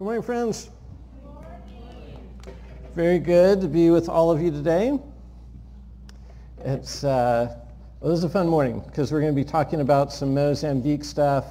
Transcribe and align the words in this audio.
Good 0.00 0.04
morning, 0.04 0.22
friends. 0.22 0.70
Very 2.94 3.18
good 3.18 3.60
to 3.60 3.68
be 3.68 3.90
with 3.90 4.08
all 4.08 4.30
of 4.30 4.40
you 4.40 4.50
today. 4.50 4.98
It's 6.64 7.04
uh, 7.04 7.54
well, 8.00 8.10
this 8.10 8.20
is 8.20 8.24
a 8.24 8.30
fun 8.30 8.48
morning 8.48 8.80
because 8.86 9.12
we're 9.12 9.20
going 9.20 9.34
to 9.34 9.38
be 9.38 9.44
talking 9.44 9.82
about 9.82 10.10
some 10.10 10.32
Mozambique 10.32 11.04
stuff. 11.04 11.44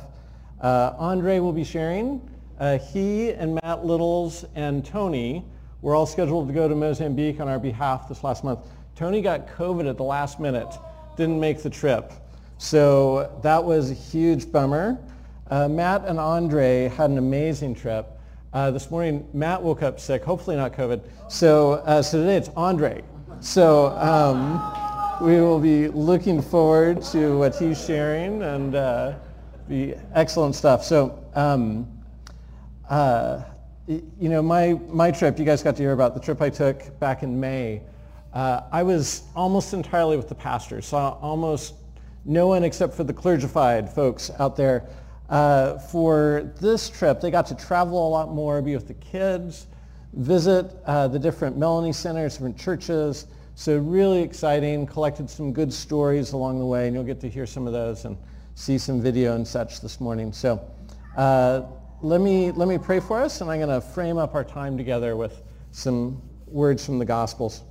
Uh, 0.62 0.96
Andre 0.98 1.38
will 1.38 1.54
be 1.54 1.64
sharing. 1.64 2.28
Uh, 2.60 2.80
he 2.80 3.34
and 3.34 3.60
Matt 3.62 3.86
Littles 3.86 4.46
and 4.56 4.84
Tony 4.84 5.46
were 5.84 5.94
all 5.94 6.08
scheduled 6.08 6.48
to 6.48 6.54
go 6.56 6.68
to 6.68 6.74
Mozambique 6.74 7.40
on 7.40 7.48
our 7.48 7.60
behalf 7.60 8.10
this 8.10 8.24
last 8.24 8.44
month. 8.44 8.62
Tony 8.96 9.22
got 9.22 9.48
COVID 9.48 9.88
at 9.88 9.96
the 9.96 10.04
last 10.04 10.40
minute, 10.40 10.74
didn't 11.18 11.40
make 11.40 11.62
the 11.62 11.70
trip. 11.70 12.14
So 12.58 13.40
that 13.44 13.64
was 13.64 13.92
a 13.92 13.94
huge 13.94 14.52
bummer. 14.52 14.98
Uh, 15.52 15.68
Matt 15.68 16.06
and 16.06 16.20
Andre 16.20 16.88
had 16.88 17.12
an 17.12 17.20
amazing 17.20 17.76
trip. 17.76 18.16
Uh, 18.52 18.72
this 18.72 18.90
morning, 18.90 19.28
Matt 19.32 19.62
woke 19.62 19.84
up 19.84 20.00
sick, 20.00 20.24
hopefully 20.24 20.56
not 20.56 20.74
COVID. 20.74 21.04
So, 21.28 21.74
uh, 21.74 22.02
so 22.02 22.20
today 22.20 22.36
it's 22.36 22.50
Andre. 22.58 23.04
So 23.42 23.90
um, 23.90 24.60
we 25.22 25.40
will 25.40 25.60
be 25.60 25.88
looking 25.88 26.42
forward 26.42 27.04
to 27.12 27.38
what 27.38 27.56
he's 27.56 27.86
sharing 27.86 28.42
and 28.42 28.74
uh, 28.74 29.14
the 29.68 29.96
excellent 30.16 30.56
stuff. 30.56 30.84
So, 30.84 31.24
um, 31.36 31.88
uh, 32.90 33.44
you 33.86 34.30
know, 34.30 34.42
my, 34.42 34.74
my 34.88 35.12
trip, 35.12 35.38
you 35.38 35.46
guys 35.46 35.62
got 35.62 35.76
to 35.76 35.84
hear 35.84 35.92
about 35.92 36.16
the 36.16 36.20
trip 36.20 36.42
I 36.42 36.50
took 36.50 37.00
back 37.00 37.22
in 37.22 37.40
May. 37.40 37.84
Uh, 38.34 38.62
I 38.72 38.82
was 38.82 39.26
almost 39.36 39.76
entirely 39.76 40.18
with 40.18 40.28
the 40.28 40.34
pastors, 40.34 40.88
saw 40.88 41.20
almost 41.22 41.76
no 42.26 42.48
one 42.48 42.64
except 42.64 42.96
for 42.96 43.04
the 43.04 43.14
clergified 43.14 43.94
folks 43.94 44.32
out 44.40 44.56
there. 44.56 44.90
Uh, 45.30 45.78
for 45.78 46.52
this 46.60 46.90
trip, 46.90 47.22
they 47.22 47.30
got 47.30 47.46
to 47.46 47.56
travel 47.56 48.08
a 48.08 48.10
lot 48.10 48.34
more, 48.34 48.62
be 48.62 48.74
with 48.74 48.88
the 48.88 48.96
kids, 48.96 49.68
visit 50.14 50.76
uh, 50.86 51.08
the 51.08 51.20
different 51.20 51.56
Melanie 51.56 51.94
centers, 51.94 52.34
different 52.34 52.58
churches. 52.58 53.28
So 53.54 53.78
really 53.78 54.22
exciting, 54.22 54.88
collected 54.88 55.30
some 55.30 55.54
good 55.54 55.72
stories 55.72 56.32
along 56.32 56.60
the 56.60 56.66
way, 56.66 56.88
and 56.88 56.96
you'll 56.96 57.04
get 57.04 57.20
to 57.22 57.30
hear 57.30 57.46
some 57.46 57.68
of 57.68 57.74
those 57.74 58.06
and 58.06 58.18
see 58.56 58.78
some 58.78 59.02
video 59.02 59.36
and 59.36 59.48
such 59.48 59.82
this 59.82 60.02
morning. 60.02 60.34
So 60.34 60.66
uh, 61.16 61.64
let, 62.02 62.22
me, 62.22 62.52
let 62.52 62.68
me 62.68 62.78
pray 62.78 63.00
for 63.00 63.22
us, 63.22 63.42
and 63.42 63.52
I'm 63.52 63.60
going 63.60 63.70
to 63.70 63.86
frame 63.86 64.18
up 64.18 64.34
our 64.34 64.44
time 64.44 64.78
together 64.78 65.16
with 65.16 65.44
some 65.72 66.22
words 66.48 66.84
from 66.84 66.98
the 66.98 67.06
Gospels. 67.06 67.62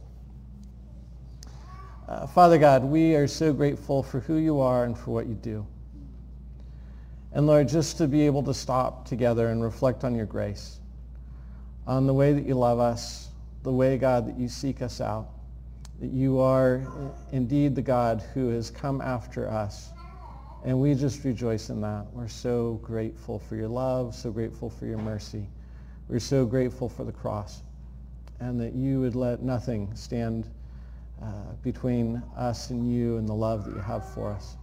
Uh, 2.09 2.27
Father 2.27 2.59
God, 2.59 2.85
we 2.85 3.17
are 3.17 3.27
so 3.27 3.53
grateful 3.53 4.03
for 4.03 4.21
who 4.21 4.37
you 4.37 4.61
are 4.61 4.85
and 4.85 4.97
for 4.97 5.11
what 5.11 5.27
you 5.27 5.35
do. 5.35 5.67
And 7.33 7.47
Lord, 7.47 7.69
just 7.69 7.99
to 7.99 8.09
be 8.09 8.23
able 8.27 8.43
to 8.45 8.55
stop 8.55 9.07
together 9.07 9.49
and 9.49 9.63
reflect 9.63 10.05
on 10.05 10.15
your 10.15 10.27
grace, 10.27 10.81
on 11.87 12.07
the 12.07 12.15
way 12.15 12.33
that 12.33 12.47
you 12.47 12.55
love 12.55 12.79
us, 12.79 13.29
the 13.63 13.73
way, 13.73 13.99
God, 13.99 14.27
that 14.27 14.39
you 14.39 14.49
seek 14.49 14.83
us 14.83 15.01
out, 15.01 15.29
that 16.01 16.11
you 16.11 16.41
are 16.41 16.83
indeed 17.33 17.75
the 17.75 17.83
God 17.83 18.23
who 18.35 18.49
has 18.49 18.71
come 18.71 19.01
after 19.01 19.49
us. 19.49 19.91
And 20.65 20.81
we 20.81 20.95
just 20.95 21.25
rejoice 21.25 21.71
in 21.71 21.81
that. 21.83 22.07
We're 22.13 22.29
so 22.29 22.81
grateful 22.83 23.39
for 23.39 23.57
your 23.57 23.69
love, 23.69 24.15
so 24.15 24.31
grateful 24.31 24.71
for 24.71 24.87
your 24.87 24.99
mercy. 24.99 25.47
We're 26.09 26.19
so 26.19 26.47
grateful 26.47 26.89
for 26.89 27.05
the 27.05 27.13
cross 27.13 27.63
and 28.41 28.61
that 28.61 28.75
you 28.75 29.01
would 29.01 29.15
let 29.15 29.43
nothing 29.43 29.91
stand 29.95 30.49
uh, 31.23 31.27
between 31.63 32.23
us 32.37 32.71
and 32.71 32.91
you 32.91 33.17
and 33.17 33.29
the 33.29 33.35
love 33.35 33.65
that 33.65 33.75
you 33.75 33.81
have 33.81 34.09
for 34.15 34.31
us. 34.31 34.57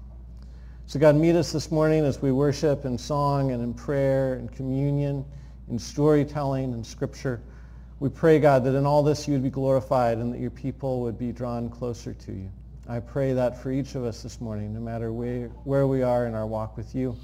So 0.88 1.00
God, 1.00 1.16
meet 1.16 1.36
us 1.36 1.52
this 1.52 1.72
morning 1.72 2.05
as 2.05 2.22
we 2.22 2.31
worship 2.31 2.86
in 2.86 2.95
song 2.95 3.52
and 3.52 3.64
in 3.64 3.73
prayer 3.73 4.36
and 4.36 4.52
communion, 4.52 5.25
in 5.67 5.80
storytelling 5.80 6.73
and 6.73 6.86
scripture. 6.86 7.41
We 8.00 8.09
pray, 8.09 8.38
God, 8.39 8.64
that 8.66 8.75
in 8.75 8.86
all 8.86 9.02
this 9.02 9.28
you 9.28 9.33
would 9.33 9.41
be 9.41 9.50
glorified 9.50 10.19
and 10.19 10.31
that 10.31 10.39
your 10.39 10.52
people 10.52 11.02
would 11.02 11.17
be 11.17 11.31
drawn 11.31 11.69
closer 11.69 12.13
to 12.13 12.31
you. 12.31 12.52
I 12.88 13.00
pray 13.00 13.34
that 13.34 13.59
for 13.59 13.72
each 13.72 13.95
of 13.95 14.03
us 14.03 14.22
this 14.22 14.40
morning, 14.40 14.75
no 14.75 14.79
matter 14.79 15.12
where, 15.12 15.47
where 15.63 15.88
we 15.88 16.03
are 16.03 16.28
in 16.28 16.35
our 16.35 16.45
walk 16.45 16.78
with 16.78 16.94
you, 16.94 17.18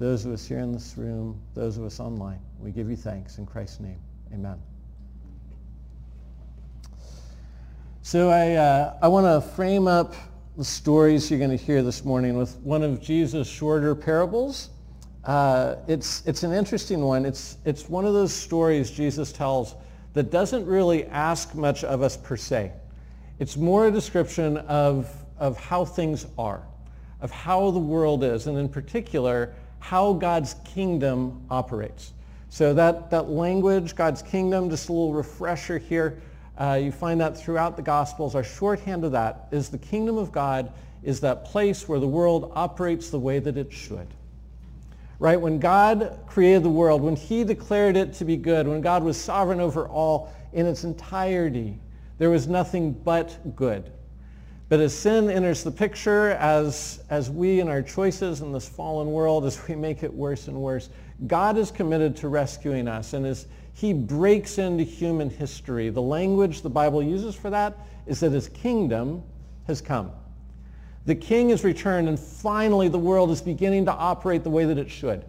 those 0.00 0.26
of 0.26 0.32
us 0.32 0.44
here 0.44 0.58
in 0.58 0.72
this 0.72 0.94
room, 0.98 1.40
those 1.54 1.78
of 1.78 1.84
us 1.84 2.00
online. 2.00 2.40
We 2.58 2.72
give 2.72 2.90
you 2.90 2.96
thanks 2.96 3.38
in 3.38 3.46
Christ's 3.46 3.78
name. 3.78 4.00
Amen. 4.32 4.60
So 8.02 8.28
I, 8.28 8.54
uh, 8.54 8.98
I 9.00 9.06
want 9.06 9.26
to 9.26 9.48
frame 9.54 9.86
up 9.86 10.16
the 10.56 10.64
stories 10.64 11.28
you're 11.30 11.38
going 11.40 11.50
to 11.50 11.56
hear 11.56 11.82
this 11.82 12.04
morning 12.04 12.36
with 12.36 12.56
one 12.58 12.84
of 12.84 13.00
Jesus' 13.02 13.48
shorter 13.48 13.92
parables. 13.92 14.70
Uh, 15.24 15.74
it's, 15.88 16.24
it's 16.26 16.44
an 16.44 16.52
interesting 16.52 17.00
one. 17.00 17.26
It's, 17.26 17.58
it's 17.64 17.88
one 17.88 18.04
of 18.04 18.12
those 18.12 18.32
stories 18.32 18.92
Jesus 18.92 19.32
tells 19.32 19.74
that 20.12 20.30
doesn't 20.30 20.64
really 20.64 21.06
ask 21.06 21.56
much 21.56 21.82
of 21.82 22.02
us 22.02 22.16
per 22.16 22.36
se. 22.36 22.70
It's 23.40 23.56
more 23.56 23.88
a 23.88 23.90
description 23.90 24.58
of, 24.58 25.10
of 25.40 25.58
how 25.58 25.84
things 25.84 26.24
are, 26.38 26.62
of 27.20 27.32
how 27.32 27.72
the 27.72 27.80
world 27.80 28.22
is, 28.22 28.46
and 28.46 28.56
in 28.56 28.68
particular, 28.68 29.52
how 29.80 30.12
God's 30.12 30.54
kingdom 30.64 31.44
operates. 31.50 32.12
So 32.48 32.72
that, 32.74 33.10
that 33.10 33.28
language, 33.28 33.96
God's 33.96 34.22
kingdom, 34.22 34.70
just 34.70 34.88
a 34.88 34.92
little 34.92 35.14
refresher 35.14 35.78
here. 35.78 36.22
Uh, 36.58 36.78
you 36.80 36.92
find 36.92 37.20
that 37.20 37.36
throughout 37.36 37.76
the 37.76 37.82
Gospels. 37.82 38.34
Our 38.34 38.44
shorthand 38.44 39.04
of 39.04 39.12
that 39.12 39.48
is 39.50 39.68
the 39.68 39.78
kingdom 39.78 40.18
of 40.18 40.30
God 40.30 40.72
is 41.02 41.20
that 41.20 41.44
place 41.44 41.88
where 41.88 41.98
the 41.98 42.06
world 42.06 42.52
operates 42.54 43.10
the 43.10 43.18
way 43.18 43.38
that 43.38 43.56
it 43.56 43.72
should. 43.72 44.06
Right? 45.18 45.40
When 45.40 45.58
God 45.58 46.18
created 46.26 46.62
the 46.62 46.70
world, 46.70 47.02
when 47.02 47.16
he 47.16 47.44
declared 47.44 47.96
it 47.96 48.14
to 48.14 48.24
be 48.24 48.36
good, 48.36 48.66
when 48.66 48.80
God 48.80 49.02
was 49.02 49.20
sovereign 49.20 49.60
over 49.60 49.88
all 49.88 50.32
in 50.52 50.66
its 50.66 50.84
entirety, 50.84 51.78
there 52.18 52.30
was 52.30 52.46
nothing 52.46 52.92
but 52.92 53.56
good. 53.56 53.90
But 54.68 54.80
as 54.80 54.96
sin 54.96 55.30
enters 55.30 55.62
the 55.62 55.70
picture, 55.70 56.30
as, 56.30 57.02
as 57.10 57.30
we 57.30 57.60
and 57.60 57.68
our 57.68 57.82
choices 57.82 58.40
in 58.40 58.50
this 58.50 58.68
fallen 58.68 59.08
world, 59.12 59.44
as 59.44 59.68
we 59.68 59.74
make 59.74 60.02
it 60.02 60.12
worse 60.12 60.48
and 60.48 60.56
worse, 60.56 60.88
God 61.26 61.58
is 61.58 61.70
committed 61.70 62.16
to 62.16 62.28
rescuing 62.28 62.88
us 62.88 63.12
and 63.12 63.26
is 63.26 63.46
he 63.74 63.92
breaks 63.92 64.58
into 64.58 64.84
human 64.84 65.28
history. 65.28 65.90
The 65.90 66.00
language 66.00 66.62
the 66.62 66.70
Bible 66.70 67.02
uses 67.02 67.34
for 67.34 67.50
that 67.50 67.76
is 68.06 68.20
that 68.20 68.30
his 68.30 68.48
kingdom 68.48 69.22
has 69.66 69.80
come. 69.80 70.12
The 71.06 71.14
king 71.14 71.50
has 71.50 71.64
returned 71.64 72.08
and 72.08 72.18
finally 72.18 72.88
the 72.88 72.98
world 72.98 73.30
is 73.30 73.42
beginning 73.42 73.84
to 73.86 73.92
operate 73.92 74.44
the 74.44 74.50
way 74.50 74.64
that 74.64 74.78
it 74.78 74.90
should. 74.90 75.24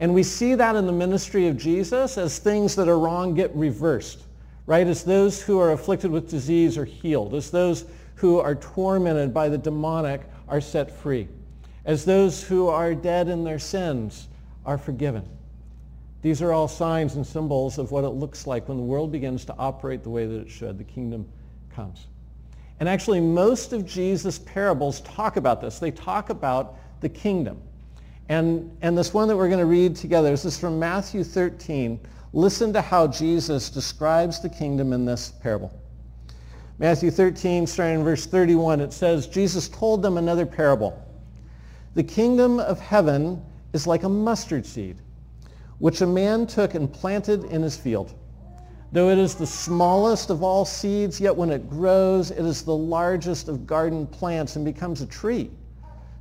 And 0.00 0.14
we 0.14 0.22
see 0.22 0.54
that 0.54 0.74
in 0.74 0.86
the 0.86 0.92
ministry 0.92 1.46
of 1.46 1.56
Jesus 1.56 2.18
as 2.18 2.38
things 2.38 2.74
that 2.76 2.88
are 2.88 2.98
wrong 2.98 3.34
get 3.34 3.54
reversed, 3.54 4.22
right? 4.66 4.86
As 4.86 5.04
those 5.04 5.40
who 5.40 5.60
are 5.60 5.72
afflicted 5.72 6.10
with 6.10 6.28
disease 6.28 6.76
are 6.78 6.84
healed, 6.84 7.34
as 7.34 7.50
those 7.50 7.84
who 8.16 8.40
are 8.40 8.54
tormented 8.54 9.34
by 9.34 9.48
the 9.50 9.58
demonic 9.58 10.22
are 10.48 10.60
set 10.60 10.90
free, 10.90 11.28
as 11.84 12.04
those 12.04 12.42
who 12.42 12.68
are 12.68 12.94
dead 12.94 13.28
in 13.28 13.44
their 13.44 13.58
sins 13.58 14.28
are 14.64 14.78
forgiven. 14.78 15.28
These 16.24 16.40
are 16.40 16.54
all 16.54 16.68
signs 16.68 17.16
and 17.16 17.26
symbols 17.26 17.76
of 17.76 17.90
what 17.90 18.02
it 18.02 18.08
looks 18.08 18.46
like 18.46 18.66
when 18.66 18.78
the 18.78 18.82
world 18.82 19.12
begins 19.12 19.44
to 19.44 19.54
operate 19.58 20.02
the 20.02 20.08
way 20.08 20.24
that 20.24 20.40
it 20.40 20.48
should. 20.48 20.78
The 20.78 20.84
kingdom 20.84 21.28
comes. 21.76 22.06
And 22.80 22.88
actually, 22.88 23.20
most 23.20 23.74
of 23.74 23.84
Jesus' 23.84 24.38
parables 24.38 25.02
talk 25.02 25.36
about 25.36 25.60
this. 25.60 25.78
They 25.78 25.90
talk 25.90 26.30
about 26.30 26.76
the 27.02 27.10
kingdom. 27.10 27.60
And, 28.30 28.74
and 28.80 28.96
this 28.96 29.12
one 29.12 29.28
that 29.28 29.36
we're 29.36 29.48
going 29.48 29.60
to 29.60 29.66
read 29.66 29.96
together 29.96 30.30
this 30.30 30.46
is 30.46 30.58
from 30.58 30.78
Matthew 30.78 31.24
13. 31.24 32.00
Listen 32.32 32.72
to 32.72 32.80
how 32.80 33.06
Jesus 33.06 33.68
describes 33.68 34.40
the 34.40 34.48
kingdom 34.48 34.94
in 34.94 35.04
this 35.04 35.30
parable. 35.42 35.78
Matthew 36.78 37.10
13, 37.10 37.66
starting 37.66 37.96
in 37.96 38.02
verse 38.02 38.24
31, 38.24 38.80
it 38.80 38.94
says, 38.94 39.26
Jesus 39.26 39.68
told 39.68 40.00
them 40.00 40.16
another 40.16 40.46
parable. 40.46 41.06
The 41.92 42.02
kingdom 42.02 42.60
of 42.60 42.80
heaven 42.80 43.44
is 43.74 43.86
like 43.86 44.04
a 44.04 44.08
mustard 44.08 44.64
seed 44.64 44.96
which 45.78 46.00
a 46.00 46.06
man 46.06 46.46
took 46.46 46.74
and 46.74 46.92
planted 46.92 47.44
in 47.44 47.62
his 47.62 47.76
field. 47.76 48.14
Though 48.92 49.10
it 49.10 49.18
is 49.18 49.34
the 49.34 49.46
smallest 49.46 50.30
of 50.30 50.42
all 50.42 50.64
seeds, 50.64 51.20
yet 51.20 51.34
when 51.34 51.50
it 51.50 51.68
grows, 51.68 52.30
it 52.30 52.44
is 52.44 52.62
the 52.62 52.76
largest 52.76 53.48
of 53.48 53.66
garden 53.66 54.06
plants 54.06 54.56
and 54.56 54.64
becomes 54.64 55.00
a 55.00 55.06
tree, 55.06 55.50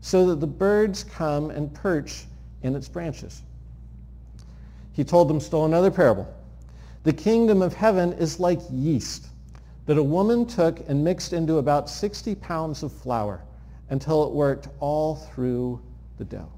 so 0.01 0.25
that 0.27 0.39
the 0.39 0.47
birds 0.47 1.03
come 1.03 1.51
and 1.51 1.73
perch 1.73 2.25
in 2.63 2.75
its 2.75 2.87
branches. 2.87 3.43
He 4.93 5.03
told 5.03 5.27
them 5.27 5.39
still 5.39 5.65
another 5.65 5.91
parable. 5.91 6.27
The 7.03 7.13
kingdom 7.13 7.61
of 7.61 7.73
heaven 7.73 8.13
is 8.13 8.39
like 8.39 8.59
yeast 8.71 9.27
that 9.85 9.97
a 9.97 10.03
woman 10.03 10.45
took 10.45 10.79
and 10.87 11.03
mixed 11.03 11.33
into 11.33 11.57
about 11.57 11.89
60 11.89 12.35
pounds 12.35 12.83
of 12.83 12.91
flour 12.91 13.41
until 13.89 14.25
it 14.25 14.31
worked 14.31 14.69
all 14.79 15.15
through 15.15 15.81
the 16.17 16.23
dough. 16.23 16.51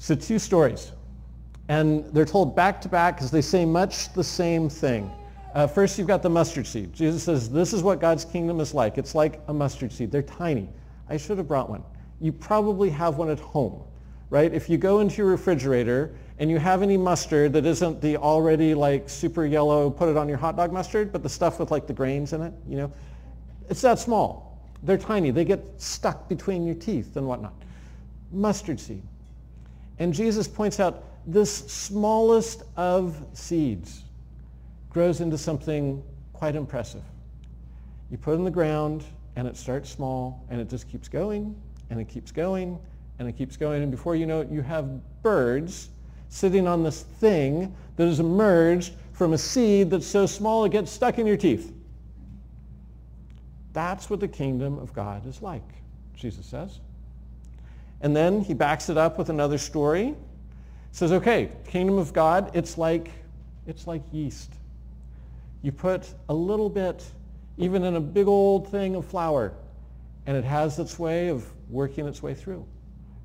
So 0.00 0.14
two 0.14 0.38
stories. 0.38 0.92
And 1.68 2.06
they're 2.06 2.24
told 2.24 2.56
back 2.56 2.80
to 2.80 2.88
back 2.88 3.16
because 3.16 3.30
they 3.30 3.42
say 3.42 3.66
much 3.66 4.12
the 4.14 4.24
same 4.24 4.68
thing. 4.68 5.10
Uh, 5.54 5.66
first, 5.66 5.98
you've 5.98 6.08
got 6.08 6.22
the 6.22 6.30
mustard 6.30 6.66
seed. 6.66 6.92
Jesus 6.94 7.22
says, 7.22 7.50
this 7.50 7.74
is 7.74 7.82
what 7.82 8.00
God's 8.00 8.24
kingdom 8.24 8.60
is 8.60 8.72
like. 8.72 8.96
It's 8.96 9.14
like 9.14 9.42
a 9.48 9.52
mustard 9.52 9.92
seed. 9.92 10.10
They're 10.10 10.22
tiny. 10.22 10.70
I 11.10 11.18
should 11.18 11.36
have 11.36 11.46
brought 11.46 11.68
one. 11.68 11.84
You 12.18 12.32
probably 12.32 12.88
have 12.88 13.18
one 13.18 13.28
at 13.28 13.38
home, 13.40 13.82
right? 14.30 14.52
If 14.54 14.70
you 14.70 14.78
go 14.78 15.00
into 15.00 15.18
your 15.18 15.26
refrigerator 15.26 16.14
and 16.38 16.50
you 16.50 16.58
have 16.58 16.82
any 16.82 16.96
mustard 16.96 17.52
that 17.52 17.66
isn't 17.66 18.00
the 18.00 18.16
already 18.16 18.72
like 18.72 19.06
super 19.06 19.44
yellow, 19.44 19.90
put 19.90 20.08
it 20.08 20.16
on 20.16 20.28
your 20.28 20.38
hot 20.38 20.56
dog 20.56 20.72
mustard, 20.72 21.12
but 21.12 21.22
the 21.22 21.28
stuff 21.28 21.60
with 21.60 21.70
like 21.70 21.86
the 21.86 21.92
grains 21.92 22.32
in 22.32 22.40
it, 22.40 22.54
you 22.66 22.78
know, 22.78 22.90
it's 23.68 23.82
that 23.82 23.98
small. 23.98 24.66
They're 24.82 24.96
tiny. 24.96 25.30
They 25.30 25.44
get 25.44 25.62
stuck 25.76 26.26
between 26.26 26.64
your 26.64 26.76
teeth 26.76 27.16
and 27.16 27.28
whatnot. 27.28 27.52
Mustard 28.32 28.80
seed. 28.80 29.02
And 30.00 30.14
Jesus 30.14 30.48
points 30.48 30.80
out 30.80 31.04
this 31.26 31.54
smallest 31.70 32.62
of 32.76 33.22
seeds 33.34 34.02
grows 34.88 35.20
into 35.20 35.38
something 35.38 36.02
quite 36.32 36.56
impressive. 36.56 37.02
You 38.10 38.16
put 38.16 38.32
it 38.32 38.36
in 38.36 38.44
the 38.44 38.50
ground 38.50 39.04
and 39.36 39.46
it 39.46 39.56
starts 39.56 39.90
small 39.90 40.44
and 40.48 40.58
it 40.58 40.68
just 40.68 40.88
keeps 40.88 41.06
going 41.06 41.54
and 41.90 42.00
it 42.00 42.08
keeps 42.08 42.32
going 42.32 42.78
and 43.18 43.28
it 43.28 43.32
keeps 43.32 43.58
going. 43.58 43.82
And 43.82 43.90
before 43.90 44.16
you 44.16 44.24
know 44.24 44.40
it, 44.40 44.50
you 44.50 44.62
have 44.62 44.88
birds 45.22 45.90
sitting 46.30 46.66
on 46.66 46.82
this 46.82 47.02
thing 47.02 47.74
that 47.96 48.06
has 48.06 48.20
emerged 48.20 48.94
from 49.12 49.34
a 49.34 49.38
seed 49.38 49.90
that's 49.90 50.06
so 50.06 50.24
small 50.24 50.64
it 50.64 50.72
gets 50.72 50.90
stuck 50.90 51.18
in 51.18 51.26
your 51.26 51.36
teeth. 51.36 51.74
That's 53.74 54.08
what 54.08 54.18
the 54.18 54.28
kingdom 54.28 54.78
of 54.78 54.94
God 54.94 55.26
is 55.26 55.42
like, 55.42 55.68
Jesus 56.14 56.46
says. 56.46 56.80
And 58.00 58.16
then 58.16 58.40
he 58.40 58.54
backs 58.54 58.88
it 58.88 58.96
up 58.96 59.18
with 59.18 59.28
another 59.28 59.58
story. 59.58 60.14
Says, 60.92 61.12
okay, 61.12 61.50
kingdom 61.66 61.98
of 61.98 62.12
God, 62.12 62.50
it's 62.54 62.78
like, 62.78 63.10
it's 63.66 63.86
like 63.86 64.02
yeast. 64.12 64.52
You 65.62 65.72
put 65.72 66.12
a 66.28 66.34
little 66.34 66.70
bit, 66.70 67.04
even 67.58 67.84
in 67.84 67.96
a 67.96 68.00
big 68.00 68.26
old 68.26 68.68
thing 68.70 68.96
of 68.96 69.04
flour, 69.06 69.52
and 70.26 70.36
it 70.36 70.44
has 70.44 70.78
its 70.78 70.98
way 70.98 71.28
of 71.28 71.46
working 71.68 72.06
its 72.06 72.22
way 72.22 72.34
through, 72.34 72.66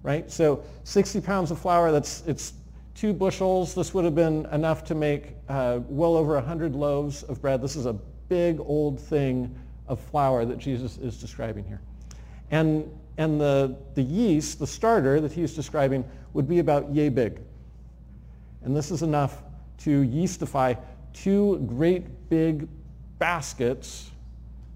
right? 0.04 0.30
So 0.30 0.64
60 0.84 1.22
pounds 1.22 1.52
of 1.52 1.60
flour, 1.60 1.92
that's, 1.92 2.24
it's 2.28 2.54
two 2.94 3.14
bushels. 3.14 3.74
This 3.74 3.94
would 3.94 4.06
have 4.06 4.16
been 4.16 4.46
enough 4.48 4.84
to 4.86 4.96
make 4.96 5.36
uh, 5.50 5.80
well 5.88 6.16
over 6.16 6.36
100 6.36 6.76
loaves 6.76 7.24
of 7.24 7.42
bread. 7.42 7.62
This 7.62 7.76
is 7.76 7.86
a 7.86 7.94
big 8.30 8.60
old 8.60 9.00
thing 9.00 9.56
of 9.88 10.00
flour 10.00 10.46
that 10.46 10.58
Jesus 10.58 10.98
is 10.98 11.20
describing 11.20 11.64
here. 11.64 11.82
And, 12.52 12.90
and 13.18 13.40
the, 13.40 13.76
the 13.94 14.02
yeast, 14.02 14.60
the 14.60 14.68
starter 14.68 15.22
that 15.22 15.32
he's 15.32 15.54
describing, 15.54 16.04
would 16.34 16.48
be 16.48 16.60
about 16.60 16.94
yay 16.94 17.10
big. 17.10 17.40
And 18.64 18.76
this 18.76 18.92
is 18.92 19.04
enough 19.04 19.44
to 19.80 20.04
yeastify 20.04 20.78
two 21.14 21.60
great 21.68 22.30
big 22.30 22.68
baskets 23.20 24.12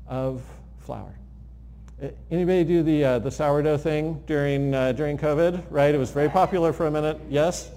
of 0.07 0.41
flour. 0.80 1.13
Anybody 2.31 2.63
do 2.63 2.81
the, 2.81 3.03
uh, 3.03 3.19
the 3.19 3.31
sourdough 3.31 3.77
thing 3.77 4.24
during, 4.25 4.74
uh, 4.74 4.94
during 4.94 5.18
COVID, 5.18 5.63
right? 5.69 5.94
It 5.94 5.97
was 5.97 6.12
very 6.12 6.30
popular 6.30 6.71
for 6.71 6.88
a 6.88 6.92
minute. 6.92 7.19
Yes? 7.30 7.71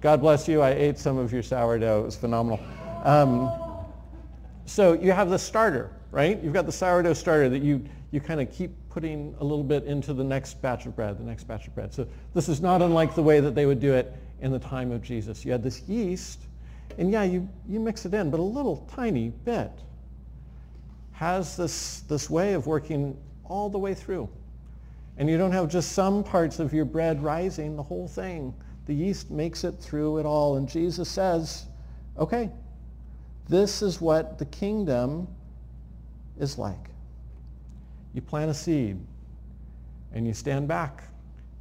God 0.00 0.20
bless 0.20 0.48
you. 0.48 0.60
I 0.62 0.70
ate 0.70 0.98
some 0.98 1.16
of 1.16 1.32
your 1.32 1.42
sourdough. 1.42 2.02
It 2.02 2.04
was 2.06 2.16
phenomenal. 2.16 2.60
Um, 3.04 3.52
so 4.64 4.94
you 4.94 5.12
have 5.12 5.30
the 5.30 5.38
starter, 5.38 5.92
right? 6.10 6.42
You've 6.42 6.52
got 6.52 6.66
the 6.66 6.72
sourdough 6.72 7.12
starter 7.12 7.48
that 7.48 7.62
you, 7.62 7.84
you 8.16 8.20
kind 8.22 8.40
of 8.40 8.50
keep 8.50 8.70
putting 8.88 9.34
a 9.40 9.44
little 9.44 9.62
bit 9.62 9.84
into 9.84 10.14
the 10.14 10.24
next 10.24 10.62
batch 10.62 10.86
of 10.86 10.96
bread, 10.96 11.18
the 11.18 11.22
next 11.22 11.44
batch 11.44 11.66
of 11.66 11.74
bread. 11.74 11.92
So 11.92 12.08
this 12.32 12.48
is 12.48 12.62
not 12.62 12.80
unlike 12.80 13.14
the 13.14 13.22
way 13.22 13.40
that 13.40 13.54
they 13.54 13.66
would 13.66 13.78
do 13.78 13.92
it 13.92 14.10
in 14.40 14.52
the 14.52 14.58
time 14.58 14.90
of 14.90 15.02
Jesus. 15.02 15.44
You 15.44 15.52
had 15.52 15.62
this 15.62 15.82
yeast, 15.82 16.40
and 16.96 17.12
yeah, 17.12 17.24
you, 17.24 17.46
you 17.68 17.78
mix 17.78 18.06
it 18.06 18.14
in, 18.14 18.30
but 18.30 18.40
a 18.40 18.42
little 18.42 18.88
tiny 18.90 19.28
bit 19.44 19.70
has 21.12 21.58
this, 21.58 22.00
this 22.08 22.30
way 22.30 22.54
of 22.54 22.66
working 22.66 23.18
all 23.44 23.68
the 23.68 23.78
way 23.78 23.92
through. 23.92 24.30
And 25.18 25.28
you 25.28 25.36
don't 25.36 25.52
have 25.52 25.68
just 25.68 25.92
some 25.92 26.24
parts 26.24 26.58
of 26.58 26.72
your 26.72 26.86
bread 26.86 27.22
rising, 27.22 27.76
the 27.76 27.82
whole 27.82 28.08
thing. 28.08 28.54
The 28.86 28.94
yeast 28.94 29.30
makes 29.30 29.62
it 29.62 29.72
through 29.72 30.20
it 30.20 30.24
all. 30.24 30.56
And 30.56 30.66
Jesus 30.66 31.10
says, 31.10 31.66
okay, 32.18 32.50
this 33.46 33.82
is 33.82 34.00
what 34.00 34.38
the 34.38 34.46
kingdom 34.46 35.28
is 36.40 36.56
like. 36.56 36.88
You 38.16 38.22
plant 38.22 38.50
a 38.50 38.54
seed 38.54 38.98
and 40.14 40.26
you 40.26 40.32
stand 40.32 40.66
back 40.66 41.04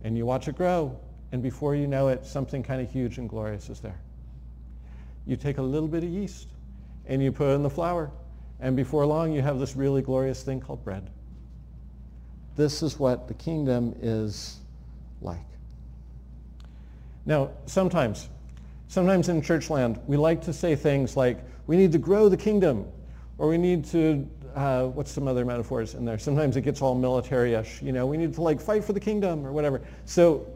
and 0.04 0.18
you 0.18 0.25
watch 0.25 0.48
it 0.48 0.56
grow. 0.56 0.98
And 1.34 1.44
before 1.44 1.75
you 1.75 1.86
know 1.86 2.07
it, 2.07 2.25
something 2.25 2.63
kind 2.63 2.81
of 2.81 2.90
huge 2.90 3.18
and 3.18 3.28
glorious 3.28 3.69
is 3.69 3.81
there. 3.81 4.00
You 5.28 5.36
take 5.36 5.57
a 5.57 5.62
little 5.62 5.90
bit 5.90 6.06
of 6.06 6.10
yeast 6.10 6.48
and 7.07 7.22
you 7.22 7.34
put 7.34 7.52
it 7.52 7.56
in 7.56 7.63
the 7.63 7.69
flour. 7.69 8.10
And 8.62 8.74
before 8.74 9.06
long, 9.06 9.34
you 9.34 9.42
have 9.42 9.60
this 9.60 9.75
really 9.75 10.02
glorious 10.02 10.44
thing 10.44 10.62
called 10.62 10.81
bread. 10.86 11.10
This 12.56 12.81
is 12.81 12.98
what 12.98 13.28
the 13.28 13.34
kingdom 13.34 13.94
is 14.02 14.60
like. 15.22 15.46
Now, 17.25 17.50
sometimes, 17.66 18.30
sometimes 18.88 19.28
in 19.28 19.42
church 19.42 19.69
land, 19.69 20.00
we 20.07 20.16
like 20.16 20.42
to 20.44 20.54
say 20.54 20.78
things 20.78 21.18
like, 21.18 21.40
we 21.68 21.75
need 21.75 21.92
to 21.92 21.98
grow 21.98 22.30
the 22.30 22.38
kingdom, 22.38 22.86
or 23.40 23.50
we 23.50 23.57
need 23.57 23.84
to, 23.88 24.25
uh, 24.56 24.86
what's 24.86 25.12
some 25.12 25.28
other 25.28 25.46
metaphors 25.46 25.94
in 25.94 26.06
there? 26.06 26.18
Sometimes 26.18 26.56
it 26.56 26.62
gets 26.62 26.81
all 26.81 26.96
military-ish, 26.96 27.81
you 27.81 27.92
know, 27.92 28.06
we 28.07 28.18
need 28.18 28.34
to 28.34 28.42
like 28.42 28.62
fight 28.62 28.84
for 28.84 28.94
the 28.94 29.00
kingdom 29.00 29.46
or 29.46 29.52
whatever. 29.52 29.81
So 30.06 30.48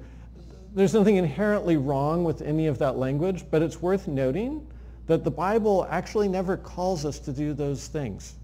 there's 0.73 0.93
nothing 0.93 1.17
inherently 1.17 1.77
wrong 1.77 2.23
with 2.23 2.41
any 2.41 2.67
of 2.67 2.77
that 2.79 2.97
language, 2.97 3.45
but 3.51 3.61
it's 3.61 3.81
worth 3.81 4.07
noting 4.07 4.65
that 5.07 5.23
the 5.23 5.31
Bible 5.31 5.87
actually 5.89 6.27
never 6.27 6.55
calls 6.55 7.05
us 7.05 7.19
to 7.19 7.33
do 7.33 7.53
those 7.53 7.87
things. 7.87 8.35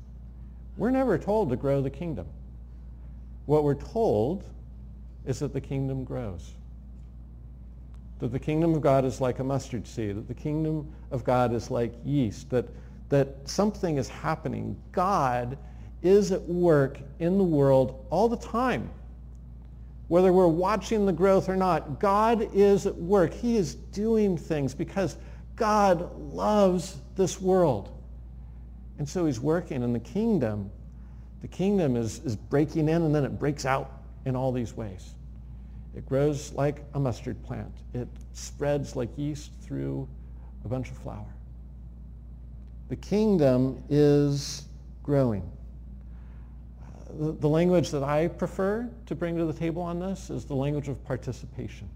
We're 0.77 0.89
never 0.89 1.17
told 1.17 1.49
to 1.51 1.55
grow 1.55 1.81
the 1.81 1.89
kingdom. 1.89 2.27
What 3.45 3.63
we're 3.63 3.75
told 3.75 4.43
is 5.25 5.39
that 5.39 5.53
the 5.53 5.61
kingdom 5.61 6.03
grows. 6.03 6.51
That 8.19 8.31
the 8.31 8.39
kingdom 8.39 8.73
of 8.73 8.81
God 8.81 9.05
is 9.05 9.21
like 9.21 9.39
a 9.39 9.43
mustard 9.43 9.87
seed, 9.87 10.17
that 10.17 10.27
the 10.27 10.33
kingdom 10.33 10.91
of 11.11 11.23
God 11.23 11.53
is 11.53 11.69
like 11.69 11.93
yeast, 12.03 12.49
that, 12.49 12.65
that 13.09 13.35
something 13.45 13.97
is 13.97 14.09
happening. 14.09 14.75
God 14.91 15.57
is 16.01 16.31
at 16.31 16.41
work 16.43 16.99
in 17.19 17.37
the 17.37 17.43
world 17.43 18.05
all 18.09 18.29
the 18.29 18.37
time. 18.37 18.89
Whether 20.07 20.31
we're 20.31 20.47
watching 20.47 21.05
the 21.05 21.13
growth 21.13 21.49
or 21.49 21.55
not, 21.55 21.99
God 21.99 22.49
is 22.53 22.85
at 22.85 22.95
work. 22.95 23.33
He 23.33 23.57
is 23.57 23.75
doing 23.75 24.37
things 24.37 24.75
because 24.75 25.17
God 25.55 26.15
loves 26.17 26.97
this 27.15 27.41
world. 27.41 27.91
And 28.99 29.07
so 29.07 29.25
he's 29.25 29.39
working 29.39 29.81
in 29.81 29.93
the 29.93 29.99
kingdom 29.99 30.69
the 31.45 31.49
kingdom 31.49 31.95
is, 31.95 32.21
is 32.25 32.35
breaking 32.35 32.89
in 32.89 33.03
and 33.03 33.13
then 33.13 33.23
it 33.23 33.37
breaks 33.37 33.67
out 33.67 34.01
in 34.25 34.35
all 34.35 34.51
these 34.51 34.75
ways. 34.75 35.13
It 35.95 36.03
grows 36.03 36.51
like 36.53 36.83
a 36.95 36.99
mustard 36.99 37.39
plant. 37.43 37.71
It 37.93 38.07
spreads 38.33 38.95
like 38.95 39.09
yeast 39.15 39.51
through 39.61 40.07
a 40.63 40.67
bunch 40.67 40.89
of 40.89 40.97
flour. 40.97 41.34
The 42.89 42.95
kingdom 42.95 43.83
is 43.89 44.65
growing. 45.03 45.49
The, 47.17 47.31
the 47.31 47.49
language 47.49 47.91
that 47.91 48.03
I 48.03 48.27
prefer 48.27 48.89
to 49.05 49.15
bring 49.15 49.37
to 49.37 49.45
the 49.45 49.53
table 49.53 49.81
on 49.81 49.99
this 49.99 50.29
is 50.29 50.45
the 50.45 50.55
language 50.55 50.87
of 50.87 51.03
participation. 51.05 51.89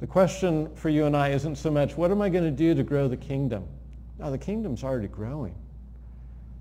The 0.00 0.06
question 0.06 0.74
for 0.76 0.88
you 0.88 1.06
and 1.06 1.16
I 1.16 1.30
isn't 1.30 1.56
so 1.56 1.70
much, 1.70 1.96
what 1.96 2.10
am 2.10 2.22
I 2.22 2.28
going 2.28 2.44
to 2.44 2.50
do 2.50 2.74
to 2.74 2.82
grow 2.82 3.08
the 3.08 3.16
kingdom? 3.16 3.64
Now, 4.18 4.30
the 4.30 4.38
kingdom's 4.38 4.84
already 4.84 5.08
growing. 5.08 5.54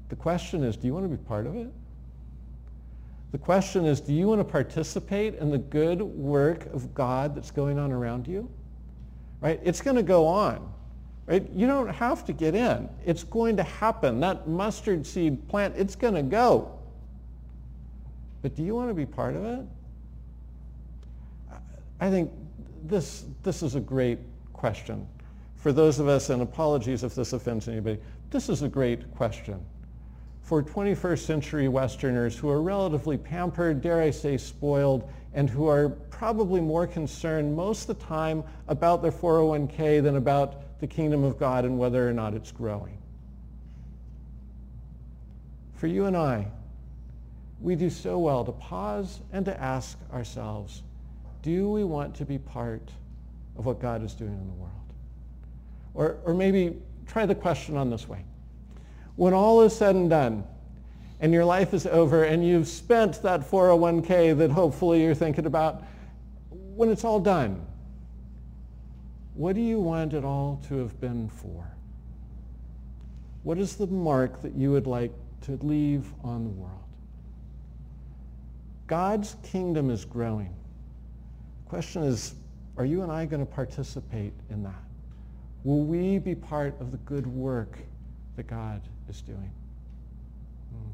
The 0.10 0.16
question 0.16 0.64
is, 0.64 0.78
do 0.78 0.88
you 0.88 0.94
want 0.94 1.06
to 1.06 1.16
be 1.16 1.24
part 1.24 1.48
of 1.48 1.56
it? 1.56 1.72
The 3.32 3.38
question 3.38 3.86
is, 3.86 4.00
do 4.00 4.14
you 4.14 4.28
want 4.28 4.40
to 4.40 4.46
participate 4.46 5.36
in 5.36 5.52
the 5.52 5.58
good 5.58 6.02
work 6.02 6.66
of 6.68 6.94
God 6.94 7.36
that's 7.36 7.52
going 7.52 7.78
on 7.78 7.92
around 7.92 8.28
you? 8.28 8.50
Right? 9.42 9.60
It's 9.64 9.82
going 9.82 9.98
to 9.98 10.04
go 10.04 10.26
on. 10.26 10.74
Right? 11.28 11.48
You 11.54 11.68
don't 11.68 11.90
have 11.90 12.26
to 12.26 12.34
get 12.34 12.56
in. 12.56 12.90
It's 13.06 13.24
going 13.24 13.58
to 13.58 13.64
happen. 13.64 14.22
That 14.22 14.48
mustard 14.48 15.06
seed 15.06 15.48
plant, 15.50 15.76
it's 15.78 15.96
going 15.96 16.14
to 16.14 16.24
go. 16.24 16.80
But 18.42 18.56
do 18.56 18.64
you 18.64 18.74
want 18.74 18.90
to 18.90 18.94
be 18.94 19.06
part 19.06 19.36
of 19.36 19.44
it? 19.44 19.66
I 22.00 22.10
think 22.10 22.32
this, 22.86 23.26
this 23.44 23.62
is 23.62 23.76
a 23.76 23.80
great 23.80 24.20
question. 24.54 25.06
For 25.58 25.74
those 25.74 26.00
of 26.00 26.08
us, 26.08 26.30
and 26.30 26.42
apologies 26.42 27.04
if 27.04 27.14
this 27.14 27.34
offends 27.34 27.68
anybody, 27.68 28.00
this 28.30 28.48
is 28.48 28.62
a 28.62 28.70
great 28.70 29.14
question 29.16 29.60
for 30.48 30.64
21st 30.64 31.20
century 31.20 31.68
Westerners 31.68 32.38
who 32.38 32.48
are 32.48 32.62
relatively 32.62 33.18
pampered, 33.18 33.82
dare 33.82 34.02
I 34.02 34.12
say 34.12 34.38
spoiled, 34.38 35.12
and 35.34 35.50
who 35.50 35.68
are 35.68 35.90
probably 35.90 36.62
more 36.62 36.88
concerned 36.88 37.54
most 37.54 37.90
of 37.90 38.00
the 38.00 38.06
time 38.06 38.46
about 38.70 39.02
their 39.02 39.12
401k 39.12 40.02
than 40.02 40.16
about 40.16 40.64
the 40.80 40.88
kingdom 40.88 41.24
of 41.24 41.38
God 41.38 41.66
and 41.66 41.78
whether 41.78 42.08
or 42.08 42.14
not 42.14 42.34
it's 42.34 42.52
growing. 42.52 42.98
For 45.76 45.88
you 45.88 46.06
and 46.06 46.18
I, 46.18 46.48
we 47.62 47.76
do 47.76 47.90
so 47.90 48.20
well 48.20 48.46
to 48.46 48.52
pause 48.52 49.22
and 49.32 49.46
to 49.46 49.60
ask 49.62 49.98
ourselves, 50.14 50.84
do 51.42 51.70
we 51.70 51.84
want 51.84 52.16
to 52.16 52.26
be 52.26 52.38
part 52.38 52.92
of 53.58 53.66
what 53.66 53.80
God 53.80 54.04
is 54.04 54.14
doing 54.14 54.34
in 54.34 54.48
the 54.48 54.54
world? 54.54 54.72
Or, 55.94 56.18
or 56.26 56.34
maybe 56.34 56.78
try 57.08 57.26
the 57.26 57.36
question 57.36 57.78
on 57.78 57.90
this 57.90 58.08
way 58.08 58.24
when 59.16 59.34
all 59.34 59.62
is 59.62 59.76
said 59.76 59.96
and 59.96 60.10
done 60.10 60.44
and 61.20 61.34
your 61.34 61.44
life 61.44 61.74
is 61.74 61.88
over 61.88 62.24
and 62.24 62.48
you've 62.48 62.68
spent 62.68 63.22
that 63.24 63.42
401k 63.42 64.38
that 64.38 64.52
hopefully 64.52 65.02
you're 65.02 65.16
thinking 65.16 65.48
about, 65.48 65.84
when 66.50 66.90
it's 66.90 67.04
all 67.04 67.20
done, 67.20 67.66
what 69.38 69.54
do 69.56 69.62
you 69.62 69.80
want 69.80 70.14
it 70.14 70.26
all 70.26 70.60
to 70.68 70.78
have 70.78 71.00
been 71.00 71.30
for? 71.30 71.72
What 73.44 73.60
is 73.60 73.76
the 73.76 73.86
mark 73.86 74.42
that 74.42 74.56
you 74.56 74.72
would 74.72 74.88
like 74.88 75.12
to 75.42 75.60
leave 75.62 76.12
on 76.24 76.44
the 76.44 76.50
world? 76.50 76.74
God's 78.88 79.36
kingdom 79.44 79.92
is 79.92 80.06
growing. 80.06 80.54
The 81.66 81.70
question 81.70 82.04
is, 82.04 82.34
are 82.78 82.86
you 82.86 83.04
and 83.04 83.12
I 83.12 83.26
going 83.26 83.46
to 83.46 83.52
participate 83.52 84.34
in 84.50 84.64
that? 84.64 84.84
Will 85.64 85.84
we 85.84 86.18
be 86.18 86.34
part 86.34 86.74
of 86.80 86.92
the 86.92 86.98
good 86.98 87.28
work 87.28 87.78
that 88.38 88.48
God 88.48 88.82
is 89.08 89.22
doing? 89.22 89.52
Hmm. 90.72 90.90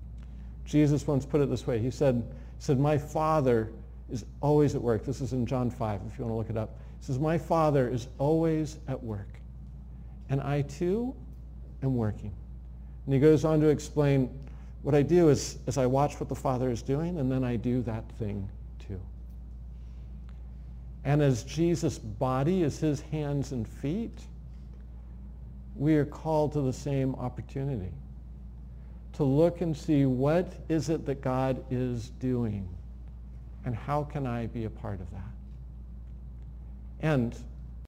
Jesus 0.66 1.08
once 1.08 1.26
put 1.26 1.40
it 1.40 1.50
this 1.50 1.66
way. 1.66 1.80
He 1.80 1.92
said, 1.92 2.16
he 2.58 2.64
said, 2.64 2.78
my 2.78 2.98
Father 2.98 3.72
is 4.12 4.26
always 4.42 4.76
at 4.76 4.82
work. 4.82 5.06
This 5.06 5.22
is 5.22 5.32
in 5.32 5.46
John 5.46 5.70
5, 5.70 6.02
if 6.08 6.18
you 6.18 6.26
want 6.26 6.34
to 6.34 6.38
look 6.38 6.50
it 6.50 6.58
up. 6.58 6.78
Says, 7.04 7.20
my 7.20 7.38
Father 7.38 7.90
is 7.90 8.08
always 8.18 8.80
at 8.88 9.04
work. 9.04 9.28
And 10.30 10.40
I 10.40 10.62
too 10.62 11.14
am 11.84 11.98
working. 11.98 12.32
And 13.06 13.14
he 13.14 13.20
goes 13.20 13.44
on 13.44 13.60
to 13.60 13.68
explain, 13.68 14.30
what 14.84 14.96
I 14.96 15.02
do 15.02 15.28
is, 15.28 15.58
is 15.68 15.78
I 15.78 15.86
watch 15.86 16.22
what 16.22 16.30
the 16.30 16.36
Father 16.36 16.70
is 16.70 16.82
doing, 16.82 17.20
and 17.20 17.30
then 17.30 17.44
I 17.44 17.58
do 17.58 17.82
that 17.82 18.10
thing 18.14 18.50
too. 18.88 19.02
And 21.04 21.22
as 21.22 21.44
Jesus' 21.44 22.00
body 22.00 22.64
is 22.64 22.80
his 22.80 23.02
hands 23.02 23.52
and 23.52 23.68
feet, 23.68 24.18
we 25.76 25.96
are 25.96 26.06
called 26.06 26.54
to 26.54 26.62
the 26.62 26.72
same 26.72 27.16
opportunity 27.16 27.92
to 29.12 29.26
look 29.26 29.60
and 29.60 29.76
see 29.76 30.06
what 30.06 30.54
is 30.70 30.88
it 30.88 31.06
that 31.06 31.20
God 31.20 31.62
is 31.70 32.12
doing 32.22 32.70
and 33.66 33.76
how 33.76 34.06
can 34.06 34.26
I 34.26 34.48
be 34.48 34.64
a 34.64 34.70
part 34.70 35.02
of 35.02 35.12
that? 35.12 35.20
And 37.04 37.36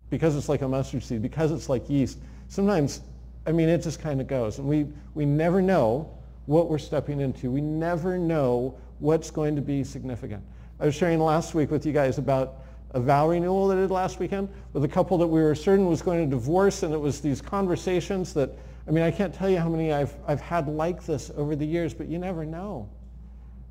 because 0.09 0.35
it's 0.35 0.49
like 0.49 0.61
a 0.61 0.67
mustard 0.67 1.01
seed, 1.01 1.21
because 1.21 1.51
it's 1.51 1.69
like 1.69 1.89
yeast, 1.89 2.19
sometimes, 2.49 3.01
I 3.47 3.51
mean, 3.51 3.69
it 3.69 3.81
just 3.81 3.99
kind 3.99 4.21
of 4.21 4.27
goes. 4.27 4.59
And 4.59 4.67
we, 4.67 4.87
we 5.15 5.25
never 5.25 5.61
know 5.61 6.11
what 6.45 6.69
we're 6.69 6.77
stepping 6.77 7.21
into. 7.21 7.49
We 7.49 7.61
never 7.61 8.17
know 8.17 8.77
what's 8.99 9.31
going 9.31 9.55
to 9.55 9.61
be 9.61 9.83
significant. 9.83 10.43
I 10.79 10.85
was 10.85 10.93
sharing 10.93 11.19
last 11.19 11.55
week 11.55 11.71
with 11.71 11.85
you 11.85 11.93
guys 11.93 12.17
about 12.17 12.55
a 12.91 12.99
vow 12.99 13.29
renewal 13.29 13.67
that 13.69 13.77
I 13.77 13.81
did 13.81 13.91
last 13.91 14.19
weekend 14.19 14.49
with 14.73 14.83
a 14.83 14.87
couple 14.87 15.17
that 15.17 15.27
we 15.27 15.41
were 15.41 15.55
certain 15.55 15.87
was 15.87 16.01
going 16.01 16.23
to 16.23 16.29
divorce, 16.29 16.83
and 16.83 16.93
it 16.93 16.99
was 16.99 17.21
these 17.21 17.41
conversations 17.41 18.33
that, 18.33 18.51
I 18.87 18.91
mean, 18.91 19.03
I 19.03 19.11
can't 19.11 19.33
tell 19.33 19.49
you 19.49 19.57
how 19.57 19.69
many 19.69 19.93
I've, 19.93 20.13
I've 20.27 20.41
had 20.41 20.67
like 20.67 21.05
this 21.05 21.31
over 21.35 21.55
the 21.55 21.65
years, 21.65 21.93
but 21.93 22.07
you 22.07 22.19
never 22.19 22.45
know. 22.45 22.89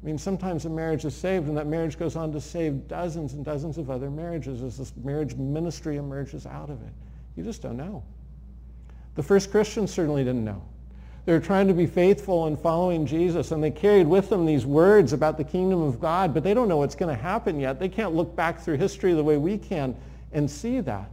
I 0.05 0.07
mean, 0.07 0.19
sometimes 0.19 0.67
a 0.67 0.69
marriage 0.69 1.07
is 1.07 1.17
saved, 1.17 1.49
and 1.49 1.57
that 1.57 1.67
marriage 1.67 1.99
goes 1.99 2.15
on 2.15 2.31
to 2.33 2.41
save 2.41 2.89
dozens 2.89 3.33
and 3.33 3.43
dozens 3.43 3.79
of 3.79 3.89
other 3.91 4.11
marriages 4.11 4.63
as 4.63 4.77
this 4.77 4.93
marriage 5.03 5.35
ministry 5.35 5.97
emerges 5.97 6.45
out 6.45 6.69
of 6.69 6.83
it. 6.83 6.93
You 7.37 7.43
just 7.43 7.63
don't 7.63 7.79
know. 7.79 8.03
The 9.15 9.23
first 9.23 9.51
Christians 9.51 9.91
certainly 9.91 10.23
didn't 10.23 10.45
know. 10.45 10.63
They 11.25 11.33
were 11.33 11.41
trying 11.41 11.69
to 11.69 11.73
be 11.73 11.87
faithful 11.87 12.47
and 12.49 12.61
following 12.61 13.07
Jesus, 13.07 13.51
and 13.51 13.65
they 13.65 13.71
carried 13.71 14.07
with 14.07 14.29
them 14.29 14.45
these 14.45 14.67
words 14.67 15.15
about 15.15 15.39
the 15.39 15.45
kingdom 15.45 15.81
of 15.81 15.99
God, 16.01 16.35
but 16.35 16.45
they 16.45 16.53
don't 16.53 16.69
know 16.69 16.77
what's 16.77 16.95
going 16.95 17.17
to 17.17 17.23
happen 17.23 17.59
yet. 17.59 17.81
They 17.81 17.89
can't 17.89 18.15
look 18.15 18.37
back 18.37 18.61
through 18.61 18.77
history 18.77 19.15
the 19.15 19.25
way 19.25 19.39
we 19.39 19.57
can 19.57 19.97
and 20.33 20.51
see 20.51 20.81
that. 20.81 21.11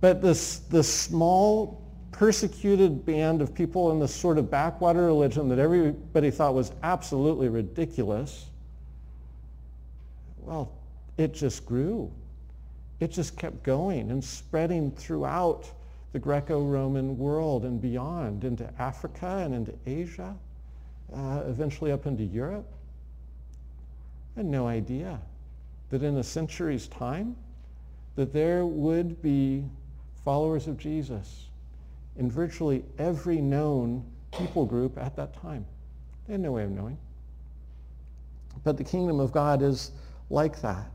But 0.00 0.20
this, 0.20 0.58
this 0.68 0.92
small 0.92 1.80
persecuted 2.22 3.04
band 3.04 3.42
of 3.42 3.52
people 3.52 3.90
in 3.90 3.98
this 3.98 4.14
sort 4.14 4.38
of 4.38 4.48
backwater 4.48 5.06
religion 5.06 5.48
that 5.48 5.58
everybody 5.58 6.30
thought 6.30 6.54
was 6.54 6.70
absolutely 6.84 7.48
ridiculous, 7.48 8.46
well, 10.38 10.70
it 11.18 11.34
just 11.34 11.66
grew. 11.66 12.08
It 13.00 13.10
just 13.10 13.36
kept 13.36 13.64
going 13.64 14.12
and 14.12 14.22
spreading 14.22 14.92
throughout 14.92 15.68
the 16.12 16.20
Greco-Roman 16.20 17.18
world 17.18 17.64
and 17.64 17.82
beyond 17.82 18.44
into 18.44 18.72
Africa 18.80 19.38
and 19.44 19.52
into 19.52 19.74
Asia, 19.84 20.32
uh, 21.12 21.42
eventually 21.48 21.90
up 21.90 22.06
into 22.06 22.22
Europe. 22.22 22.72
I 24.36 24.40
had 24.40 24.46
no 24.46 24.68
idea 24.68 25.20
that 25.90 26.04
in 26.04 26.18
a 26.18 26.22
century's 26.22 26.86
time 26.86 27.34
that 28.14 28.32
there 28.32 28.64
would 28.64 29.20
be 29.22 29.64
followers 30.22 30.68
of 30.68 30.78
Jesus 30.78 31.48
in 32.16 32.30
virtually 32.30 32.84
every 32.98 33.40
known 33.40 34.04
people 34.36 34.64
group 34.64 34.98
at 34.98 35.16
that 35.16 35.34
time. 35.40 35.64
They 36.26 36.34
had 36.34 36.40
no 36.40 36.52
way 36.52 36.64
of 36.64 36.70
knowing. 36.70 36.98
But 38.64 38.76
the 38.76 38.84
kingdom 38.84 39.20
of 39.20 39.32
God 39.32 39.62
is 39.62 39.92
like 40.30 40.60
that. 40.62 40.86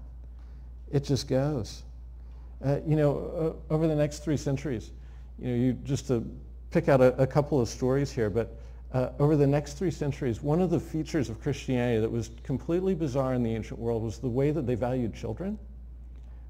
It 0.91 1.03
just 1.03 1.27
goes. 1.27 1.83
Uh, 2.63 2.79
you 2.87 2.95
know, 2.95 3.57
uh, 3.69 3.73
over 3.73 3.87
the 3.87 3.95
next 3.95 4.23
three 4.23 4.37
centuries, 4.37 4.91
you 5.37 5.47
know, 5.47 5.55
you 5.55 5.73
just 5.73 6.07
to 6.07 6.25
pick 6.71 6.89
out 6.89 7.01
a, 7.01 7.15
a 7.21 7.27
couple 7.27 7.61
of 7.61 7.67
stories 7.67 8.11
here, 8.11 8.29
but 8.29 8.57
uh, 8.93 9.09
over 9.19 9.35
the 9.35 9.45
next 9.45 9.73
three 9.73 9.91
centuries, 9.91 10.41
one 10.41 10.61
of 10.61 10.69
the 10.69 10.79
features 10.79 11.29
of 11.29 11.41
Christianity 11.41 11.99
that 11.99 12.11
was 12.11 12.31
completely 12.43 12.95
bizarre 12.95 13.33
in 13.33 13.43
the 13.43 13.53
ancient 13.53 13.79
world 13.79 14.01
was 14.01 14.17
the 14.17 14.29
way 14.29 14.51
that 14.51 14.65
they 14.65 14.75
valued 14.75 15.13
children. 15.13 15.59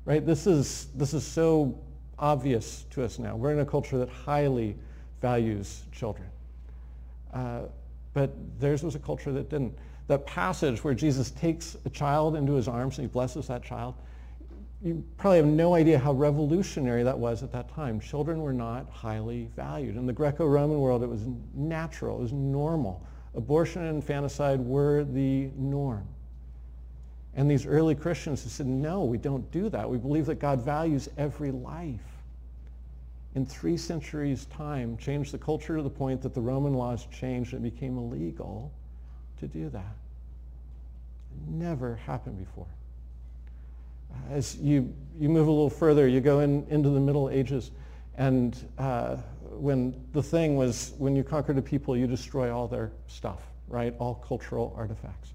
Right? 0.05 0.25
This 0.25 0.47
is, 0.47 0.87
this 0.95 1.13
is 1.13 1.25
so 1.25 1.77
obvious 2.19 2.85
to 2.91 3.03
us 3.03 3.19
now. 3.19 3.35
We're 3.35 3.53
in 3.53 3.59
a 3.59 3.65
culture 3.65 3.97
that 3.97 4.09
highly 4.09 4.75
values 5.21 5.83
children. 5.91 6.27
Uh, 7.33 7.61
but 8.13 8.31
theirs 8.59 8.83
was 8.83 8.95
a 8.95 8.99
culture 8.99 9.31
that 9.31 9.49
didn't. 9.49 9.77
That 10.07 10.25
passage 10.25 10.83
where 10.83 10.93
Jesus 10.93 11.31
takes 11.31 11.75
a 11.85 11.89
child 11.89 12.35
into 12.35 12.53
his 12.53 12.67
arms 12.67 12.97
and 12.97 13.07
he 13.07 13.11
blesses 13.11 13.47
that 13.47 13.63
child, 13.63 13.93
you 14.81 15.03
probably 15.17 15.37
have 15.37 15.47
no 15.47 15.73
idea 15.73 15.97
how 15.97 16.13
revolutionary 16.13 17.03
that 17.03 17.17
was 17.17 17.43
at 17.43 17.51
that 17.51 17.73
time. 17.73 17.99
Children 17.99 18.41
were 18.41 18.53
not 18.53 18.89
highly 18.89 19.49
valued. 19.55 19.97
In 19.97 20.05
the 20.05 20.13
Greco-Roman 20.13 20.79
world, 20.79 21.03
it 21.03 21.07
was 21.07 21.27
natural, 21.53 22.17
it 22.17 22.21
was 22.21 22.33
normal. 22.33 23.05
Abortion 23.35 23.83
and 23.83 23.95
infanticide 23.95 24.59
were 24.59 25.03
the 25.03 25.49
norm. 25.57 26.07
And 27.37 27.49
these 27.49 27.67
early 27.67 27.93
Christians 27.93 28.43
who 28.43 28.49
said, 28.49 28.65
no, 28.65 29.03
we 29.03 29.19
don't 29.19 29.49
do 29.51 29.69
that. 29.69 29.87
We 29.87 29.97
believe 29.97 30.25
that 30.25 30.39
God 30.39 30.61
values 30.61 31.07
every 31.17 31.51
life. 31.51 32.01
In 33.35 33.45
three 33.45 33.77
centuries' 33.77 34.45
time, 34.45 34.97
changed 34.97 35.31
the 35.31 35.37
culture 35.37 35.77
to 35.77 35.83
the 35.83 35.89
point 35.89 36.23
that 36.23 36.33
the 36.33 36.41
Roman 36.41 36.73
laws 36.73 37.07
changed 37.11 37.53
and 37.53 37.63
it 37.63 37.71
became 37.71 37.95
illegal 37.95 38.71
to 39.39 39.47
do 39.47 39.69
that. 39.69 39.95
It 41.31 41.47
never 41.47 41.97
happened 41.97 42.39
before. 42.39 42.65
As 44.31 44.57
you, 44.57 44.91
you 45.19 45.29
move 45.29 45.47
a 45.47 45.51
little 45.51 45.69
further, 45.69 46.07
you 46.07 46.21
go 46.21 46.39
in, 46.39 46.65
into 46.71 46.89
the 46.89 46.99
Middle 46.99 47.29
Ages, 47.29 47.69
and 48.17 48.57
uh, 48.79 49.17
when 49.51 49.93
the 50.13 50.23
thing 50.23 50.55
was, 50.55 50.93
when 50.97 51.15
you 51.15 51.23
conquer 51.23 51.51
a 51.51 51.61
people, 51.61 51.95
you 51.95 52.07
destroy 52.07 52.51
all 52.51 52.67
their 52.67 52.91
stuff, 53.05 53.41
right? 53.67 53.93
All 53.99 54.15
cultural 54.27 54.73
artifacts. 54.75 55.33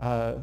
Uh, 0.00 0.36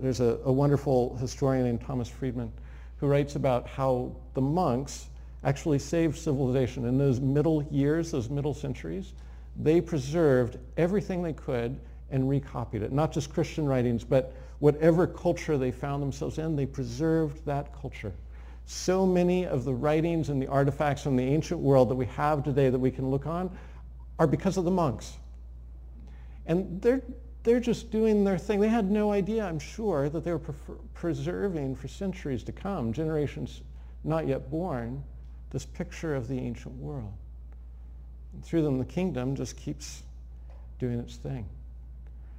there's 0.00 0.20
a, 0.20 0.38
a 0.44 0.52
wonderful 0.52 1.16
historian 1.16 1.64
named 1.64 1.80
Thomas 1.82 2.08
Friedman 2.08 2.52
who 2.98 3.06
writes 3.06 3.36
about 3.36 3.66
how 3.66 4.14
the 4.34 4.40
monks 4.40 5.08
actually 5.44 5.78
saved 5.78 6.18
civilization. 6.18 6.84
In 6.84 6.98
those 6.98 7.20
middle 7.20 7.62
years, 7.70 8.10
those 8.10 8.28
middle 8.28 8.52
centuries, 8.54 9.14
they 9.56 9.80
preserved 9.80 10.58
everything 10.76 11.22
they 11.22 11.32
could 11.32 11.80
and 12.10 12.28
recopied 12.28 12.82
it. 12.82 12.92
Not 12.92 13.12
just 13.12 13.32
Christian 13.32 13.66
writings, 13.66 14.04
but 14.04 14.34
whatever 14.58 15.06
culture 15.06 15.56
they 15.56 15.70
found 15.70 16.02
themselves 16.02 16.38
in, 16.38 16.56
they 16.56 16.66
preserved 16.66 17.44
that 17.46 17.74
culture. 17.80 18.12
So 18.66 19.06
many 19.06 19.46
of 19.46 19.64
the 19.64 19.72
writings 19.72 20.28
and 20.28 20.40
the 20.40 20.46
artifacts 20.46 21.02
from 21.02 21.16
the 21.16 21.24
ancient 21.24 21.60
world 21.60 21.88
that 21.88 21.94
we 21.94 22.06
have 22.06 22.44
today 22.44 22.68
that 22.68 22.78
we 22.78 22.90
can 22.90 23.10
look 23.10 23.26
on 23.26 23.50
are 24.18 24.26
because 24.26 24.56
of 24.56 24.64
the 24.64 24.70
monks. 24.70 25.16
And 26.46 26.80
they're 26.82 27.02
they're 27.42 27.60
just 27.60 27.90
doing 27.90 28.24
their 28.24 28.38
thing. 28.38 28.60
They 28.60 28.68
had 28.68 28.90
no 28.90 29.12
idea, 29.12 29.44
I'm 29.44 29.58
sure, 29.58 30.08
that 30.10 30.24
they 30.24 30.32
were 30.32 30.40
preserving 30.94 31.76
for 31.76 31.88
centuries 31.88 32.42
to 32.44 32.52
come, 32.52 32.92
generations 32.92 33.62
not 34.04 34.26
yet 34.26 34.50
born, 34.50 35.02
this 35.50 35.64
picture 35.64 36.14
of 36.14 36.28
the 36.28 36.38
ancient 36.38 36.74
world. 36.76 37.12
And 38.32 38.44
through 38.44 38.62
them, 38.62 38.78
the 38.78 38.84
kingdom 38.84 39.34
just 39.34 39.56
keeps 39.56 40.02
doing 40.78 40.98
its 40.98 41.16
thing. 41.16 41.48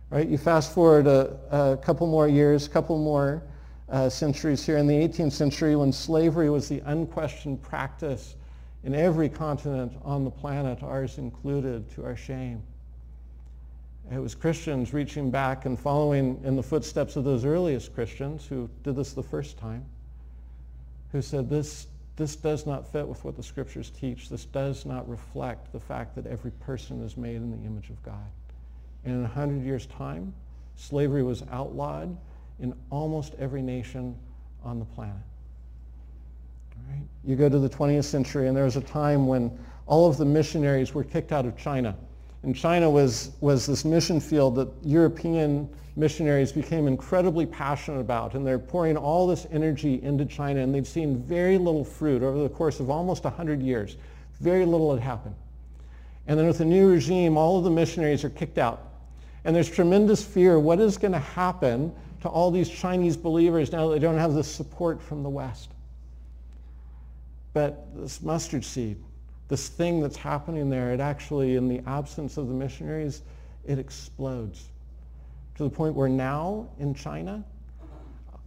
Right? 0.10 0.27
You 0.27 0.38
fast 0.38 0.74
forward 0.74 1.08
a, 1.08 1.38
a 1.51 1.77
couple 1.77 2.08
more 2.08 2.27
years, 2.27 2.67
a 2.67 2.70
couple 2.70 2.98
more 2.98 3.43
uh, 3.89 4.10
centuries 4.10 4.65
here 4.65 4.77
in 4.77 4.88
the 4.88 4.93
18th 4.93 5.34
century 5.34 5.75
when 5.75 5.91
slavery 5.91 6.50
was 6.50 6.67
the 6.70 6.81
unquestioned 6.86 7.62
practice 7.62 8.36
in 8.84 8.96
every 8.96 9.29
continent 9.29 9.93
on 10.03 10.24
the 10.24 10.31
planet, 10.31 10.81
ours 10.81 11.17
included, 11.17 11.89
to 11.91 12.03
our 12.03 12.15
shame. 12.15 12.63
It 14.13 14.20
was 14.20 14.36
Christians 14.36 14.94
reaching 14.94 15.32
back 15.32 15.65
and 15.65 15.80
following 15.80 16.41
in 16.44 16.58
the 16.58 16.63
footsteps 16.63 17.15
of 17.15 17.24
those 17.24 17.46
earliest 17.46 17.96
Christians 17.96 18.46
who 18.46 18.70
did 18.84 18.98
this 18.98 19.13
the 19.13 19.24
first 19.24 19.58
time, 19.58 19.86
who 21.13 21.22
said, 21.22 21.50
this, 21.50 21.88
this 22.18 22.36
does 22.36 22.65
not 22.65 22.91
fit 22.91 23.08
with 23.08 23.24
what 23.24 23.38
the 23.38 23.44
scriptures 23.44 23.89
teach. 23.89 24.27
This 24.27 24.44
does 24.44 24.86
not 24.86 25.08
reflect 25.10 25.72
the 25.72 25.80
fact 25.80 26.13
that 26.15 26.27
every 26.27 26.51
person 26.51 27.01
is 27.01 27.15
made 27.15 27.38
in 27.38 27.51
the 27.51 27.65
image 27.65 27.89
of 27.89 28.03
God. 28.03 28.27
And 29.06 29.15
in 29.15 29.24
a 29.24 29.30
hundred 29.30 29.63
years' 29.63 29.86
time, 29.86 30.34
slavery 30.75 31.24
was 31.24 31.44
outlawed 31.50 32.18
in 32.60 32.75
almost 32.89 33.34
every 33.39 33.62
nation 33.62 34.18
on 34.62 34.77
the 34.77 34.86
planet. 34.86 35.15
Right? 36.89 37.01
You 37.24 37.38
go 37.38 37.48
to 37.48 37.60
the 37.60 37.70
20th 37.70 38.03
century, 38.03 38.50
and 38.50 38.58
there 38.58 38.65
was 38.65 38.75
a 38.75 38.82
time 38.82 39.25
when 39.25 39.58
all 39.86 40.10
of 40.10 40.18
the 40.18 40.25
missionaries 40.25 40.94
were 40.94 41.06
kicked 41.06 41.32
out 41.32 41.46
of 41.46 41.58
China. 41.58 41.96
And 42.44 42.56
China 42.56 42.90
was, 42.90 43.32
was 43.40 43.66
this 43.68 43.86
mission 43.86 44.20
field 44.20 44.56
that 44.56 44.70
European 44.84 45.70
missionaries 45.96 46.52
became 46.52 46.88
incredibly 46.88 47.46
passionate 47.46 48.00
about. 48.00 48.34
And 48.34 48.46
they're 48.46 48.60
pouring 48.60 48.98
all 48.98 49.28
this 49.28 49.46
energy 49.52 50.02
into 50.02 50.26
China, 50.26 50.62
and 50.62 50.74
they've 50.74 50.88
seen 50.88 51.22
very 51.22 51.58
little 51.58 51.84
fruit 51.84 52.24
over 52.24 52.42
the 52.42 52.50
course 52.50 52.80
of 52.80 52.90
almost 52.90 53.24
100 53.24 53.62
years. 53.62 53.98
Very 54.40 54.66
little 54.66 54.94
had 54.94 55.04
happened. 55.04 55.36
And 56.28 56.40
then 56.40 56.48
with 56.48 56.60
the 56.60 56.66
new 56.66 56.90
regime, 56.90 57.38
all 57.38 57.58
of 57.58 57.64
the 57.64 57.70
missionaries 57.70 58.24
are 58.24 58.30
kicked 58.30 58.58
out. 58.58 58.88
And 59.44 59.56
there's 59.56 59.70
tremendous 59.70 60.24
fear. 60.24 60.60
What 60.60 60.80
is 60.80 60.98
going 60.98 61.14
to 61.14 61.20
happen 61.20 61.94
to 62.22 62.30
all 62.30 62.52
these 62.52 62.70
Chinese 62.70 63.18
believers 63.18 63.72
now 63.72 63.88
that 63.88 63.96
they 63.96 64.00
don't 64.00 64.18
have 64.18 64.34
the 64.34 64.44
support 64.44 65.02
from 65.02 65.24
the 65.24 65.30
West? 65.30 65.72
But 67.54 67.88
this 67.96 68.22
mustard 68.22 68.64
seed, 68.64 68.98
this 69.51 69.67
thing 69.67 70.00
that's 70.00 70.15
happening 70.15 70.70
there, 70.70 70.93
it 70.93 71.01
actually, 71.01 71.58
in 71.58 71.67
the 71.67 71.81
absence 71.86 72.38
of 72.38 72.48
the 72.48 72.53
missionaries, 72.53 73.22
it 73.65 73.77
explodes 73.77 74.70
to 75.55 75.63
the 75.65 75.70
point 75.70 75.93
where 75.93 76.08
now 76.08 76.70
in 76.79 76.96
China, 76.96 77.43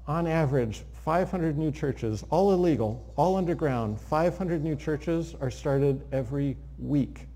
on 0.07 0.27
average, 0.27 0.83
500 1.05 1.59
new 1.59 1.71
churches, 1.71 2.25
all 2.31 2.55
illegal, 2.55 3.05
all 3.17 3.37
underground, 3.37 4.01
500 4.01 4.65
new 4.65 4.75
churches 4.75 5.35
are 5.43 5.51
started 5.51 6.03
every 6.11 6.57
week 6.79 7.29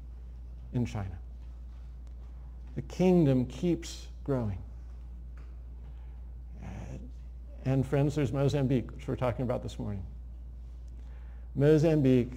in 0.73 0.87
China. 0.87 1.19
The 2.75 2.83
kingdom 2.83 3.45
keeps 3.45 4.07
growing. 4.25 4.57
And 7.67 7.87
friends, 7.87 8.15
there's 8.15 8.33
Mozambique, 8.33 8.91
which 8.93 9.07
we're 9.07 9.17
talking 9.17 9.43
about 9.43 9.63
this 9.63 9.79
morning. 9.79 10.03
Mozambique, 11.55 12.33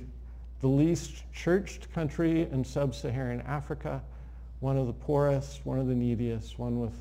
the 0.62 0.68
least 0.68 1.24
churched 1.34 1.92
country 1.92 2.44
in 2.44 2.64
sub-Saharan 2.64 3.42
Africa, 3.42 4.02
one 4.60 4.78
of 4.78 4.88
the 4.88 4.94
poorest, 4.94 5.66
one 5.66 5.80
of 5.80 5.88
the 5.88 5.96
neediest, 5.96 6.60
one 6.60 6.80
with, 6.80 6.94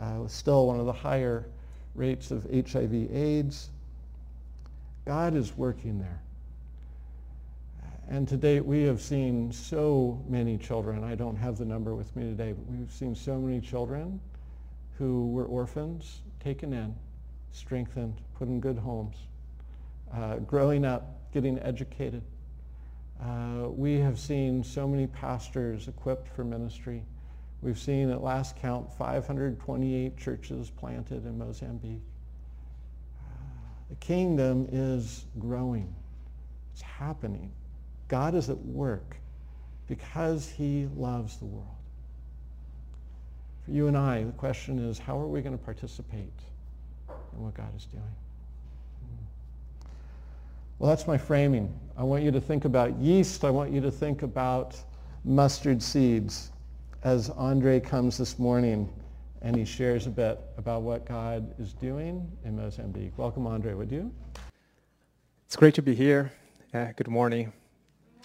uh, 0.00 0.26
still 0.28 0.66
one 0.66 0.78
of 0.78 0.86
the 0.86 0.92
higher 0.92 1.46
rates 1.94 2.30
of 2.30 2.44
HIV 2.44 3.10
AIDS. 3.12 3.70
God 5.06 5.34
is 5.34 5.56
working 5.56 5.98
there. 5.98 6.20
And 8.10 8.26
to 8.28 8.36
date, 8.36 8.64
we 8.64 8.82
have 8.84 9.02
seen 9.02 9.52
so 9.52 10.22
many 10.28 10.56
children. 10.56 11.04
I 11.04 11.14
don't 11.14 11.36
have 11.36 11.58
the 11.58 11.64
number 11.64 11.94
with 11.94 12.14
me 12.16 12.24
today, 12.24 12.52
but 12.52 12.66
we've 12.66 12.92
seen 12.92 13.14
so 13.14 13.38
many 13.38 13.60
children 13.60 14.20
who 14.96 15.30
were 15.30 15.44
orphans 15.44 16.20
taken 16.40 16.72
in, 16.72 16.94
strengthened, 17.52 18.14
put 18.38 18.48
in 18.48 18.60
good 18.60 18.78
homes, 18.78 19.16
uh, 20.14 20.36
growing 20.36 20.86
up, 20.86 21.32
getting 21.32 21.58
educated. 21.60 22.22
Uh, 23.20 23.68
we 23.68 23.98
have 23.98 24.18
seen 24.18 24.62
so 24.62 24.86
many 24.86 25.06
pastors 25.06 25.88
equipped 25.88 26.28
for 26.28 26.44
ministry. 26.44 27.02
We've 27.62 27.78
seen 27.78 28.10
at 28.10 28.22
last 28.22 28.56
count 28.56 28.92
528 28.92 30.16
churches 30.16 30.70
planted 30.70 31.26
in 31.26 31.36
Mozambique. 31.36 32.02
Uh, 33.20 33.34
the 33.90 33.96
kingdom 33.96 34.68
is 34.70 35.24
growing. 35.38 35.92
It's 36.72 36.82
happening. 36.82 37.50
God 38.06 38.36
is 38.36 38.48
at 38.48 38.58
work 38.58 39.16
because 39.88 40.48
he 40.48 40.88
loves 40.96 41.38
the 41.38 41.46
world. 41.46 41.66
For 43.64 43.72
you 43.72 43.88
and 43.88 43.98
I, 43.98 44.22
the 44.22 44.32
question 44.32 44.78
is, 44.78 44.98
how 44.98 45.18
are 45.18 45.26
we 45.26 45.42
going 45.42 45.58
to 45.58 45.64
participate 45.64 46.32
in 47.32 47.42
what 47.42 47.54
God 47.54 47.74
is 47.76 47.86
doing? 47.86 48.04
Well, 50.78 50.88
that's 50.88 51.08
my 51.08 51.18
framing. 51.18 51.76
I 51.96 52.04
want 52.04 52.22
you 52.22 52.30
to 52.30 52.40
think 52.40 52.64
about 52.64 52.96
yeast. 53.00 53.44
I 53.44 53.50
want 53.50 53.72
you 53.72 53.80
to 53.80 53.90
think 53.90 54.22
about 54.22 54.76
mustard 55.24 55.82
seeds 55.82 56.52
as 57.02 57.30
Andre 57.30 57.80
comes 57.80 58.16
this 58.16 58.38
morning 58.38 58.88
and 59.42 59.56
he 59.56 59.64
shares 59.64 60.06
a 60.06 60.10
bit 60.10 60.38
about 60.56 60.82
what 60.82 61.04
God 61.04 61.52
is 61.58 61.72
doing 61.72 62.30
in 62.44 62.54
Mozambique. 62.54 63.10
Welcome, 63.16 63.44
Andre, 63.48 63.74
would 63.74 63.90
you? 63.90 64.14
It's 65.46 65.56
great 65.56 65.74
to 65.74 65.82
be 65.82 65.96
here. 65.96 66.30
Uh, 66.72 66.92
good 66.94 67.08
morning 67.08 67.52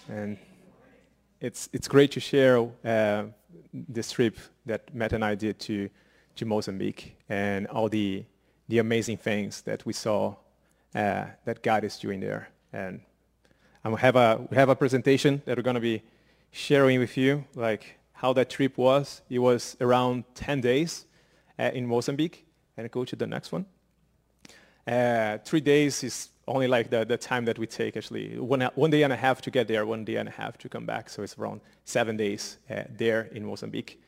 and 0.08 0.38
it's 1.40 1.68
it's 1.72 1.88
great 1.88 2.12
to 2.12 2.20
share 2.20 2.64
uh, 2.84 3.24
this 3.72 4.12
trip 4.12 4.36
that 4.64 4.94
Matt 4.94 5.12
and 5.12 5.24
I 5.24 5.34
did 5.34 5.58
to 5.60 5.90
to 6.36 6.44
Mozambique 6.44 7.16
and 7.28 7.66
all 7.66 7.88
the 7.88 8.24
the 8.68 8.78
amazing 8.78 9.16
things 9.16 9.62
that 9.62 9.84
we 9.84 9.92
saw 9.92 10.36
uh, 10.94 11.26
that 11.44 11.62
God 11.62 11.84
is 11.84 11.98
doing 11.98 12.20
there. 12.20 12.48
And 12.72 13.00
I 13.84 13.94
have 13.96 14.16
a 14.16 14.46
we 14.50 14.56
have 14.56 14.68
a 14.68 14.76
presentation 14.76 15.42
that 15.44 15.56
we're 15.56 15.62
going 15.62 15.74
to 15.74 15.80
be 15.80 16.02
sharing 16.50 16.98
with 17.00 17.16
you, 17.16 17.44
like 17.54 17.98
how 18.12 18.32
that 18.32 18.50
trip 18.50 18.78
was. 18.78 19.22
It 19.28 19.38
was 19.38 19.76
around 19.80 20.24
10 20.34 20.60
days 20.60 21.06
uh, 21.58 21.70
in 21.74 21.86
Mozambique. 21.86 22.46
And 22.76 22.90
go 22.90 23.04
to 23.04 23.14
the 23.14 23.26
next 23.26 23.52
one. 23.52 23.66
Uh, 24.86 25.38
three 25.44 25.60
days 25.60 26.02
is 26.02 26.28
only 26.46 26.66
like 26.66 26.90
the, 26.90 27.04
the 27.04 27.16
time 27.16 27.44
that 27.46 27.58
we 27.58 27.66
take 27.66 27.96
actually 27.96 28.38
one, 28.38 28.60
one 28.74 28.90
day 28.90 29.02
and 29.02 29.12
a 29.12 29.16
half 29.16 29.40
to 29.42 29.50
get 29.50 29.66
there 29.66 29.86
one 29.86 30.04
day 30.04 30.16
and 30.16 30.28
a 30.28 30.32
half 30.32 30.58
to 30.58 30.68
come 30.68 30.84
back 30.84 31.08
so 31.08 31.22
it's 31.22 31.38
around 31.38 31.60
seven 31.84 32.18
days 32.18 32.58
uh, 32.70 32.82
there 32.98 33.22
in 33.32 33.46
mozambique 33.46 33.98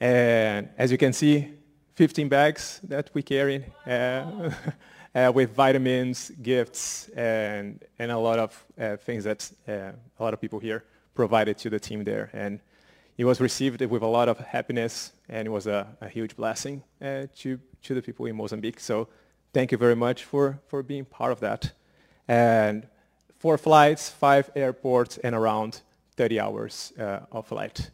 and 0.00 0.68
as 0.76 0.90
you 0.90 0.98
can 0.98 1.12
see 1.12 1.48
15 1.94 2.28
bags 2.28 2.80
that 2.82 3.10
we 3.14 3.22
carry 3.22 3.64
uh, 3.86 4.50
uh, 5.14 5.32
with 5.34 5.54
vitamins 5.54 6.30
gifts 6.42 7.08
and, 7.16 7.82
and 7.98 8.10
a 8.10 8.18
lot 8.18 8.38
of 8.38 8.64
uh, 8.80 8.96
things 8.96 9.24
that 9.24 9.50
uh, 9.68 9.92
a 10.18 10.22
lot 10.22 10.34
of 10.34 10.40
people 10.40 10.58
here 10.58 10.84
provided 11.14 11.58
to 11.58 11.70
the 11.70 11.80
team 11.80 12.04
there 12.04 12.30
and 12.32 12.60
it 13.16 13.24
was 13.24 13.40
received 13.40 13.80
with 13.80 14.02
a 14.02 14.06
lot 14.06 14.28
of 14.28 14.38
happiness 14.38 15.12
and 15.28 15.46
it 15.46 15.50
was 15.50 15.66
a, 15.66 15.86
a 16.00 16.08
huge 16.08 16.36
blessing 16.36 16.82
uh, 17.02 17.26
to, 17.34 17.58
to 17.82 17.94
the 17.94 18.02
people 18.02 18.26
in 18.26 18.36
mozambique 18.36 18.80
so 18.80 19.08
thank 19.52 19.72
you 19.72 19.78
very 19.78 19.96
much 19.96 20.24
for, 20.24 20.60
for 20.68 20.82
being 20.82 21.04
part 21.04 21.32
of 21.32 21.40
that. 21.40 21.72
And 22.26 22.86
four 23.38 23.58
flights, 23.58 24.08
five 24.08 24.50
airports, 24.54 25.18
and 25.18 25.34
around 25.34 25.80
30 26.16 26.40
hours 26.40 26.92
uh, 26.98 27.20
of 27.32 27.46
flight. 27.46 27.90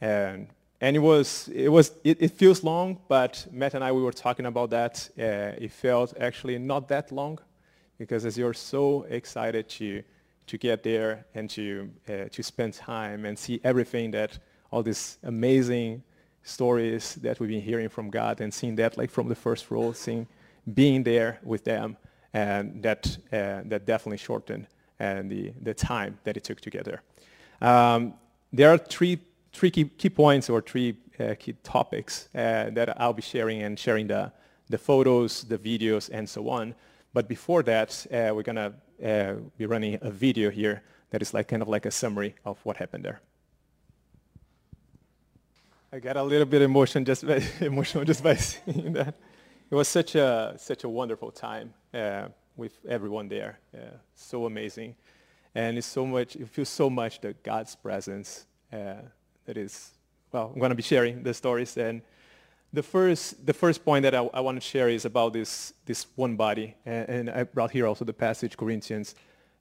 And, 0.00 0.48
and 0.84 0.94
it 0.96 1.00
was, 1.00 1.48
it 1.48 1.70
was, 1.70 1.92
it, 2.04 2.18
it, 2.20 2.32
feels 2.32 2.62
long, 2.62 2.98
but 3.08 3.46
Matt 3.50 3.72
and 3.72 3.82
I, 3.82 3.90
we 3.90 4.02
were 4.02 4.12
talking 4.12 4.44
about 4.44 4.68
that. 4.68 5.08
Uh, 5.18 5.64
it 5.64 5.72
felt 5.72 6.12
actually 6.20 6.58
not 6.58 6.88
that 6.88 7.10
long 7.10 7.38
because 7.96 8.26
as 8.26 8.36
you're 8.36 8.52
so 8.52 9.04
excited 9.04 9.66
to, 9.70 10.02
to 10.46 10.58
get 10.58 10.82
there 10.82 11.24
and 11.34 11.48
to, 11.48 11.90
uh, 12.06 12.24
to 12.30 12.42
spend 12.42 12.74
time 12.74 13.24
and 13.24 13.38
see 13.38 13.62
everything 13.64 14.10
that 14.10 14.38
all 14.70 14.82
these 14.82 15.16
amazing 15.22 16.02
stories 16.42 17.14
that 17.14 17.40
we've 17.40 17.48
been 17.48 17.62
hearing 17.62 17.88
from 17.88 18.10
God 18.10 18.42
and 18.42 18.52
seeing 18.52 18.76
that 18.76 18.98
like 18.98 19.10
from 19.10 19.30
the 19.30 19.34
first 19.34 19.70
row, 19.70 19.92
seeing 19.92 20.26
being 20.74 21.02
there 21.02 21.38
with 21.42 21.64
them, 21.64 21.96
and 22.34 22.82
that, 22.82 23.16
uh, 23.32 23.62
that 23.64 23.86
definitely 23.86 24.18
shortened 24.18 24.66
and 24.98 25.32
uh, 25.32 25.34
the, 25.34 25.52
the 25.62 25.72
time 25.72 26.18
that 26.24 26.36
it 26.36 26.44
took 26.44 26.60
to 26.60 26.68
get 26.68 26.84
there. 26.84 27.02
Um, 27.62 28.12
there 28.52 28.68
are 28.68 28.76
three, 28.76 29.18
three 29.54 29.70
key, 29.70 29.84
key 29.84 30.10
points 30.10 30.50
or 30.50 30.60
three 30.60 30.96
uh, 31.18 31.34
key 31.38 31.54
topics 31.62 32.28
uh, 32.34 32.70
that 32.72 33.00
I'll 33.00 33.12
be 33.12 33.22
sharing 33.22 33.62
and 33.62 33.78
sharing 33.78 34.08
the, 34.08 34.32
the 34.68 34.78
photos, 34.78 35.44
the 35.44 35.56
videos, 35.56 36.10
and 36.12 36.28
so 36.28 36.50
on. 36.50 36.74
But 37.12 37.28
before 37.28 37.62
that, 37.62 38.06
uh, 38.12 38.34
we're 38.34 38.42
going 38.42 38.56
to 38.56 38.74
uh, 39.02 39.34
be 39.56 39.66
running 39.66 39.98
a 40.02 40.10
video 40.10 40.50
here 40.50 40.82
that 41.10 41.22
is 41.22 41.32
like 41.32 41.48
kind 41.48 41.62
of 41.62 41.68
like 41.68 41.86
a 41.86 41.90
summary 41.90 42.34
of 42.44 42.58
what 42.64 42.76
happened 42.76 43.04
there. 43.04 43.20
I 45.92 46.00
got 46.00 46.16
a 46.16 46.22
little 46.22 46.46
bit 46.46 46.60
emotion 46.60 47.04
just 47.04 47.24
by, 47.24 47.40
emotional 47.60 48.04
just 48.04 48.22
by 48.22 48.34
seeing 48.34 48.92
that. 48.94 49.14
It 49.70 49.74
was 49.74 49.86
such 49.86 50.16
a, 50.16 50.54
such 50.58 50.82
a 50.82 50.88
wonderful 50.88 51.30
time 51.30 51.72
uh, 51.94 52.28
with 52.56 52.76
everyone 52.88 53.28
there. 53.28 53.60
Uh, 53.72 53.98
so 54.16 54.46
amazing. 54.46 54.96
And 55.54 55.78
it's 55.78 55.86
so 55.86 56.04
much, 56.04 56.34
it 56.34 56.48
feels 56.48 56.68
so 56.68 56.90
much 56.90 57.20
the 57.20 57.34
God's 57.44 57.76
presence 57.76 58.46
uh, 58.72 59.02
that 59.46 59.56
is, 59.56 59.90
well, 60.32 60.50
I'm 60.52 60.58
going 60.58 60.70
to 60.70 60.76
be 60.76 60.82
sharing 60.82 61.22
the 61.22 61.34
stories. 61.34 61.76
And 61.76 62.02
the 62.72 62.82
first, 62.82 63.46
the 63.46 63.52
first 63.52 63.84
point 63.84 64.02
that 64.02 64.14
I, 64.14 64.28
I 64.34 64.40
want 64.40 64.60
to 64.60 64.66
share 64.66 64.88
is 64.88 65.04
about 65.04 65.32
this, 65.32 65.72
this 65.86 66.06
one 66.16 66.36
body. 66.36 66.74
And, 66.84 67.08
and 67.08 67.30
I 67.30 67.44
brought 67.44 67.70
here 67.70 67.86
also 67.86 68.04
the 68.04 68.12
passage, 68.12 68.56
Corinthians 68.56 69.14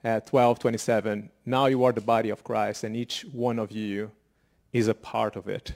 uh, 0.03 0.19
12, 0.21 0.59
27. 0.59 1.29
Now 1.45 1.67
you 1.67 1.83
are 1.83 1.91
the 1.91 2.01
body 2.01 2.29
of 2.29 2.43
Christ, 2.43 2.83
and 2.83 2.95
each 2.95 3.25
one 3.31 3.59
of 3.59 3.71
you 3.71 4.11
is 4.71 4.87
a 4.87 4.93
part 4.93 5.35
of 5.35 5.47
it. 5.47 5.73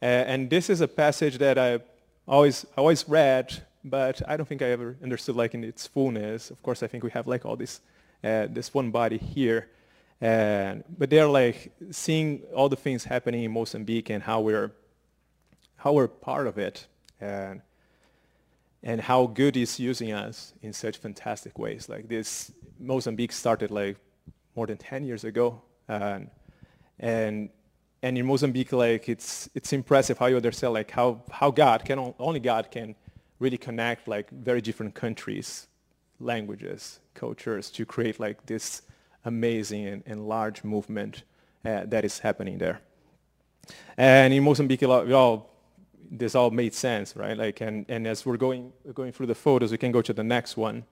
Uh, 0.00 0.04
and 0.04 0.50
this 0.50 0.68
is 0.68 0.80
a 0.80 0.88
passage 0.88 1.38
that 1.38 1.58
I 1.58 1.80
always, 2.26 2.66
I 2.76 2.80
always 2.80 3.08
read, 3.08 3.62
but 3.84 4.20
I 4.28 4.36
don't 4.36 4.46
think 4.46 4.62
I 4.62 4.70
ever 4.70 4.96
understood 5.02 5.36
like 5.36 5.54
in 5.54 5.64
its 5.64 5.86
fullness. 5.86 6.50
Of 6.50 6.62
course, 6.62 6.82
I 6.82 6.86
think 6.86 7.04
we 7.04 7.10
have 7.10 7.26
like 7.26 7.44
all 7.44 7.56
this, 7.56 7.80
uh, 8.22 8.46
this 8.50 8.74
one 8.74 8.90
body 8.90 9.18
here. 9.18 9.68
And, 10.22 10.84
but 10.96 11.10
they're 11.10 11.26
like 11.26 11.72
seeing 11.90 12.42
all 12.54 12.68
the 12.68 12.76
things 12.76 13.04
happening 13.04 13.42
in 13.42 13.50
Mozambique 13.50 14.08
and 14.08 14.22
how 14.22 14.40
we're, 14.40 14.70
how 15.76 15.92
we're 15.92 16.08
part 16.08 16.46
of 16.46 16.56
it. 16.58 16.86
And, 17.20 17.60
and 18.84 19.00
how 19.00 19.26
good 19.26 19.56
is 19.56 19.78
using 19.78 20.12
us 20.12 20.54
in 20.62 20.72
such 20.72 20.98
fantastic 20.98 21.58
ways. 21.58 21.88
Like 21.88 22.08
this, 22.08 22.50
Mozambique 22.80 23.32
started 23.32 23.70
like 23.70 23.96
more 24.56 24.66
than 24.66 24.76
10 24.76 25.04
years 25.04 25.24
ago. 25.24 25.60
and 25.88 26.30
and, 26.98 27.50
and 28.02 28.16
in 28.16 28.24
Mozambique, 28.26 28.72
like 28.72 29.08
it's, 29.08 29.48
it's 29.54 29.72
impressive 29.72 30.18
how 30.18 30.26
you 30.26 30.36
understand 30.36 30.72
like 30.72 30.90
how, 30.90 31.22
how 31.30 31.50
God 31.50 31.84
can, 31.84 32.14
only 32.18 32.38
God 32.40 32.70
can 32.70 32.94
really 33.40 33.58
connect 33.58 34.06
like 34.06 34.30
very 34.30 34.60
different 34.60 34.94
countries, 34.94 35.66
languages, 36.20 37.00
cultures 37.14 37.70
to 37.70 37.84
create 37.84 38.20
like 38.20 38.46
this 38.46 38.82
amazing 39.24 39.86
and, 39.86 40.02
and 40.06 40.28
large 40.28 40.64
movement 40.64 41.22
uh, 41.64 41.84
that 41.86 42.04
is 42.04 42.18
happening 42.20 42.58
there. 42.58 42.80
And 43.96 44.34
in 44.34 44.42
Mozambique, 44.42 44.82
all 44.82 45.50
this 46.10 46.34
all 46.34 46.50
made 46.50 46.74
sense, 46.74 47.16
right? 47.16 47.36
Like, 47.36 47.60
and, 47.60 47.86
and 47.88 48.06
as 48.06 48.26
we're 48.26 48.36
going, 48.36 48.72
going 48.92 49.12
through 49.12 49.26
the 49.26 49.34
photos, 49.34 49.72
we 49.72 49.78
can 49.78 49.92
go 49.92 50.02
to 50.02 50.12
the 50.12 50.24
next 50.24 50.56
one. 50.56 50.84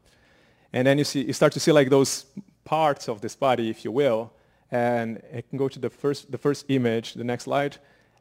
And 0.72 0.86
then 0.86 0.98
you, 0.98 1.04
see, 1.04 1.22
you 1.24 1.32
start 1.32 1.52
to 1.52 1.60
see 1.60 1.72
like 1.72 1.90
those 1.90 2.26
parts 2.64 3.08
of 3.08 3.20
this 3.20 3.36
body, 3.36 3.68
if 3.68 3.84
you 3.84 3.92
will. 3.92 4.32
And 4.70 5.20
I 5.36 5.42
can 5.42 5.58
go 5.58 5.68
to 5.68 5.78
the 5.78 5.90
first, 5.90 6.30
the 6.30 6.38
first 6.38 6.64
image, 6.68 7.14
the 7.14 7.24
next 7.24 7.44
slide. 7.44 7.76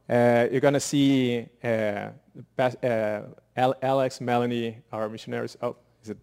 Uh, 0.09 0.47
you're 0.51 0.61
going 0.61 0.73
to 0.73 0.79
see 0.79 1.45
uh, 1.63 2.09
uh, 2.57 3.21
Alex, 3.55 4.19
Melanie, 4.19 4.77
our 4.91 5.07
missionaries. 5.07 5.55
Oh, 5.61 5.75
is 6.01 6.09
it? 6.09 6.17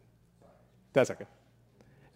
That's 0.92 1.10
okay. 1.12 1.26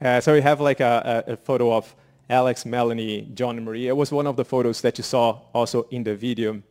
Uh, 0.02 0.18
so 0.20 0.32
we 0.32 0.40
have 0.40 0.60
like 0.60 0.80
a, 0.80 1.24
a, 1.26 1.36
photo 1.36 1.74
of 1.74 1.94
Alex, 2.30 2.64
Melanie, 2.64 3.28
John, 3.34 3.56
and 3.58 3.66
Maria. 3.66 3.90
It 3.90 3.96
was 3.96 4.10
one 4.10 4.26
of 4.26 4.36
the 4.36 4.44
photos 4.44 4.80
that 4.80 4.96
you 4.96 5.04
saw 5.04 5.40
also 5.52 5.82
in 5.90 6.04
the 6.04 6.14
video. 6.14 6.62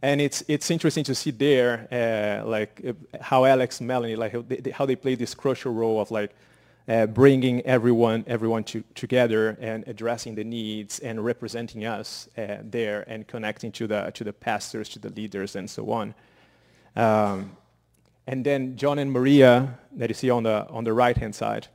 And 0.00 0.20
it's, 0.20 0.42
it's 0.48 0.70
interesting 0.70 1.04
to 1.04 1.14
see 1.14 1.30
there, 1.30 1.86
uh, 1.92 2.48
like 2.48 2.82
how 3.20 3.44
Alex, 3.44 3.80
Melanie, 3.80 4.16
like 4.16 4.32
how 4.32 4.42
they, 4.42 4.70
how 4.70 4.86
they 4.86 4.96
play 4.96 5.14
this 5.14 5.34
crucial 5.34 5.74
role 5.74 6.00
of 6.00 6.10
like 6.10 6.34
uh, 6.88 7.06
bringing 7.06 7.60
everyone, 7.62 8.24
everyone 8.26 8.64
to, 8.64 8.82
together 8.94 9.56
and 9.60 9.86
addressing 9.86 10.34
the 10.34 10.42
needs 10.42 11.00
and 11.00 11.22
representing 11.22 11.84
us 11.84 12.28
uh, 12.38 12.56
there 12.62 13.04
and 13.08 13.28
connecting 13.28 13.70
to 13.72 13.86
the, 13.86 14.10
to 14.14 14.24
the 14.24 14.32
pastors, 14.32 14.88
to 14.88 14.98
the 14.98 15.10
leaders, 15.10 15.54
and 15.54 15.68
so 15.68 15.90
on. 15.92 16.14
Um, 16.96 17.56
and 18.26 18.44
then 18.44 18.76
John 18.76 18.98
and 18.98 19.12
Maria, 19.12 19.78
that 19.96 20.08
you 20.08 20.14
see 20.14 20.30
on 20.30 20.44
the, 20.44 20.66
on 20.68 20.84
the 20.84 20.92
right-hand 20.92 21.34
side, 21.34 21.68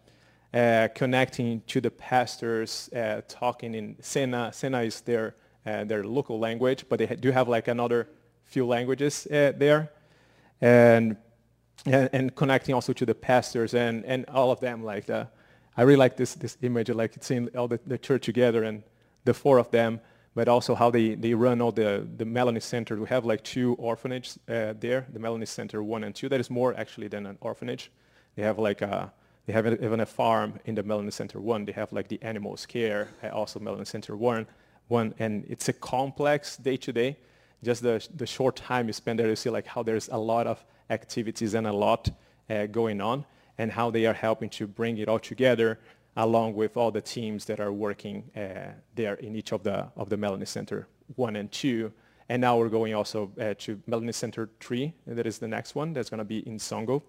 uh, 0.53 0.87
connecting 0.95 1.61
to 1.67 1.81
the 1.81 1.91
pastors, 1.91 2.89
uh, 2.93 3.21
talking 3.27 3.75
in 3.75 3.95
Sena. 4.01 4.51
Sena 4.53 4.81
is 4.81 5.01
their, 5.01 5.35
their 5.65 6.03
local 6.03 6.39
language, 6.39 6.85
but 6.89 6.99
they 6.99 7.07
do 7.07 7.31
have 7.31 7.49
like 7.49 7.67
another 7.67 8.07
few 8.45 8.65
languages 8.65 9.27
uh, 9.27 9.51
there, 9.57 9.91
and, 10.61 11.17
and, 11.85 12.09
and 12.13 12.35
connecting 12.35 12.73
also 12.73 12.93
to 12.93 13.05
the 13.05 13.13
pastors 13.13 13.73
and 13.73 14.05
and 14.05 14.25
all 14.29 14.51
of 14.51 14.59
them. 14.59 14.83
Like 14.85 15.05
the, 15.05 15.27
I 15.75 15.81
really 15.81 15.97
like 15.97 16.15
this 16.15 16.35
this 16.35 16.57
image, 16.61 16.89
like 16.89 17.17
it's 17.17 17.27
seeing 17.27 17.49
all 17.57 17.67
the, 17.67 17.79
the 17.85 17.97
church 17.97 18.25
together 18.25 18.63
and 18.63 18.83
the 19.25 19.33
four 19.33 19.59
of 19.59 19.69
them, 19.71 19.99
but 20.33 20.47
also 20.47 20.75
how 20.75 20.89
they, 20.89 21.15
they 21.15 21.33
run 21.33 21.61
all 21.61 21.73
the 21.73 22.07
the 22.17 22.25
Melanie 22.25 22.61
Center. 22.61 22.95
We 22.95 23.07
have 23.09 23.25
like 23.25 23.43
two 23.43 23.75
orphanages 23.75 24.39
uh, 24.47 24.73
there, 24.79 25.05
the 25.11 25.19
Melanie 25.19 25.45
Center 25.45 25.83
one 25.83 26.05
and 26.05 26.15
two. 26.15 26.29
That 26.29 26.39
is 26.39 26.49
more 26.49 26.73
actually 26.77 27.09
than 27.09 27.25
an 27.25 27.37
orphanage. 27.41 27.91
They 28.35 28.43
have 28.43 28.57
like 28.57 28.81
a 28.81 29.11
they 29.47 29.53
have 29.53 29.65
even 29.65 30.01
a 30.01 30.05
farm 30.05 30.59
in 30.65 30.75
the 30.75 30.83
Melanie 30.83 31.09
Center 31.09 31.39
one. 31.39 31.65
They 31.65 31.71
have 31.71 31.91
like 31.91 32.09
the 32.09 32.21
animals 32.21 32.67
care, 32.67 33.09
uh, 33.23 33.29
also 33.29 33.59
Melanie 33.59 33.85
Center 33.85 34.15
one, 34.15 34.45
one, 34.89 35.15
and 35.17 35.43
it's 35.49 35.67
a 35.67 35.73
complex 35.73 36.57
day 36.57 36.77
to 36.77 36.93
day 36.93 37.17
just 37.63 37.81
the, 37.81 38.05
the 38.15 38.27
short 38.27 38.55
time 38.55 38.87
you 38.87 38.93
spend 38.93 39.19
there, 39.19 39.27
you 39.27 39.35
see 39.35 39.49
like 39.49 39.65
how 39.65 39.83
there's 39.83 40.09
a 40.09 40.17
lot 40.17 40.47
of 40.47 40.63
activities 40.89 41.53
and 41.53 41.67
a 41.67 41.73
lot 41.73 42.09
uh, 42.49 42.65
going 42.67 43.01
on 43.01 43.25
and 43.57 43.71
how 43.71 43.89
they 43.89 44.05
are 44.05 44.13
helping 44.13 44.49
to 44.49 44.67
bring 44.67 44.97
it 44.97 45.07
all 45.07 45.19
together 45.19 45.79
along 46.15 46.53
with 46.53 46.77
all 46.77 46.91
the 46.91 47.01
teams 47.01 47.45
that 47.45 47.59
are 47.59 47.71
working 47.71 48.23
uh, 48.35 48.71
there 48.95 49.15
in 49.15 49.35
each 49.35 49.51
of 49.51 49.63
the, 49.63 49.87
of 49.95 50.09
the 50.09 50.17
Melanie 50.17 50.45
Center 50.45 50.87
1 51.15 51.35
and 51.35 51.51
2. 51.51 51.91
And 52.29 52.41
now 52.41 52.57
we're 52.57 52.69
going 52.69 52.93
also 52.93 53.31
uh, 53.39 53.53
to 53.59 53.81
Melanie 53.87 54.11
Center 54.11 54.49
3, 54.59 54.93
and 55.05 55.17
that 55.17 55.25
is 55.25 55.39
the 55.39 55.47
next 55.47 55.75
one. 55.75 55.93
That's 55.93 56.09
going 56.09 56.17
to 56.19 56.25
be 56.25 56.39
in 56.47 56.57
Songo. 56.57 57.01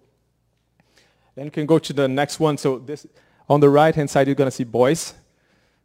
Then 1.39 1.45
you 1.45 1.51
can 1.51 1.65
go 1.65 1.79
to 1.79 1.93
the 1.93 2.05
next 2.05 2.41
one. 2.41 2.57
So 2.57 2.79
this, 2.79 3.07
on 3.47 3.61
the 3.61 3.69
right-hand 3.69 4.09
side, 4.09 4.27
you're 4.27 4.35
going 4.35 4.49
to 4.49 4.51
see 4.51 4.65
Boys. 4.65 5.13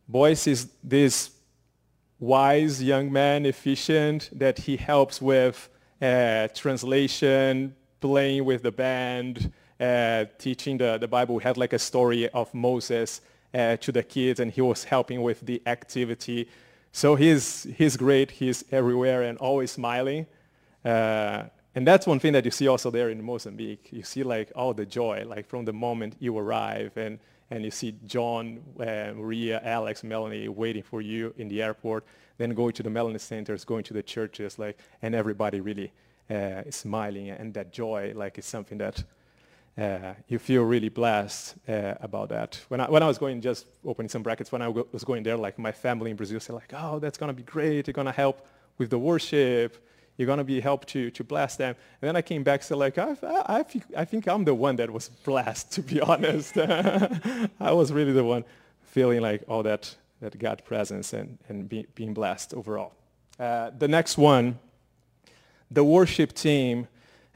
Boys 0.08 0.48
is 0.48 0.68
this 0.82 1.30
wise 2.18 2.82
young 2.82 3.12
man, 3.12 3.46
efficient, 3.46 4.30
that 4.32 4.58
he 4.58 4.76
helps 4.76 5.22
with 5.22 5.68
uh, 6.02 6.48
translation, 6.48 7.76
playing 8.00 8.44
with 8.44 8.64
the 8.64 8.72
band, 8.72 9.52
uh, 9.78 10.24
teaching 10.38 10.76
the, 10.76 10.98
the 10.98 11.06
Bible. 11.06 11.36
We 11.36 11.44
had 11.44 11.56
like 11.56 11.72
a 11.72 11.78
story 11.78 12.28
of 12.30 12.52
Moses 12.52 13.20
uh, 13.54 13.76
to 13.76 13.92
the 13.92 14.02
kids, 14.02 14.40
and 14.40 14.50
he 14.50 14.60
was 14.60 14.82
helping 14.82 15.22
with 15.22 15.46
the 15.46 15.62
activity. 15.66 16.48
So 16.90 17.14
he's, 17.14 17.62
he's 17.78 17.96
great. 17.96 18.32
He's 18.32 18.64
everywhere 18.72 19.22
and 19.22 19.38
always 19.38 19.70
smiling. 19.70 20.26
Uh, 20.84 21.44
and 21.74 21.86
that's 21.86 22.06
one 22.06 22.18
thing 22.18 22.32
that 22.32 22.44
you 22.44 22.50
see 22.50 22.68
also 22.68 22.90
there 22.90 23.10
in 23.10 23.22
Mozambique. 23.22 23.88
You 23.92 24.02
see 24.02 24.22
like 24.22 24.52
all 24.54 24.74
the 24.74 24.86
joy, 24.86 25.24
like 25.26 25.46
from 25.46 25.64
the 25.64 25.72
moment 25.72 26.16
you 26.20 26.36
arrive 26.38 26.96
and 26.96 27.18
and 27.50 27.64
you 27.64 27.70
see 27.70 27.94
John, 28.06 28.62
uh, 28.80 29.12
Maria, 29.14 29.60
Alex, 29.62 30.02
Melanie 30.02 30.48
waiting 30.48 30.82
for 30.82 31.02
you 31.02 31.34
in 31.36 31.48
the 31.48 31.62
airport, 31.62 32.04
then 32.38 32.54
going 32.54 32.72
to 32.72 32.82
the 32.82 32.90
Melanie 32.90 33.18
centers, 33.18 33.64
going 33.64 33.84
to 33.84 33.94
the 33.94 34.02
churches, 34.02 34.58
like, 34.58 34.78
and 35.02 35.14
everybody 35.14 35.60
really 35.60 35.92
uh, 36.30 36.62
smiling, 36.70 37.28
and 37.30 37.52
that 37.54 37.70
joy, 37.70 38.12
like, 38.16 38.38
is 38.38 38.46
something 38.46 38.78
that 38.78 39.04
uh, 39.76 40.14
you 40.26 40.38
feel 40.38 40.62
really 40.62 40.88
blessed 40.88 41.56
uh, 41.68 41.94
about 42.00 42.30
that. 42.30 42.60
When 42.68 42.80
I, 42.80 42.90
when 42.90 43.02
I 43.02 43.06
was 43.06 43.18
going, 43.18 43.42
just 43.42 43.66
opening 43.84 44.08
some 44.08 44.22
brackets, 44.22 44.50
when 44.50 44.62
I 44.62 44.68
was 44.68 45.04
going 45.04 45.22
there, 45.22 45.36
like, 45.36 45.58
my 45.58 45.72
family 45.72 46.10
in 46.10 46.16
Brazil 46.16 46.40
said, 46.40 46.54
like, 46.54 46.72
oh, 46.72 46.98
that's 46.98 47.18
going 47.18 47.28
to 47.28 47.34
be 47.36 47.42
great. 47.42 47.86
You're 47.86 47.92
going 47.92 48.06
to 48.06 48.12
help 48.12 48.46
with 48.78 48.88
the 48.88 48.98
worship 48.98 49.76
you're 50.16 50.26
going 50.26 50.38
to 50.38 50.44
be 50.44 50.60
helped 50.60 50.88
to, 50.88 51.10
to 51.10 51.24
bless 51.24 51.56
them. 51.56 51.74
And 52.00 52.08
then 52.08 52.16
I 52.16 52.22
came 52.22 52.42
back, 52.42 52.62
so 52.62 52.76
like, 52.76 52.98
I, 52.98 53.16
I, 53.22 53.64
I, 53.96 54.04
think, 54.04 54.28
I'm 54.28 54.44
the 54.44 54.54
one 54.54 54.76
that 54.76 54.90
was 54.90 55.08
blessed, 55.08 55.72
to 55.72 55.82
be 55.82 56.00
honest. 56.10 56.56
I 56.58 57.72
was 57.72 57.92
really 57.92 58.12
the 58.12 58.24
one 58.24 58.44
feeling 58.82 59.20
like 59.20 59.42
all 59.48 59.62
that, 59.64 59.94
that 60.20 60.38
God 60.38 60.62
presence 60.64 61.12
and, 61.12 61.38
and 61.48 61.68
be, 61.68 61.86
being 61.94 62.14
blessed 62.14 62.54
overall. 62.54 62.92
Uh, 63.38 63.70
the 63.76 63.88
next 63.88 64.16
one, 64.16 64.58
the 65.70 65.82
worship 65.82 66.32
team, 66.32 66.86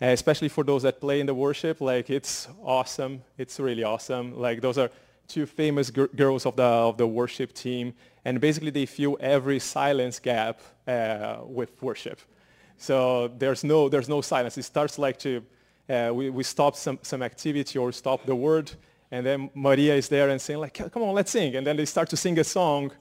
uh, 0.01 0.07
especially 0.07 0.49
for 0.49 0.63
those 0.63 0.83
that 0.83 1.01
play 1.01 1.19
in 1.19 1.27
the 1.27 1.35
worship, 1.35 1.81
like 1.81 2.09
it's 2.09 2.47
awesome. 2.63 3.23
It's 3.37 3.59
really 3.59 3.83
awesome. 3.83 4.39
Like 4.39 4.61
those 4.61 4.79
are 4.79 4.91
two 5.27 5.47
famous 5.47 5.91
gr- 5.91 6.07
girls 6.15 6.47
of 6.47 6.55
the, 6.55 6.63
of 6.63 6.97
the 6.97 7.07
worship 7.07 7.53
team. 7.53 7.95
And 8.25 8.41
basically 8.41 8.71
they 8.71 8.87
fill 8.87 9.17
every 9.21 9.59
silence 9.59 10.21
gap 10.21 10.61
uh, 10.87 11.39
with 11.45 11.83
worship. 11.83 12.21
So 12.79 13.29
there's 13.39 13.65
no, 13.65 13.89
there's 13.89 14.09
no 14.09 14.21
silence. 14.21 14.57
It 14.57 14.63
starts 14.63 14.99
like 14.99 15.19
to, 15.19 15.43
uh, 15.91 16.11
we, 16.15 16.31
we 16.31 16.45
stop 16.45 16.77
some, 16.77 16.99
some 17.03 17.23
activity 17.23 17.79
or 17.79 17.93
stop 17.93 18.25
the 18.25 18.35
word, 18.35 18.71
and 19.11 19.27
then 19.27 19.51
Maria 19.55 19.95
is 19.97 20.09
there 20.09 20.29
and 20.29 20.41
saying 20.41 20.61
like, 20.61 20.75
come 20.75 21.03
on, 21.03 21.15
let's 21.15 21.33
sing. 21.33 21.57
And 21.57 21.67
then 21.67 21.77
they 21.77 21.87
start 21.87 22.09
to 22.11 22.17
sing 22.17 22.39
a 22.39 22.45
song, 22.45 22.93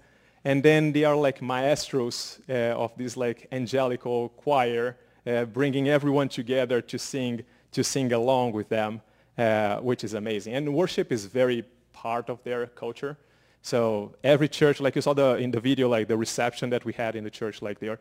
and 0.43 0.63
then 0.63 0.91
they 0.93 1.03
are 1.03 1.15
like 1.15 1.41
maestros 1.41 2.39
uh, 2.49 2.73
of 2.75 2.91
this 2.97 3.15
like 3.15 3.47
angelical 3.51 4.29
choir, 4.29 4.97
uh, 5.27 5.45
bringing 5.45 5.87
everyone 5.89 6.29
together 6.29 6.81
to 6.81 6.97
sing, 6.97 7.43
to 7.71 7.83
sing 7.83 8.13
along 8.13 8.53
with 8.53 8.69
them, 8.69 9.01
uh, 9.37 9.77
which 9.77 10.03
is 10.03 10.13
amazing. 10.15 10.55
And 10.55 10.73
worship 10.73 11.11
is 11.11 11.25
very 11.25 11.63
part 11.93 12.29
of 12.29 12.41
their 12.43 12.67
culture. 12.67 13.17
So 13.61 14.15
every 14.23 14.47
church, 14.47 14.79
like 14.79 14.95
you 14.95 15.01
saw 15.01 15.13
the, 15.13 15.35
in 15.35 15.51
the 15.51 15.59
video, 15.59 15.89
like 15.89 16.07
the 16.07 16.17
reception 16.17 16.69
that 16.71 16.85
we 16.85 16.93
had 16.93 17.15
in 17.15 17.23
the 17.23 17.29
church, 17.29 17.61
like 17.61 17.79
there, 17.79 17.93
uh, 17.93 17.97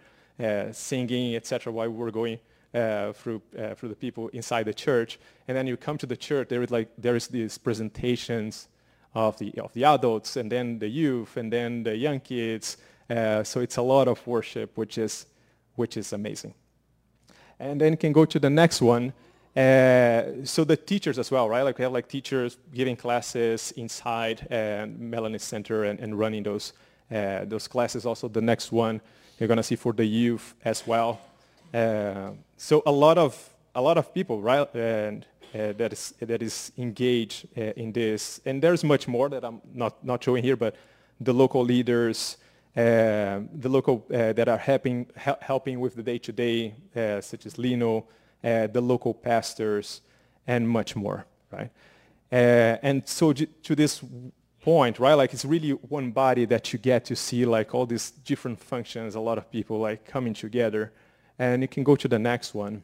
singing, 0.72 1.36
etc., 1.36 1.72
while 1.72 1.88
we 1.88 1.96
were 1.96 2.10
going 2.10 2.38
uh, 2.74 3.12
through 3.12 3.40
uh, 3.58 3.74
through 3.74 3.88
the 3.88 3.96
people 3.96 4.28
inside 4.28 4.64
the 4.64 4.74
church. 4.74 5.18
And 5.48 5.56
then 5.56 5.66
you 5.66 5.76
come 5.76 5.98
to 5.98 6.06
the 6.06 6.16
church, 6.16 6.48
there 6.48 6.62
is 6.62 6.70
like 6.70 6.88
there 6.98 7.16
is 7.16 7.28
these 7.28 7.58
presentations 7.58 8.68
of 9.14 9.38
the 9.38 9.58
of 9.58 9.72
the 9.72 9.84
adults, 9.84 10.36
and 10.36 10.50
then 10.50 10.78
the 10.78 10.88
youth, 10.88 11.36
and 11.36 11.52
then 11.52 11.82
the 11.82 11.96
young 11.96 12.20
kids. 12.20 12.76
so 13.08 13.60
it's 13.60 13.76
a 13.76 13.82
lot 13.82 14.08
of 14.08 14.26
worship, 14.26 14.76
which 14.76 14.98
is 14.98 15.26
which 15.76 15.96
is 15.96 16.12
amazing. 16.12 16.54
And 17.58 17.80
then 17.80 17.92
you 17.92 17.96
can 17.96 18.12
go 18.12 18.24
to 18.24 18.38
the 18.38 18.50
next 18.50 18.82
one. 18.82 19.12
Uh, 19.56 20.44
so 20.44 20.64
the 20.64 20.76
teachers 20.76 21.18
as 21.18 21.30
well, 21.30 21.48
right? 21.48 21.62
Like 21.62 21.78
we 21.78 21.84
have 21.84 21.92
like 21.92 22.08
teachers 22.08 22.58
giving 22.74 22.94
classes 22.94 23.72
inside 23.72 24.46
and 24.50 24.98
Melanie 24.98 25.38
Center 25.38 25.84
and, 25.84 25.98
and 25.98 26.18
running 26.18 26.42
those 26.42 26.74
uh, 27.10 27.46
those 27.46 27.66
classes. 27.66 28.04
Also 28.04 28.28
the 28.28 28.42
next 28.42 28.70
one 28.70 29.00
you're 29.38 29.48
going 29.48 29.56
to 29.56 29.62
see 29.62 29.76
for 29.76 29.92
the 29.92 30.04
youth 30.04 30.54
as 30.64 30.86
well. 30.86 31.20
Uh, 31.72 32.30
so 32.56 32.82
a 32.86 32.92
lot 32.92 33.18
of 33.18 33.50
a 33.74 33.82
lot 33.82 33.98
of 33.98 34.14
people, 34.14 34.40
right, 34.40 34.74
and 34.74 35.26
uh, 35.54 35.72
that 35.72 35.92
is 35.92 36.14
that 36.20 36.42
is 36.42 36.72
engaged 36.78 37.46
uh, 37.56 37.72
in 37.76 37.92
this. 37.92 38.40
And 38.46 38.62
there's 38.62 38.82
much 38.82 39.06
more 39.08 39.28
that 39.28 39.44
I'm 39.44 39.60
not 39.74 40.02
not 40.04 40.24
showing 40.24 40.42
here, 40.42 40.56
but 40.56 40.74
the 41.20 41.32
local 41.32 41.64
leaders, 41.64 42.38
uh, 42.76 43.40
the 43.60 43.68
local 43.68 44.06
uh, 44.10 44.32
that 44.32 44.48
are 44.48 44.58
helping 44.58 45.06
helping 45.40 45.80
with 45.80 45.94
the 45.94 46.02
day-to-day, 46.02 46.74
uh, 46.94 47.20
such 47.20 47.46
as 47.46 47.58
Lino, 47.58 48.06
the 48.42 48.80
local 48.80 49.12
pastors, 49.14 50.02
and 50.46 50.68
much 50.68 50.96
more, 50.96 51.26
right? 51.50 51.70
Uh, 52.32 52.76
and 52.82 53.06
so 53.06 53.32
to 53.32 53.74
this 53.74 54.02
point, 54.66 54.98
right, 54.98 55.14
like 55.14 55.32
it's 55.32 55.44
really 55.44 55.70
one 55.70 56.10
body 56.10 56.44
that 56.44 56.72
you 56.72 56.78
get 56.80 57.04
to 57.04 57.14
see 57.14 57.46
like 57.46 57.72
all 57.72 57.86
these 57.86 58.10
different 58.10 58.58
functions, 58.58 59.14
a 59.14 59.20
lot 59.20 59.38
of 59.38 59.48
people 59.48 59.78
like 59.78 60.04
coming 60.04 60.34
together. 60.34 60.92
And 61.38 61.62
you 61.62 61.68
can 61.68 61.84
go 61.84 61.94
to 61.94 62.08
the 62.08 62.18
next 62.18 62.52
one. 62.52 62.82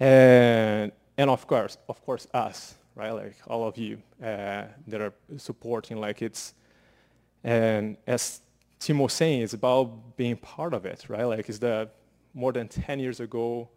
And, 0.00 0.90
and 1.18 1.28
of 1.28 1.46
course, 1.46 1.76
of 1.86 2.02
course, 2.02 2.26
us, 2.32 2.76
right, 2.94 3.10
like 3.10 3.36
all 3.46 3.68
of 3.68 3.76
you 3.76 3.98
uh, 4.22 4.64
that 4.86 5.00
are 5.02 5.12
supporting, 5.36 6.00
like 6.00 6.22
it's, 6.22 6.54
and 7.44 7.98
as 8.06 8.40
Tim 8.78 9.00
was 9.00 9.12
saying, 9.12 9.42
it's 9.42 9.52
about 9.52 10.16
being 10.16 10.38
part 10.38 10.72
of 10.72 10.86
it, 10.86 11.04
right? 11.10 11.24
Like 11.24 11.50
it's 11.50 11.58
the 11.58 11.90
more 12.32 12.52
than 12.52 12.68
10 12.68 13.00
years 13.00 13.20
ago, 13.20 13.68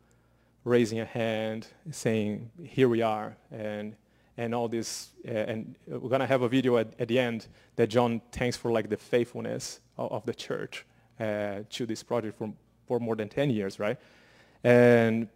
raising 0.63 1.01
a 1.01 1.05
hand, 1.05 1.67
saying, 1.91 2.49
here 2.63 2.88
we 2.88 3.01
are, 3.01 3.36
and, 3.51 3.97
and 4.41 4.56
all 4.56 4.67
this, 4.67 5.10
uh, 5.27 5.32
and 5.32 5.75
we're 5.88 6.10
going 6.10 6.19
to 6.19 6.25
have 6.25 6.41
a 6.41 6.49
video 6.49 6.77
at, 6.77 6.88
at, 6.99 7.08
the 7.08 7.19
end 7.19 7.47
that 7.75 7.88
John 7.88 8.21
thanks 8.32 8.58
for 8.58 8.71
like 8.71 8.89
the 8.89 8.97
faithfulness 8.97 9.80
of, 9.97 10.12
of 10.12 10.25
the 10.25 10.34
church 10.34 10.86
uh, 11.19 11.60
to 11.69 11.86
this 11.86 12.01
project 12.01 12.38
for, 12.39 12.51
for 12.88 12.99
more 12.99 13.15
than 13.15 13.30
10 13.30 13.51
years, 13.51 13.80
right? 13.80 13.97
And, 14.63 15.27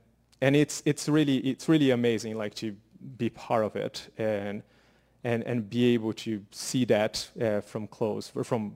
and 0.41 0.55
it's, 0.55 0.81
it's, 0.85 1.07
really, 1.07 1.37
it's 1.37 1.69
really 1.69 1.91
amazing 1.91 2.35
like 2.35 2.55
to 2.55 2.75
be 3.17 3.29
part 3.29 3.63
of 3.63 3.75
it 3.75 4.11
and, 4.17 4.63
and, 5.23 5.43
and 5.43 5.69
be 5.69 5.93
able 5.93 6.13
to 6.13 6.43
see 6.49 6.83
that 6.85 7.29
uh, 7.39 7.61
from 7.61 7.87
close, 7.87 8.31
from 8.43 8.75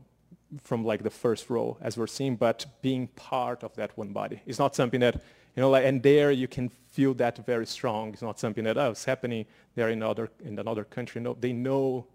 from 0.63 0.84
like 0.84 1.04
the 1.04 1.12
first 1.12 1.48
row 1.52 1.78
as 1.80 1.96
we're 1.96 2.08
seeing, 2.08 2.36
but 2.36 2.65
being 2.82 3.08
part 3.10 3.63
of 3.63 3.76
that 3.76 3.96
one 3.96 4.12
body. 4.13 4.42
It's 4.48 4.58
not 4.58 4.76
something 4.76 5.00
that, 5.02 5.22
you 5.56 5.62
know, 5.62 5.70
like, 5.70 5.86
and 5.86 6.02
there 6.02 6.32
you 6.32 6.48
can 6.48 6.70
feel 6.92 7.14
that 7.16 7.46
very 7.46 7.66
strong. 7.66 8.14
It's 8.14 8.22
not 8.22 8.40
something 8.40 8.64
that, 8.64 8.78
oh, 8.78 8.92
it's 8.92 9.06
happening 9.06 9.46
there 9.76 9.90
in, 9.90 10.04
other, 10.04 10.30
in 10.44 10.58
another 10.60 10.84
country. 10.84 11.22
No, 11.22 11.36
they 11.40 11.54
know 11.54 12.06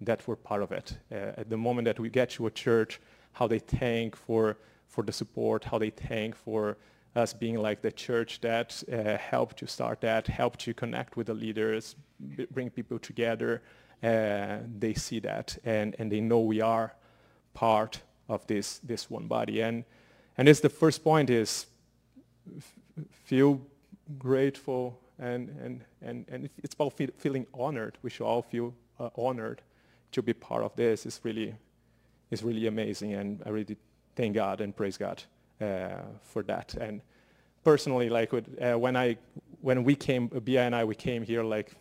that 0.00 0.26
we're 0.26 0.36
part 0.36 0.62
of 0.62 0.72
it. 0.72 0.96
Uh, 1.10 1.32
at 1.36 1.50
the 1.50 1.56
moment 1.56 1.86
that 1.86 1.98
we 1.98 2.08
get 2.08 2.30
to 2.30 2.46
a 2.46 2.50
church, 2.50 3.00
how 3.32 3.46
they 3.46 3.58
thank 3.58 4.16
for, 4.16 4.56
for 4.88 5.04
the 5.04 5.12
support, 5.12 5.64
how 5.64 5.78
they 5.78 5.90
thank 5.90 6.34
for 6.34 6.76
us 7.14 7.32
being 7.32 7.56
like 7.56 7.80
the 7.80 7.92
church 7.92 8.40
that 8.42 8.82
uh, 8.92 9.16
helped 9.16 9.58
to 9.58 9.66
start 9.66 10.00
that, 10.02 10.26
helped 10.26 10.60
to 10.60 10.74
connect 10.74 11.16
with 11.16 11.26
the 11.28 11.34
leaders, 11.34 11.96
bring 12.50 12.70
people 12.70 12.98
together. 12.98 13.62
Uh, 14.02 14.58
they 14.78 14.92
see 14.92 15.18
that 15.20 15.56
and, 15.64 15.96
and 15.98 16.12
they 16.12 16.20
know 16.20 16.40
we 16.40 16.60
are 16.60 16.94
part 17.54 18.02
of 18.28 18.46
this, 18.46 18.78
this 18.78 19.10
one 19.10 19.26
body. 19.26 19.62
And, 19.62 19.84
and 20.36 20.48
it's 20.48 20.60
the 20.60 20.68
first 20.68 21.02
point 21.02 21.30
is 21.30 21.66
feel 23.24 23.60
grateful 24.18 24.98
and, 25.18 25.48
and, 25.60 25.84
and, 26.02 26.26
and 26.28 26.50
it's 26.62 26.74
about 26.74 26.92
feeling 27.18 27.46
honored. 27.54 27.98
We 28.02 28.10
should 28.10 28.24
all 28.24 28.42
feel 28.42 28.74
uh, 29.00 29.10
honored 29.16 29.62
to 30.12 30.22
be 30.22 30.32
part 30.32 30.62
of 30.62 30.74
this. 30.76 31.06
It's 31.06 31.20
really, 31.24 31.54
it's 32.30 32.42
really 32.42 32.66
amazing 32.66 33.14
and 33.14 33.42
I 33.44 33.50
really 33.50 33.76
thank 34.14 34.34
God 34.34 34.60
and 34.60 34.74
praise 34.74 34.96
God 34.96 35.22
uh, 35.60 36.02
for 36.22 36.42
that. 36.44 36.74
And 36.74 37.00
personally, 37.64 38.08
like 38.08 38.32
with, 38.32 38.46
uh, 38.62 38.78
when, 38.78 38.96
I, 38.96 39.16
when 39.60 39.84
we 39.84 39.94
came, 39.94 40.28
Bia 40.28 40.62
and 40.62 40.74
I, 40.74 40.84
we 40.84 40.94
came 40.94 41.22
here 41.22 41.42
like 41.42 41.72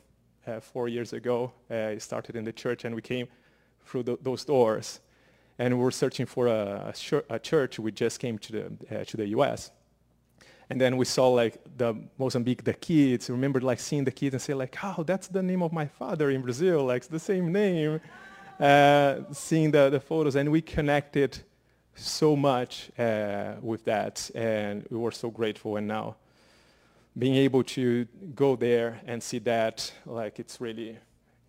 uh, 0.48 0.60
four 0.60 0.88
years 0.88 1.14
ago. 1.14 1.52
Uh, 1.70 1.76
I 1.76 1.98
started 1.98 2.36
in 2.36 2.44
the 2.44 2.54
church 2.54 2.86
and 2.86 2.96
we 2.96 3.02
came 3.02 3.28
through 3.86 4.04
the, 4.04 4.18
those 4.22 4.46
doors 4.46 5.00
and 5.58 5.78
we 5.78 5.84
were 5.84 5.92
searching 5.92 6.26
for 6.26 6.48
a, 6.48 6.94
a 7.30 7.40
church. 7.40 7.80
We 7.80 7.92
just 7.92 8.20
came 8.20 8.38
to 8.40 8.52
the, 8.52 9.00
uh, 9.00 9.04
to 9.06 9.18
the 9.18 9.28
U.S. 9.28 9.72
And 10.70 10.82
then 10.82 10.98
we 10.98 11.06
saw 11.06 11.30
like 11.30 11.62
the 11.78 11.96
Mozambique, 12.18 12.64
the 12.64 12.74
kids, 12.74 13.30
remember 13.30 13.62
like 13.62 13.80
seeing 13.80 14.04
the 14.04 14.12
kids 14.12 14.34
and 14.34 14.42
say 14.42 14.54
like, 14.54 14.78
oh, 14.84 15.04
that's 15.04 15.28
the 15.28 15.44
name 15.44 15.62
of 15.62 15.72
my 15.72 15.86
father 15.86 16.30
in 16.32 16.42
Brazil, 16.42 16.86
like 16.86 16.98
it's 16.98 17.08
the 17.08 17.20
same 17.20 17.52
name. 17.52 18.02
Uh, 18.60 19.18
seeing 19.32 19.70
the, 19.70 19.90
the 19.90 20.00
photos. 20.00 20.36
And 20.36 20.50
we 20.50 20.62
connected 20.62 21.38
so 21.94 22.36
much 22.36 22.90
uh, 22.98 23.56
with 23.62 23.84
that. 23.86 24.32
And 24.34 24.86
we 24.90 24.98
were 24.98 25.12
so 25.12 25.30
grateful. 25.30 25.76
And 25.76 25.88
now 25.88 26.16
being 27.18 27.36
able 27.36 27.64
to 27.64 28.06
go 28.34 28.56
there 28.56 29.02
and 29.06 29.22
see 29.22 29.40
that 29.40 29.92
like 30.06 30.40
it's 30.40 30.60
really 30.60 30.98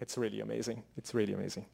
it's 0.01 0.19
really 0.19 0.41
amazing. 0.41 0.83
It's 0.97 1.15
really 1.15 1.33
amazing 1.33 1.67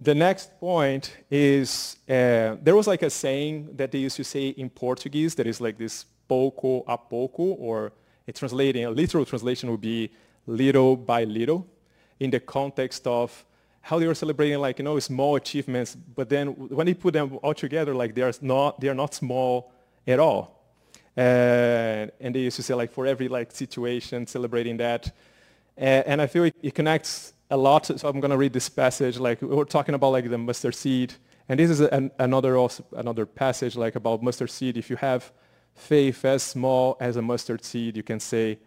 the 0.00 0.14
next 0.14 0.58
point 0.58 1.16
is, 1.30 1.96
uh, 2.08 2.56
there 2.62 2.74
was 2.74 2.86
like 2.86 3.02
a 3.02 3.10
saying 3.10 3.76
that 3.76 3.92
they 3.92 3.98
used 3.98 4.16
to 4.16 4.24
say 4.24 4.48
in 4.48 4.70
Portuguese 4.70 5.34
that 5.34 5.46
is 5.46 5.60
like 5.60 5.76
this 5.76 6.06
pouco 6.26 6.84
a 6.86 6.96
pouco, 6.96 7.42
or 7.42 7.92
a 8.26 8.32
translating, 8.32 8.84
a 8.84 8.90
literal 8.90 9.24
translation 9.24 9.70
would 9.70 9.80
be 9.80 10.10
little 10.46 10.96
by 10.96 11.24
little, 11.24 11.66
in 12.18 12.30
the 12.30 12.40
context 12.40 13.06
of 13.06 13.44
how 13.82 13.98
they 13.98 14.06
were 14.06 14.14
celebrating 14.14 14.58
like, 14.58 14.78
you 14.78 14.84
know, 14.84 14.98
small 14.98 15.36
achievements, 15.36 15.94
but 15.94 16.28
then 16.28 16.48
when 16.48 16.86
they 16.86 16.94
put 16.94 17.14
them 17.14 17.38
all 17.42 17.54
together, 17.54 17.94
like 17.94 18.14
they 18.14 18.22
are 18.22 18.32
not, 18.40 18.80
they 18.80 18.88
are 18.88 18.94
not 18.94 19.14
small 19.14 19.72
at 20.06 20.18
all. 20.18 20.60
Uh, 21.16 22.06
and 22.20 22.34
they 22.34 22.40
used 22.40 22.56
to 22.56 22.62
say 22.62 22.74
like 22.74 22.90
for 22.90 23.06
every 23.06 23.28
like 23.28 23.50
situation, 23.52 24.26
celebrating 24.26 24.76
that. 24.76 25.08
Uh, 25.76 26.02
and 26.06 26.22
I 26.22 26.26
feel 26.26 26.44
it, 26.44 26.56
it 26.62 26.74
connects 26.74 27.32
a 27.50 27.56
lot. 27.56 27.86
So 27.86 28.08
I'm 28.08 28.20
going 28.20 28.30
to 28.30 28.36
read 28.36 28.52
this 28.52 28.68
passage. 28.68 29.18
Like 29.18 29.42
we're 29.42 29.64
talking 29.64 29.94
about 29.94 30.10
like 30.10 30.30
the 30.30 30.38
mustard 30.38 30.74
seed, 30.74 31.14
and 31.48 31.58
this 31.58 31.70
is 31.70 31.80
an, 31.80 32.10
another 32.18 32.56
also, 32.56 32.84
another 32.92 33.26
passage 33.26 33.76
like 33.76 33.96
about 33.96 34.22
mustard 34.22 34.50
seed. 34.50 34.76
If 34.76 34.90
you 34.90 34.96
have 34.96 35.32
faith 35.74 36.24
as 36.24 36.42
small 36.42 36.96
as 37.00 37.16
a 37.16 37.22
mustard 37.22 37.64
seed, 37.64 37.96
you 37.96 38.02
can 38.02 38.20
say 38.20 38.58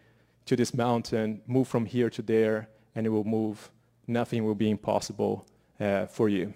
to 0.46 0.56
this 0.56 0.74
mountain, 0.74 1.41
move 1.48 1.67
from 1.67 1.86
here 1.86 2.10
to 2.10 2.22
there, 2.22 2.67
and 2.96 3.06
it 3.06 3.10
will 3.10 3.24
move. 3.24 3.72
Nothing 4.08 4.43
will 4.43 4.56
be 4.56 4.69
impossible 4.69 5.46
uh, 5.80 6.08
for 6.08 6.28
you. 6.28 6.54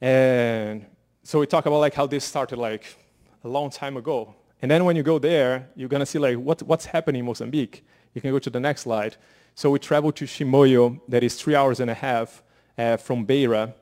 And 0.00 0.86
so 1.22 1.40
we 1.40 1.46
talk 1.46 1.66
about 1.66 1.78
like 1.78 1.94
how 1.94 2.06
this 2.06 2.24
started 2.24 2.58
like 2.58 2.96
a 3.44 3.48
long 3.48 3.70
time 3.70 3.96
ago. 3.96 4.34
And 4.62 4.70
then 4.70 4.84
when 4.84 4.96
you 4.96 5.02
go 5.02 5.18
there, 5.18 5.68
you're 5.76 5.88
to 5.88 6.06
see 6.06 6.18
like 6.18 6.36
what, 6.36 6.62
what's 6.62 6.86
happening 6.86 7.20
in 7.20 7.26
Mozambique. 7.26 7.84
You 8.14 8.20
can 8.20 8.30
go 8.30 8.38
to 8.38 8.50
the 8.50 8.60
next 8.60 8.82
slide. 8.82 9.16
So 9.58 9.70
we 9.70 9.80
traveled 9.80 10.14
to 10.14 10.24
Chimoio, 10.24 11.00
that 11.08 11.24
is 11.24 11.34
three 11.34 11.56
hours 11.56 11.80
and 11.80 11.90
a 11.90 11.94
half 11.94 12.44
uh, 12.78 12.96
from 12.96 13.24
Beira, 13.24 13.74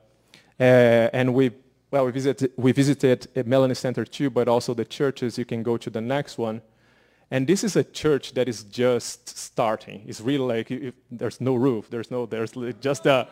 uh, 0.59 0.63
and 0.63 1.35
we 1.35 1.51
well 1.91 2.03
we 2.05 2.11
visited 2.11 2.51
we 2.57 2.71
visited 2.71 3.27
Melanie 3.45 3.75
Center 3.75 4.03
too, 4.03 4.31
but 4.31 4.47
also 4.47 4.73
the 4.73 4.85
churches. 4.85 5.37
You 5.37 5.45
can 5.45 5.61
go 5.61 5.77
to 5.77 5.91
the 5.91 6.01
next 6.01 6.39
one, 6.39 6.63
and 7.29 7.45
this 7.45 7.63
is 7.63 7.75
a 7.75 7.83
church 7.83 8.33
that 8.33 8.49
is 8.49 8.63
just 8.63 9.37
starting. 9.37 10.01
It's 10.07 10.19
really 10.19 10.47
like 10.55 10.71
if, 10.71 10.95
there's 11.11 11.39
no 11.39 11.53
roof, 11.53 11.91
there's 11.91 12.09
no 12.09 12.25
there's 12.25 12.53
just 12.81 13.05
a 13.05 13.27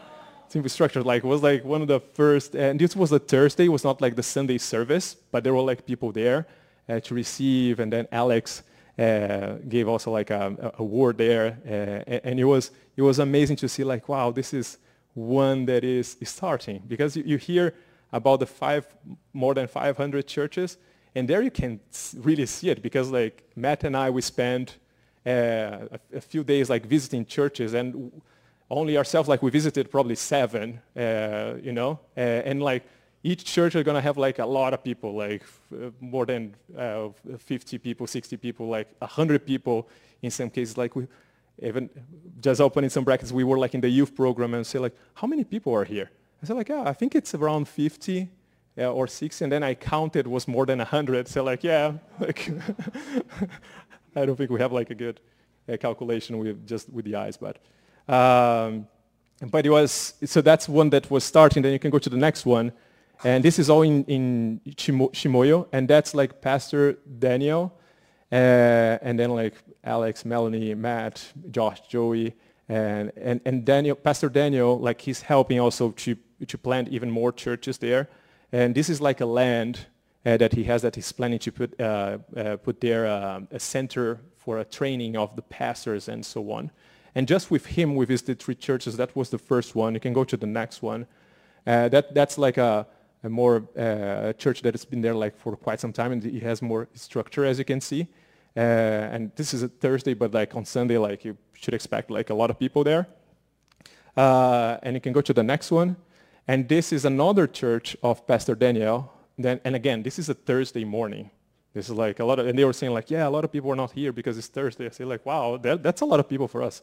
simple 0.48 0.70
structure. 0.70 1.02
Like 1.02 1.24
it 1.24 1.28
was 1.28 1.42
like 1.42 1.66
one 1.66 1.82
of 1.82 1.88
the 1.88 2.00
first, 2.00 2.54
and 2.54 2.80
this 2.80 2.96
was 2.96 3.12
a 3.12 3.18
Thursday. 3.18 3.66
It 3.66 3.70
was 3.70 3.84
not 3.84 4.02
like 4.02 4.16
the 4.16 4.28
Sunday 4.36 4.60
service, 4.60 5.16
but 5.32 5.44
there 5.44 5.56
were 5.56 5.66
like 5.72 5.88
people 5.88 6.12
there 6.12 6.46
uh, 6.88 7.00
to 7.00 7.16
receive, 7.16 7.80
and 7.80 7.92
then 7.92 8.08
Alex 8.12 8.62
gave 8.98 9.88
also 9.88 10.12
like 10.12 10.30
a, 10.30 10.74
a 10.78 10.84
word 10.84 11.18
there, 11.18 11.58
uh, 11.66 12.20
and 12.24 12.40
it 12.40 12.46
was 12.46 12.72
it 12.96 13.02
was 13.02 13.20
amazing 13.20 13.58
to 13.58 13.68
see 13.68 13.84
like 13.84 14.08
wow 14.08 14.32
this 14.32 14.54
is 14.54 14.78
one 15.14 15.66
that 15.66 15.84
is 15.84 16.18
starting. 16.24 16.84
Because 16.88 17.16
you, 17.18 17.24
you 17.26 17.38
hear 17.38 17.74
about 18.12 18.40
the 18.40 18.46
five 18.46 18.86
more 19.34 19.54
than 19.54 19.68
500 19.68 20.28
churches, 20.28 20.78
and 21.16 21.28
there 21.28 21.42
you 21.42 21.52
can 21.52 21.80
really 22.16 22.46
see 22.46 22.70
it. 22.70 22.82
Because 22.82 23.10
like 23.10 23.44
Matt 23.56 23.84
and 23.84 23.98
I 23.98 24.10
we 24.10 24.22
spent 24.22 24.78
uh, 25.26 25.88
a, 25.92 26.00
a, 26.18 26.22
few 26.22 26.44
days 26.44 26.70
like 26.70 26.86
visiting 26.86 27.26
churches 27.26 27.74
and 27.74 28.12
only 28.70 28.98
ourselves 28.98 29.28
like 29.28 29.42
we 29.42 29.50
visited 29.50 29.90
probably 29.90 30.16
seven, 30.16 30.80
uh, 30.96 31.54
you 31.62 31.72
know, 31.72 32.00
uh, 32.16 32.20
and 32.20 32.62
like 32.62 32.84
each 33.26 33.44
church 33.44 33.74
is 33.76 33.84
going 33.84 33.96
to 33.96 34.02
have 34.02 34.18
like 34.18 34.38
a 34.38 34.46
lot 34.46 34.72
of 34.76 34.84
people, 34.84 35.16
like 35.16 35.42
uh, 35.74 35.90
more 36.00 36.28
than 36.28 36.54
uh, 36.78 37.10
50 37.40 37.80
people, 37.80 38.06
60 38.06 38.38
people, 38.38 38.68
like 38.68 38.88
100 39.00 39.48
people 39.48 39.90
in 40.22 40.30
some 40.30 40.52
cases. 40.52 40.78
Like 40.78 40.96
we 40.96 41.08
even 41.60 41.90
just 42.40 42.62
opening 42.62 42.92
some 42.92 43.04
brackets, 43.04 43.32
we 43.32 43.44
were 43.44 43.58
like 43.58 43.74
in 43.74 43.82
the 43.82 43.90
youth 43.90 44.14
program 44.16 44.54
and 44.54 44.66
say 44.66 44.78
like, 44.78 44.96
how 45.16 45.26
many 45.26 45.44
people 45.44 45.74
are 45.74 45.86
here? 45.86 46.12
I 46.44 46.46
said 46.46 46.56
like, 46.56 46.70
yeah, 46.70 46.84
I 46.86 46.94
think 46.94 47.16
it's 47.16 47.34
around 47.34 47.68
50 47.68 48.30
uh, 48.78 48.92
or 48.92 49.08
60. 49.08 49.46
And 49.46 49.52
then 49.52 49.64
I 49.64 49.74
counted 49.74 50.28
was 50.28 50.48
more 50.48 50.68
than 50.68 50.78
100. 50.78 51.28
So 51.28 51.44
like, 51.44 51.64
yeah, 51.64 51.94
like 52.20 52.48
I 54.16 54.26
don't 54.28 54.36
think 54.36 54.52
we 54.52 54.60
have 54.60 54.72
like 54.72 54.92
a 54.92 54.96
good 54.96 55.20
uh, 55.68 55.78
calculation 55.78 56.38
with 56.38 56.68
just 56.68 56.94
with 56.94 57.06
the 57.06 57.16
eyes, 57.16 57.38
but. 57.38 57.58
Um, 58.08 58.88
but 59.52 59.66
it 59.66 59.70
was, 59.70 60.14
so 60.24 60.42
that's 60.42 60.70
one 60.70 60.90
that 60.92 61.12
was 61.12 61.24
starting. 61.24 61.62
Then 61.62 61.74
you 61.74 61.80
can 61.80 61.92
go 61.92 62.00
to 62.00 62.10
the 62.10 62.16
next 62.16 62.46
one. 62.46 62.72
And 63.24 63.44
this 63.44 63.60
is 63.60 63.70
all 63.70 63.82
in, 63.82 64.04
in 64.06 64.62
Chimoio, 64.76 65.68
and 65.72 65.88
that's 65.88 66.14
like 66.14 66.42
Pastor 66.42 66.94
Daniel, 67.20 67.78
uh, 68.32 68.36
and 69.02 69.18
then 69.18 69.32
like 69.32 69.56
Alex, 69.84 70.26
Melanie, 70.26 70.74
Matt, 70.74 71.34
Josh, 71.52 71.82
Joey, 71.88 72.36
and, 72.68 73.12
and, 73.16 73.42
and 73.46 73.66
Daniel, 73.66 73.96
Pastor 73.96 74.30
Daniel, 74.30 74.80
like 74.80 75.02
he's 75.02 75.22
helping 75.22 75.60
also 75.60 75.92
to, 75.92 76.18
to 76.48 76.58
plant 76.58 76.90
even 76.90 77.12
more 77.12 77.32
churches 77.32 77.78
there. 77.78 78.10
And 78.52 78.74
this 78.74 78.90
is 78.90 79.00
like 79.00 79.22
a 79.22 79.26
land 79.26 79.86
uh, 80.26 80.38
that 80.38 80.54
he 80.54 80.64
has 80.64 80.82
that 80.82 80.96
he's 80.96 81.12
planning 81.12 81.40
to 81.40 81.52
put, 81.52 81.80
uh, 81.80 82.18
uh 82.36 82.58
put 82.58 82.82
there 82.82 83.06
uh, 83.06 83.42
a 83.52 83.60
center 83.60 84.20
for 84.38 84.60
a 84.60 84.66
training 84.66 85.16
of 85.16 85.36
the 85.36 85.42
pastors 85.44 86.08
and 86.08 86.26
so 86.26 86.52
on. 86.52 86.72
And 87.14 87.28
just 87.28 87.50
with 87.50 87.66
him, 87.68 87.96
we 87.96 88.06
visited 88.06 88.40
three 88.40 88.56
churches. 88.56 88.98
That 88.98 89.16
was 89.16 89.30
the 89.30 89.38
first 89.38 89.76
one. 89.76 89.94
You 89.94 90.00
can 90.00 90.14
go 90.14 90.24
to 90.24 90.36
the 90.36 90.48
next 90.48 90.82
one. 90.82 91.08
Uh, 91.66 91.88
that, 91.90 92.14
that's 92.14 92.38
like 92.38 92.58
a, 92.58 92.86
a 93.26 93.30
more 93.30 93.64
uh, 93.78 94.34
church 94.34 94.62
that 94.62 94.74
has 94.74 94.86
been 94.86 95.02
there 95.02 95.16
like 95.16 95.38
for 95.38 95.56
quite 95.56 95.80
some 95.80 95.92
time, 95.92 96.12
and 96.12 96.24
it 96.24 96.44
has 96.44 96.62
more 96.62 96.88
structure, 96.94 97.44
as 97.44 97.58
you 97.58 97.66
can 97.66 97.82
see. 97.82 98.08
Uh, 98.56 99.14
and 99.14 99.32
this 99.36 99.54
is 99.54 99.64
a 99.64 99.68
Thursday, 99.68 100.14
but 100.14 100.34
like 100.34 100.56
on 100.56 100.64
Sunday, 100.64 100.98
like 100.98 101.26
you 101.26 101.36
should 101.54 101.74
expect 101.74 102.10
like 102.10 102.30
a 102.30 102.34
lot 102.34 102.50
of 102.50 102.58
people 102.58 102.84
there. 102.84 103.08
Uh, 104.16 104.78
and 104.84 104.96
you 104.96 105.02
can 105.02 105.12
go 105.12 105.22
to 105.22 105.34
the 105.34 105.44
next 105.44 105.72
one. 105.72 105.98
And 106.48 106.70
this 106.70 106.94
is 106.94 107.04
another 107.04 107.48
church 107.48 107.98
of 108.02 108.26
Pastor 108.28 108.56
Daniel. 108.56 109.12
Then, 109.38 109.60
and 109.66 109.76
again, 109.76 110.04
this 110.04 110.20
is 110.20 110.30
a 110.30 110.34
Thursday 110.34 110.86
morning. 110.86 111.32
This 111.74 111.90
is 111.90 111.96
like 111.96 112.20
a 112.20 112.26
lot 112.26 112.40
of, 112.40 112.48
and 112.48 112.58
they 112.58 112.64
were 112.64 112.72
saying 112.72 112.94
like, 112.94 113.10
yeah, 113.10 113.28
a 113.28 113.30
lot 113.30 113.44
of 113.44 113.52
people 113.52 113.70
are 113.72 113.76
not 113.76 113.92
here 113.92 114.14
because 114.14 114.38
it's 114.38 114.48
Thursday. 114.48 114.86
I 114.86 114.90
say 114.90 115.04
like, 115.04 115.26
wow, 115.26 115.58
that, 115.58 115.84
that's 115.84 116.02
a 116.02 116.06
lot 116.06 116.22
of 116.22 116.30
people 116.30 116.48
for 116.48 116.62
us. 116.62 116.82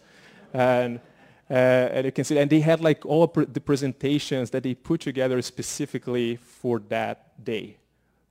And, 0.53 1.01
and 1.57 2.05
you 2.07 2.13
can 2.13 2.25
see, 2.25 2.39
and 2.39 2.51
they 2.51 2.61
had 2.61 2.81
like 2.81 3.05
all 3.05 3.27
the 3.27 3.61
presentations 3.61 4.51
that 4.51 4.63
they 4.63 4.75
put 4.75 5.01
together 5.01 5.43
specifically 5.43 6.37
for 6.37 6.79
that 6.89 7.45
day, 7.45 7.77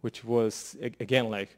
which 0.02 0.24
was, 0.24 0.76
again, 1.00 1.30
like 1.30 1.56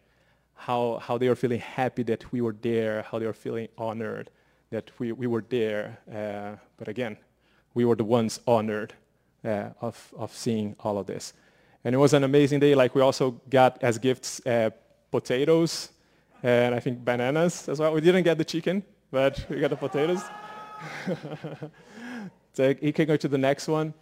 how, 0.56 1.00
how 1.02 1.18
they 1.18 1.30
were 1.30 1.36
feeling 1.36 1.60
happy 1.60 2.04
that 2.04 2.30
we 2.34 2.42
were 2.42 2.56
there, 2.62 3.04
how 3.04 3.18
they 3.20 3.26
were 3.26 3.34
feeling 3.34 3.70
honored 3.78 4.30
that 4.72 4.92
we, 5.00 5.12
we 5.12 5.28
were 5.28 5.44
there. 5.48 6.00
Uh, 6.12 6.58
but 6.78 6.88
again, 6.88 7.16
we 7.74 7.86
were 7.86 7.96
the 7.96 8.04
ones 8.04 8.40
honored 8.46 8.94
uh, 9.46 9.70
of, 9.80 10.14
of 10.18 10.34
seeing 10.34 10.76
all 10.82 10.98
of 10.98 11.06
this. 11.06 11.34
And 11.86 11.96
it 11.96 11.98
was 11.98 12.14
an 12.14 12.24
amazing 12.24 12.60
day. 12.60 12.76
Like 12.76 12.96
we 12.96 13.02
also 13.02 13.40
got 13.50 13.82
as 13.84 13.98
gifts 13.98 14.46
uh, 14.46 14.72
potatoes 15.12 15.90
and 16.42 16.76
I 16.76 16.80
think 16.80 17.06
bananas 17.06 17.70
as 17.70 17.80
well. 17.80 17.94
We 17.94 18.02
didn't 18.02 18.24
get 18.24 18.38
the 18.38 18.46
chicken, 18.46 18.84
but 19.12 19.46
we 19.50 19.60
got 19.60 19.70
the 19.70 19.78
potatoes. 19.78 20.24
so 22.54 22.74
you 22.82 22.94
can 22.94 23.08
go 23.08 23.18
to 23.18 23.28
the 23.28 23.38
next 23.38 23.68
one. 23.68 23.94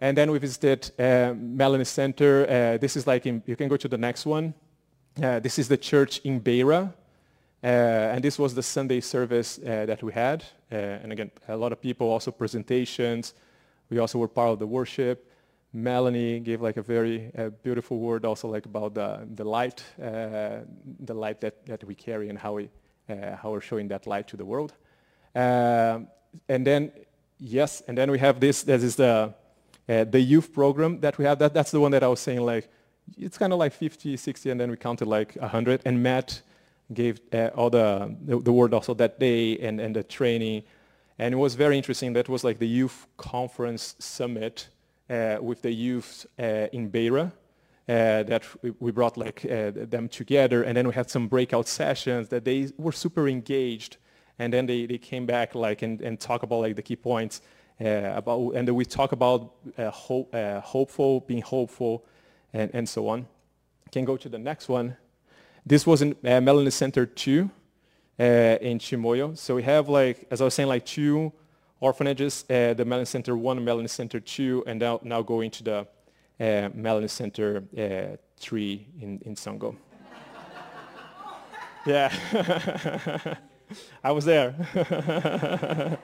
And 0.00 0.16
then 0.16 0.30
we 0.30 0.38
visited 0.38 0.90
uh, 0.98 1.34
Melanie 1.36 1.84
Center. 1.84 2.46
Uh, 2.48 2.78
this 2.78 2.96
is 2.96 3.06
like, 3.06 3.26
in, 3.26 3.42
you 3.46 3.54
can 3.54 3.68
go 3.68 3.76
to 3.76 3.88
the 3.88 3.98
next 3.98 4.24
one. 4.24 4.54
Uh, 5.22 5.40
this 5.40 5.58
is 5.58 5.68
the 5.68 5.76
church 5.76 6.20
in 6.24 6.40
Beira. 6.40 6.94
Uh, 7.62 7.66
and 7.66 8.24
this 8.24 8.38
was 8.38 8.54
the 8.54 8.62
Sunday 8.62 9.00
service 9.00 9.58
uh, 9.58 9.84
that 9.84 10.02
we 10.02 10.12
had. 10.12 10.42
Uh, 10.72 10.76
and 10.76 11.12
again, 11.12 11.30
a 11.48 11.56
lot 11.56 11.72
of 11.72 11.82
people, 11.82 12.08
also 12.08 12.30
presentations. 12.30 13.34
We 13.90 13.98
also 13.98 14.18
were 14.18 14.28
part 14.28 14.50
of 14.50 14.58
the 14.58 14.66
worship. 14.66 15.26
Melanie 15.72 16.40
gave 16.40 16.62
like 16.62 16.78
a 16.78 16.82
very 16.82 17.30
beautiful 17.62 18.00
word 18.00 18.24
also 18.24 18.48
like 18.48 18.66
about 18.66 18.94
the, 18.94 19.28
the 19.36 19.44
light, 19.44 19.84
the 19.98 21.14
light 21.14 21.40
that, 21.42 21.64
that 21.66 21.84
we 21.84 21.94
carry 21.94 22.28
and 22.28 22.36
how, 22.36 22.54
we, 22.54 22.70
how 23.08 23.52
we're 23.52 23.60
showing 23.60 23.86
that 23.86 24.04
light 24.04 24.26
to 24.28 24.36
the 24.36 24.44
world. 24.44 24.72
Um, 25.36 26.08
and 26.48 26.66
then, 26.66 26.92
yes, 27.38 27.82
and 27.86 27.96
then 27.96 28.10
we 28.10 28.18
have 28.18 28.40
this, 28.40 28.62
this 28.62 28.82
is 28.82 28.96
the, 28.96 29.34
the 29.86 30.20
youth 30.20 30.52
program 30.52 31.00
that 31.00 31.18
we 31.18 31.24
have. 31.24 31.38
That, 31.38 31.54
that's 31.54 31.70
the 31.70 31.80
one 31.80 31.90
that 31.92 32.02
I 32.02 32.08
was 32.08 32.20
saying 32.20 32.40
like, 32.40 32.70
it's 33.18 33.38
kind 33.38 33.52
of 33.52 33.58
like 33.58 33.72
50, 33.72 34.16
60, 34.16 34.50
and 34.50 34.60
then 34.60 34.70
we 34.70 34.76
counted 34.76 35.06
like 35.06 35.34
100. 35.34 35.82
And 35.84 36.02
Matt 36.02 36.42
gave 36.92 37.20
uh, 37.32 37.50
all 37.54 37.70
the, 37.70 38.14
the, 38.24 38.38
the 38.38 38.52
word 38.52 38.74
also 38.74 38.94
that 38.94 39.18
day 39.18 39.58
and, 39.58 39.80
and 39.80 39.94
the 39.94 40.02
training. 40.02 40.62
And 41.18 41.34
it 41.34 41.36
was 41.36 41.54
very 41.54 41.76
interesting. 41.76 42.12
That 42.12 42.28
was 42.28 42.44
like 42.44 42.58
the 42.58 42.68
youth 42.68 43.06
conference 43.16 43.94
summit 43.98 44.68
uh, 45.08 45.38
with 45.40 45.62
the 45.62 45.72
youth 45.72 46.26
uh, 46.38 46.68
in 46.72 46.88
Beira. 46.88 47.32
Uh, 47.88 48.22
that 48.22 48.44
we 48.78 48.92
brought 48.92 49.16
like 49.16 49.44
uh, 49.46 49.72
them 49.74 50.08
together 50.08 50.62
and 50.62 50.76
then 50.76 50.86
we 50.86 50.94
had 50.94 51.10
some 51.10 51.26
breakout 51.26 51.66
sessions 51.66 52.28
that 52.28 52.44
they 52.44 52.70
were 52.78 52.92
super 52.92 53.26
engaged 53.26 53.96
and 54.40 54.52
then 54.52 54.66
they, 54.66 54.86
they 54.86 54.98
came 54.98 55.24
back 55.26 55.54
like 55.54 55.82
and, 55.82 56.00
and 56.00 56.18
talk 56.18 56.42
about 56.42 56.60
like 56.60 56.74
the 56.74 56.82
key 56.82 56.96
points 56.96 57.40
uh, 57.80 58.12
about 58.20 58.40
and 58.56 58.66
then 58.66 58.74
we 58.74 58.84
talk 58.84 59.12
about 59.12 59.52
hope, 59.92 60.34
hopeful 60.64 61.20
being 61.20 61.42
hopeful 61.42 62.04
and, 62.52 62.70
and 62.74 62.88
so 62.88 63.08
on 63.08 63.26
can 63.92 64.04
go 64.04 64.16
to 64.16 64.28
the 64.28 64.38
next 64.38 64.68
one 64.68 64.96
this 65.64 65.86
was 65.86 66.02
in 66.02 66.16
uh, 66.24 66.40
Melanie 66.40 66.70
Center 66.70 67.06
2 67.06 67.50
uh, 68.18 68.22
in 68.22 68.78
Chimoio. 68.78 69.36
So 69.36 69.54
we 69.54 69.62
have 69.62 69.88
like, 69.88 70.26
as 70.30 70.40
I 70.40 70.44
was 70.44 70.54
saying, 70.54 70.68
like 70.68 70.86
two 70.86 71.32
orphanages, 71.80 72.44
uh, 72.50 72.74
the 72.74 72.84
Melanie 72.84 73.06
Center 73.06 73.36
1 73.36 73.58
and 73.58 73.64
Melanie 73.66 73.88
Center 73.88 74.20
2, 74.20 74.64
and 74.66 74.80
now, 74.80 75.00
now 75.02 75.22
going 75.22 75.50
to 75.52 75.64
the 75.64 75.86
uh, 76.40 76.68
Melanie 76.74 77.08
Center 77.08 77.64
uh, 77.76 78.16
3 78.38 78.86
in, 79.00 79.18
in 79.24 79.34
Songo. 79.34 79.76
yeah. 81.86 83.36
I 84.04 84.12
was 84.12 84.24
there. 84.24 84.54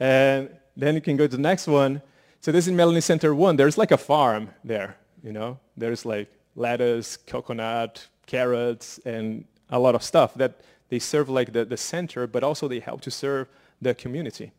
and 0.00 0.50
then 0.76 0.94
you 0.94 1.00
can 1.00 1.16
go 1.16 1.26
to 1.26 1.36
the 1.36 1.42
next 1.42 1.66
one. 1.66 2.02
So 2.40 2.52
this 2.52 2.66
is 2.66 2.72
Melanie 2.72 3.00
Center 3.00 3.34
1. 3.34 3.56
There's 3.56 3.78
like 3.78 3.90
a 3.92 3.98
farm 3.98 4.50
there, 4.64 4.96
you 5.22 5.32
know. 5.32 5.58
There's 5.76 6.04
like 6.04 6.30
lettuce, 6.56 7.16
coconut, 7.16 8.06
carrots, 8.26 8.98
and 9.04 9.44
a 9.70 9.78
lot 9.78 9.94
of 9.94 10.02
stuff 10.02 10.34
that 10.34 10.60
they 10.88 10.98
serve 10.98 11.28
like 11.28 11.52
the, 11.52 11.64
the 11.64 11.76
center, 11.76 12.26
but 12.26 12.42
also 12.42 12.68
they 12.68 12.80
help 12.80 13.00
to 13.02 13.10
serve 13.10 13.48
the 13.80 13.94
community. 13.94 14.52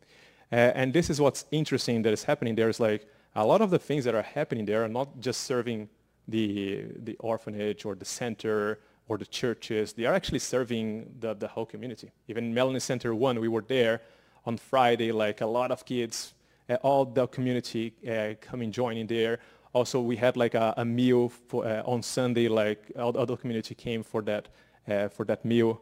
Uh, 0.52 0.72
and 0.76 0.94
this 0.94 1.10
is 1.10 1.20
what's 1.20 1.46
interesting 1.52 2.02
that 2.04 2.14
is 2.14 2.24
happening 2.24 2.56
there 2.56 2.70
is 2.70 2.80
like 2.80 3.08
a 3.36 3.46
lot 3.46 3.62
of 3.62 3.72
the 3.72 3.80
things 3.80 4.06
that 4.06 4.14
are 4.14 4.22
happening 4.22 4.66
there 4.66 4.84
are 4.84 4.88
not 4.88 5.20
just 5.20 5.42
serving 5.42 5.90
the, 6.28 6.86
the 7.04 7.16
orphanage 7.20 7.86
or 7.86 7.96
the 7.96 8.06
center 8.06 8.80
or 9.08 9.18
the 9.18 9.26
churches. 9.26 9.94
They 9.94 10.06
are 10.06 10.14
actually 10.14 10.40
serving 10.40 11.16
the, 11.20 11.34
the 11.34 11.48
whole 11.48 11.66
community. 11.66 12.12
Even 12.28 12.54
Melanie 12.54 12.80
Center 12.80 13.14
1, 13.14 13.40
we 13.40 13.48
were 13.48 13.64
there 13.68 14.02
on 14.46 14.58
Friday, 14.58 15.12
like 15.12 15.42
a 15.42 15.46
lot 15.46 15.72
of 15.72 15.86
kids, 15.86 16.34
uh, 16.70 16.76
all 16.76 17.06
the 17.06 17.28
community 17.28 17.94
uh, 18.08 18.34
coming 18.42 18.72
joining 18.72 19.08
there 19.08 19.40
also 19.74 20.00
we 20.00 20.16
had 20.16 20.38
like 20.38 20.54
a, 20.54 20.74
a 20.78 20.86
meal 20.86 21.30
for, 21.30 21.66
uh, 21.66 21.82
on 21.86 22.02
Sunday, 22.02 22.48
like 22.48 22.92
all 22.98 23.12
the 23.12 23.20
other 23.20 23.36
community 23.36 23.76
came 23.76 24.04
for 24.04 24.22
that, 24.22 24.48
uh, 24.88 25.08
for 25.10 25.26
that 25.26 25.44
meal. 25.44 25.82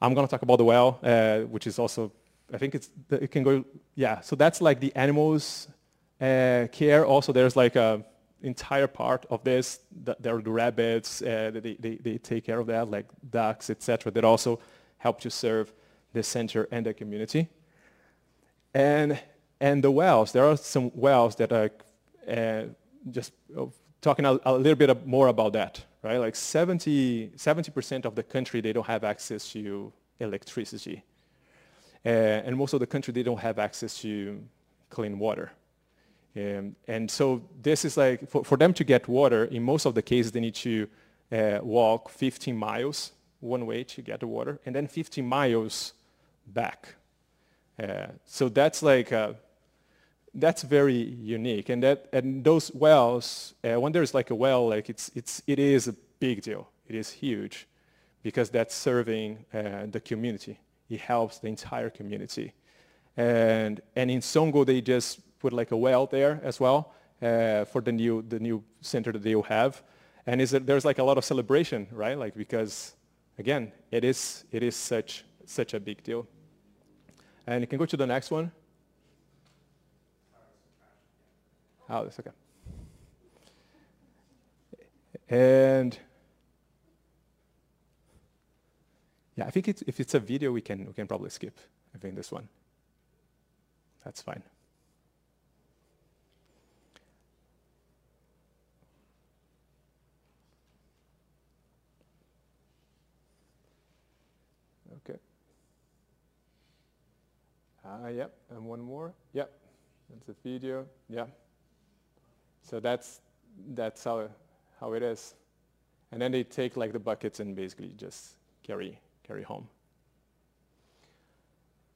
I'm 0.00 0.14
going 0.14 0.26
to 0.26 0.30
talk 0.30 0.42
about 0.42 0.58
the 0.58 0.64
well, 0.64 0.98
uh, 1.02 1.40
which 1.40 1.66
is 1.66 1.78
also, 1.78 2.12
I 2.52 2.58
think 2.58 2.74
it's, 2.74 2.90
it 3.10 3.30
can 3.30 3.42
go, 3.42 3.64
yeah. 3.94 4.20
So 4.20 4.36
that's 4.36 4.60
like 4.60 4.80
the 4.80 4.94
animals 4.94 5.68
uh, 6.20 6.66
care. 6.70 7.06
Also 7.06 7.32
there's 7.32 7.56
like 7.56 7.76
a 7.76 8.04
entire 8.42 8.86
part 8.86 9.26
of 9.30 9.42
this, 9.44 9.80
there 10.20 10.36
are 10.36 10.42
the 10.42 10.50
rabbits, 10.50 11.22
uh, 11.22 11.50
they, 11.54 11.74
they, 11.74 11.96
they 11.96 12.18
take 12.18 12.44
care 12.44 12.58
of 12.58 12.66
that, 12.66 12.90
like 12.90 13.06
ducks, 13.30 13.70
etc. 13.70 14.12
that 14.12 14.24
also 14.24 14.60
help 14.98 15.20
to 15.20 15.30
serve 15.30 15.72
the 16.12 16.22
center 16.22 16.68
and 16.70 16.86
the 16.86 16.94
community. 16.94 17.48
And, 18.74 19.18
and 19.60 19.82
the 19.82 19.90
wells, 19.90 20.32
there 20.32 20.44
are 20.44 20.56
some 20.56 20.90
wells 20.94 21.36
that 21.36 21.52
are 21.52 21.70
uh, 22.28 22.64
just 23.10 23.32
uh, 23.56 23.66
talking 24.00 24.24
a, 24.24 24.38
a, 24.44 24.52
little 24.52 24.74
bit 24.74 25.06
more 25.06 25.28
about 25.28 25.52
that, 25.54 25.84
right? 26.02 26.18
Like 26.18 26.36
70, 26.36 27.32
70% 27.36 28.04
of 28.04 28.14
the 28.14 28.22
country, 28.22 28.60
they 28.60 28.72
don't 28.72 28.86
have 28.86 29.04
access 29.04 29.50
to 29.52 29.92
electricity. 30.20 31.02
Uh, 32.04 32.08
and 32.08 32.56
most 32.56 32.72
of 32.72 32.80
the 32.80 32.86
country, 32.86 33.12
they 33.12 33.22
don't 33.22 33.40
have 33.40 33.58
access 33.58 33.98
to 34.00 34.42
clean 34.90 35.18
water. 35.18 35.50
Um, 36.36 36.76
and 36.86 37.10
so 37.10 37.42
this 37.62 37.84
is 37.84 37.96
like, 37.96 38.28
for, 38.28 38.44
for 38.44 38.56
them 38.58 38.74
to 38.74 38.84
get 38.84 39.08
water, 39.08 39.44
in 39.44 39.62
most 39.62 39.86
of 39.86 39.94
the 39.94 40.02
cases, 40.02 40.32
they 40.32 40.40
need 40.40 40.54
to 40.56 40.88
uh, 41.32 41.58
walk 41.62 42.10
15 42.10 42.56
miles 42.56 43.12
one 43.40 43.66
way 43.66 43.84
to 43.84 44.02
get 44.02 44.20
the 44.20 44.26
water, 44.26 44.60
and 44.66 44.74
then 44.74 44.86
15 44.86 45.26
miles 45.26 45.94
back. 46.46 46.94
Uh, 47.82 48.06
so 48.24 48.48
that's 48.48 48.82
like 48.82 49.12
that's 50.36 50.62
very 50.62 50.94
unique. 50.94 51.68
And 51.68 51.82
that 51.82 52.08
and 52.12 52.44
those 52.44 52.72
wells, 52.74 53.54
uh, 53.64 53.80
when 53.80 53.92
there's 53.92 54.14
like 54.14 54.30
a 54.30 54.34
well, 54.34 54.68
like 54.68 54.88
it's 54.88 55.10
it's 55.14 55.42
it 55.46 55.58
is 55.58 55.88
a 55.88 55.94
big 56.20 56.42
deal. 56.42 56.68
It 56.88 56.94
is 56.94 57.10
huge, 57.10 57.66
because 58.22 58.50
that's 58.50 58.74
serving 58.74 59.44
uh, 59.52 59.86
the 59.90 60.00
community. 60.00 60.60
It 60.88 61.00
helps 61.00 61.38
the 61.38 61.48
entire 61.48 61.90
community. 61.90 62.52
And 63.16 63.80
and 63.96 64.10
in 64.10 64.20
Songo 64.20 64.64
they 64.64 64.80
just 64.80 65.20
put 65.46 65.52
like 65.52 65.70
a 65.70 65.76
well 65.76 66.06
there 66.06 66.40
as 66.42 66.58
well 66.58 66.92
uh, 67.22 67.64
for 67.72 67.80
the 67.80 67.92
new 67.92 68.22
the 68.28 68.40
new 68.40 68.64
center 68.80 69.12
that 69.12 69.22
they 69.22 69.34
will 69.36 69.50
have. 69.58 69.82
And 70.26 70.40
is 70.40 70.50
there's 70.50 70.84
like 70.84 70.98
a 70.98 71.04
lot 71.04 71.18
of 71.18 71.24
celebration, 71.24 71.86
right? 71.92 72.18
Like 72.18 72.34
because 72.34 72.96
again, 73.38 73.72
it 73.90 74.02
is 74.04 74.44
it 74.50 74.62
is 74.62 74.74
such 74.74 75.24
such 75.44 75.74
a 75.74 75.80
big 75.80 76.02
deal. 76.02 76.26
And 77.46 77.60
you 77.62 77.68
can 77.68 77.78
go 77.78 77.86
to 77.86 77.96
the 77.96 78.06
next 78.06 78.32
one. 78.32 78.50
Oh, 81.88 82.02
that's 82.02 82.18
okay. 82.18 82.34
And 85.28 85.96
yeah, 89.36 89.46
I 89.46 89.50
think 89.50 89.68
it's, 89.68 89.82
if 89.86 90.00
it's 90.00 90.14
a 90.14 90.20
video, 90.20 90.50
we 90.50 90.60
can, 90.60 90.86
we 90.86 90.92
can 90.92 91.06
probably 91.06 91.30
skip. 91.30 91.58
I 91.94 91.98
think 91.98 92.16
this 92.16 92.32
one. 92.32 92.48
That's 94.04 94.22
fine. 94.22 94.42
Okay. 105.08 105.18
Uh, 107.86 108.08
yep, 108.08 108.32
and 108.50 108.64
one 108.64 108.80
more. 108.80 109.14
Yep, 109.32 109.50
that's 110.10 110.28
a 110.28 110.34
video. 110.42 110.86
Yeah. 111.08 111.26
So 112.62 112.80
that's 112.80 113.20
that's 113.74 114.02
how 114.02 114.28
how 114.80 114.92
it 114.94 115.02
is. 115.02 115.34
And 116.10 116.20
then 116.20 116.32
they 116.32 116.42
take 116.42 116.76
like 116.76 116.92
the 116.92 116.98
buckets 116.98 117.40
and 117.40 117.54
basically 117.54 117.92
just 117.96 118.36
carry 118.62 118.98
carry 119.26 119.42
home. 119.42 119.68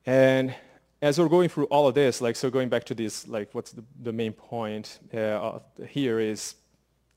And 0.07 0.55
as 1.03 1.19
we're 1.19 1.29
going 1.29 1.49
through 1.49 1.65
all 1.67 1.89
of 1.89 1.95
this, 1.95 2.21
like 2.21 2.37
so 2.37 2.51
going 2.51 2.69
back 2.69 2.85
to 2.85 2.95
this, 2.95 3.27
like 3.27 3.53
what's 3.53 3.73
the, 3.73 3.85
the 4.03 4.13
main 4.13 4.33
point 4.33 5.01
uh, 5.13 5.59
here 5.89 6.21
is 6.21 6.55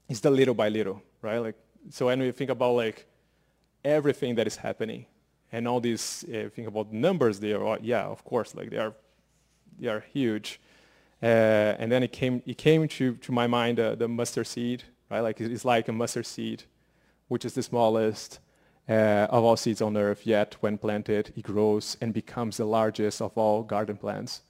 is 0.10 0.22
the 0.22 0.32
little 0.32 0.56
by 0.56 0.70
little, 0.70 1.02
right? 1.22 1.38
Like 1.38 1.56
so 1.90 2.08
when 2.08 2.20
we 2.20 2.32
think 2.32 2.50
about 2.50 2.74
like 2.74 3.06
everything 3.84 4.36
that 4.36 4.48
is 4.48 4.56
happening 4.56 5.06
and 5.54 5.68
all 5.68 5.80
these 5.80 6.26
uh, 6.26 6.50
think 6.50 6.68
about 6.68 6.92
numbers 6.92 7.40
there, 7.40 7.66
are, 7.66 7.78
yeah, 7.82 8.04
of 8.04 8.26
course, 8.26 8.54
like 8.56 8.70
they 8.72 8.80
are 8.80 8.94
they 9.80 9.88
are 9.88 10.04
huge. 10.12 10.60
Uh, 11.22 11.80
and 11.80 11.90
then 11.92 12.04
it 12.04 12.12
came 12.12 12.42
it 12.46 12.58
came 12.58 12.88
to, 12.88 13.16
to 13.16 13.32
my 13.32 13.48
mind 13.48 13.80
uh, 13.80 13.96
the 13.96 14.08
mustard 14.08 14.48
seed, 14.48 14.84
right? 15.10 15.22
Like 15.22 15.40
it's 15.40 15.64
like 15.64 15.88
a 15.88 15.94
mustard 15.94 16.26
seed, 16.26 16.64
which 17.30 17.46
is 17.46 17.54
the 17.54 17.64
smallest 17.64 18.40
uh, 18.90 19.28
of 19.30 19.44
all 19.44 19.56
seeds 19.56 19.82
on 19.82 19.96
earth, 19.96 20.26
yet 20.26 20.58
when 20.60 20.78
planted, 20.78 21.32
it 21.36 21.44
grows 21.44 21.98
and 22.02 22.14
becomes 22.14 22.58
the 22.58 22.66
largest 22.66 23.22
of 23.22 23.32
all 23.38 23.64
garden 23.64 23.96
plants, 23.96 24.42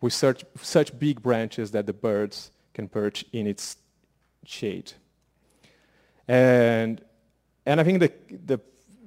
with 0.00 0.12
such, 0.12 0.44
such 0.60 0.98
big 0.98 1.22
branches 1.22 1.70
that 1.70 1.86
the 1.86 1.92
birds 1.92 2.50
can 2.74 2.88
perch 2.88 3.24
in 3.32 3.46
its 3.46 3.76
shade. 4.44 4.92
And, 6.26 7.00
and 7.64 7.80
I 7.80 7.84
think 7.84 8.00
the, 8.00 8.12
the, 8.46 8.60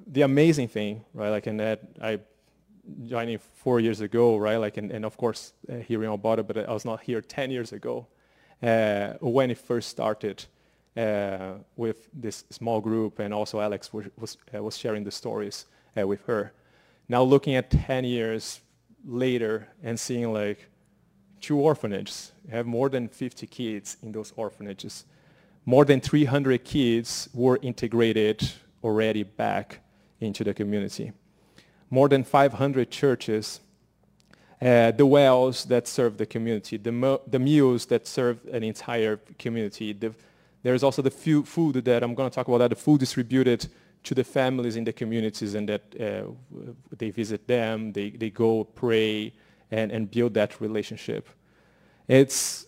the 0.06 0.22
amazing 0.22 0.68
thing, 0.68 1.04
right, 1.14 1.30
like 1.30 1.46
in 1.46 1.56
that 1.58 1.80
I 2.00 2.20
joined 3.06 3.40
four 3.40 3.80
years 3.80 4.00
ago, 4.00 4.36
right, 4.36 4.56
like, 4.56 4.76
and, 4.76 4.90
and 4.90 5.04
of 5.04 5.16
course 5.16 5.52
uh, 5.70 5.76
here 5.76 6.02
in 6.02 6.10
Alberta, 6.10 6.42
but 6.42 6.68
I 6.68 6.72
was 6.72 6.84
not 6.84 7.00
here 7.00 7.20
10 7.20 7.50
years 7.50 7.72
ago 7.72 8.06
uh, 8.62 9.14
when 9.20 9.50
it 9.50 9.58
first 9.58 9.88
started 9.88 10.44
uh, 10.96 11.54
with 11.76 12.08
this 12.12 12.44
small 12.50 12.80
group, 12.80 13.18
and 13.18 13.32
also 13.32 13.60
Alex 13.60 13.92
was, 13.92 14.06
was, 14.18 14.36
uh, 14.54 14.62
was 14.62 14.76
sharing 14.76 15.04
the 15.04 15.10
stories 15.10 15.66
uh, 15.98 16.06
with 16.06 16.24
her. 16.26 16.52
Now 17.08 17.22
looking 17.22 17.54
at 17.54 17.70
10 17.70 18.04
years 18.04 18.60
later 19.04 19.68
and 19.82 19.98
seeing 19.98 20.32
like 20.32 20.68
two 21.40 21.58
orphanages, 21.58 22.32
have 22.50 22.66
more 22.66 22.88
than 22.88 23.08
50 23.08 23.46
kids 23.46 23.96
in 24.02 24.12
those 24.12 24.32
orphanages. 24.36 25.04
More 25.64 25.84
than 25.84 26.00
300 26.00 26.64
kids 26.64 27.28
were 27.32 27.58
integrated 27.62 28.48
already 28.82 29.22
back 29.22 29.80
into 30.22 30.44
the 30.44 30.54
community. 30.54 31.12
More 31.90 32.08
than 32.08 32.24
500 32.24 32.90
churches, 32.90 33.60
uh, 34.60 34.92
the 34.92 35.04
wells 35.04 35.64
that 35.64 35.88
serve 35.88 36.16
the 36.16 36.26
community, 36.26 36.76
the, 36.76 37.20
the 37.26 37.38
meals 37.38 37.86
that 37.86 38.06
serve 38.06 38.38
an 38.52 38.62
entire 38.62 39.18
community, 39.38 39.92
the, 39.92 40.14
there's 40.62 40.82
also 40.82 41.02
the 41.02 41.10
food 41.10 41.84
that 41.84 42.02
I'm 42.02 42.14
going 42.14 42.30
to 42.30 42.34
talk 42.34 42.48
about 42.48 42.58
that, 42.58 42.70
the 42.70 42.76
food 42.76 43.00
distributed 43.00 43.66
to 44.04 44.14
the 44.14 44.24
families 44.24 44.76
in 44.76 44.84
the 44.84 44.92
communities 44.92 45.54
and 45.54 45.68
that 45.68 45.82
uh, 46.00 46.30
they 46.96 47.10
visit 47.10 47.46
them, 47.46 47.92
they, 47.92 48.10
they 48.10 48.30
go 48.30 48.64
pray 48.64 49.32
and, 49.70 49.90
and 49.90 50.10
build 50.10 50.34
that 50.34 50.60
relationship. 50.60 51.28
It's, 52.08 52.66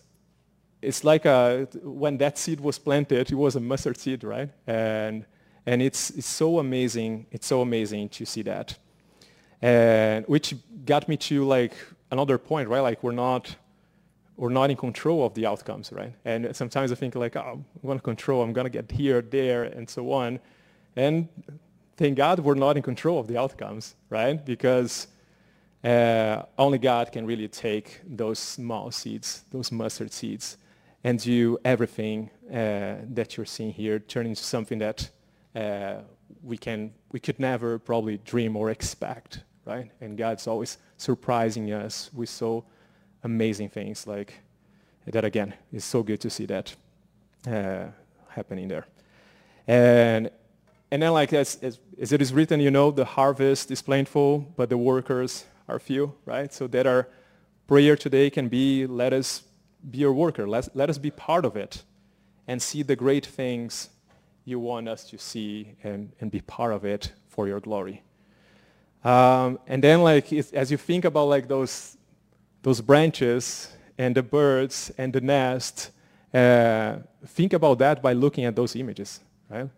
it's 0.81 1.03
like 1.03 1.25
a, 1.25 1.67
when 1.81 2.17
that 2.17 2.37
seed 2.37 2.59
was 2.59 2.77
planted, 2.77 3.31
it 3.31 3.35
was 3.35 3.55
a 3.55 3.59
mustard 3.59 3.97
seed, 3.97 4.23
right? 4.23 4.49
And, 4.67 5.25
and 5.65 5.81
it's, 5.81 6.11
it's 6.11 6.27
so 6.27 6.59
amazing, 6.59 7.25
it's 7.31 7.47
so 7.47 7.61
amazing 7.61 8.09
to 8.09 8.25
see 8.25 8.43
that. 8.43 8.77
And 9.61 10.25
which 10.27 10.53
got 10.85 11.07
me 11.07 11.17
to 11.17 11.45
like 11.45 11.73
another 12.11 12.37
point, 12.37 12.69
right? 12.69 12.81
Like 12.81 13.01
we're 13.03 13.11
not, 13.11 13.55
we're 14.37 14.49
not 14.49 14.69
in 14.69 14.77
control 14.77 15.25
of 15.25 15.33
the 15.33 15.45
outcomes, 15.45 15.91
right? 15.91 16.13
And 16.25 16.55
sometimes 16.55 16.91
I 16.91 16.95
think 16.95 17.15
like, 17.15 17.35
oh, 17.35 17.63
I'm 17.83 17.97
to 17.97 18.03
control, 18.03 18.43
I'm 18.43 18.53
going 18.53 18.65
to 18.65 18.69
get 18.69 18.91
here, 18.91 19.21
there, 19.21 19.63
and 19.63 19.89
so 19.89 20.11
on. 20.11 20.39
And 20.95 21.27
thank 21.97 22.17
God 22.17 22.39
we're 22.39 22.55
not 22.55 22.77
in 22.77 22.83
control 22.83 23.19
of 23.19 23.27
the 23.27 23.37
outcomes, 23.37 23.95
right? 24.09 24.43
Because 24.45 25.07
uh, 25.83 26.43
only 26.57 26.77
God 26.77 27.11
can 27.11 27.25
really 27.25 27.47
take 27.47 28.01
those 28.05 28.39
small 28.39 28.91
seeds, 28.91 29.45
those 29.51 29.71
mustard 29.71 30.11
seeds, 30.11 30.57
and 31.03 31.19
do 31.19 31.57
everything 31.63 32.29
uh, 32.49 32.95
that 33.13 33.37
you're 33.37 33.45
seeing 33.45 33.71
here, 33.71 33.99
turn 33.99 34.25
into 34.25 34.43
something 34.43 34.79
that 34.79 35.09
uh, 35.55 36.01
we 36.43 36.57
can, 36.57 36.93
we 37.11 37.19
could 37.19 37.39
never 37.39 37.79
probably 37.79 38.17
dream 38.19 38.55
or 38.55 38.69
expect, 38.69 39.41
right? 39.65 39.89
And 40.01 40.17
God's 40.17 40.47
always 40.47 40.77
surprising 40.97 41.71
us 41.71 42.09
with 42.13 42.29
so 42.29 42.65
amazing 43.23 43.69
things 43.69 44.05
like 44.05 44.33
that 45.07 45.25
again 45.25 45.53
it's 45.73 45.83
so 45.83 46.03
good 46.03 46.21
to 46.21 46.29
see 46.29 46.45
that 46.45 46.75
uh, 47.47 47.85
happening 48.29 48.67
there. 48.67 48.85
And 49.67 50.29
and 50.91 51.01
then 51.01 51.11
like 51.11 51.33
as, 51.33 51.57
as, 51.61 51.79
as, 51.99 52.11
it 52.11 52.21
is 52.21 52.31
written 52.31 52.59
you 52.59 52.71
know 52.71 52.91
the 52.91 53.03
harvest 53.03 53.71
is 53.71 53.81
plentiful 53.81 54.53
but 54.55 54.69
the 54.69 54.77
workers 54.77 55.45
are 55.67 55.79
few 55.79 56.13
right? 56.25 56.53
So 56.53 56.67
that 56.67 56.85
our 56.85 57.07
prayer 57.67 57.95
today 57.95 58.29
can 58.29 58.47
be 58.47 58.85
let 58.85 59.11
us 59.11 59.43
be 59.89 59.99
your 59.99 60.13
worker. 60.13 60.47
Let, 60.47 60.75
let 60.75 60.89
us 60.89 60.97
be 60.97 61.11
part 61.11 61.45
of 61.45 61.55
it 61.55 61.83
and 62.47 62.61
see 62.61 62.83
the 62.83 62.95
great 62.95 63.25
things 63.25 63.89
you 64.45 64.59
want 64.59 64.87
us 64.87 65.03
to 65.09 65.17
see 65.17 65.75
and, 65.83 66.11
and 66.21 66.31
be 66.31 66.39
part 66.41 66.73
of 66.73 66.85
it 66.85 67.11
for 67.27 67.47
your 67.47 67.59
glory 67.59 68.01
um, 69.03 69.59
and 69.67 69.83
then 69.83 70.01
like 70.01 70.33
as 70.33 70.71
you 70.71 70.77
think 70.77 71.05
about 71.05 71.25
like 71.25 71.47
those 71.47 71.97
those 72.65 72.81
branches 72.81 73.71
and 73.99 74.15
the 74.15 74.23
birds 74.23 74.91
and 74.97 75.13
the 75.13 75.21
nest, 75.21 75.91
uh, 76.33 76.97
think 77.27 77.53
about 77.53 77.77
that 77.77 78.01
by 78.01 78.13
looking 78.13 78.45
at 78.45 78.55
those 78.55 78.75
images, 78.75 79.19
right? 79.49 79.69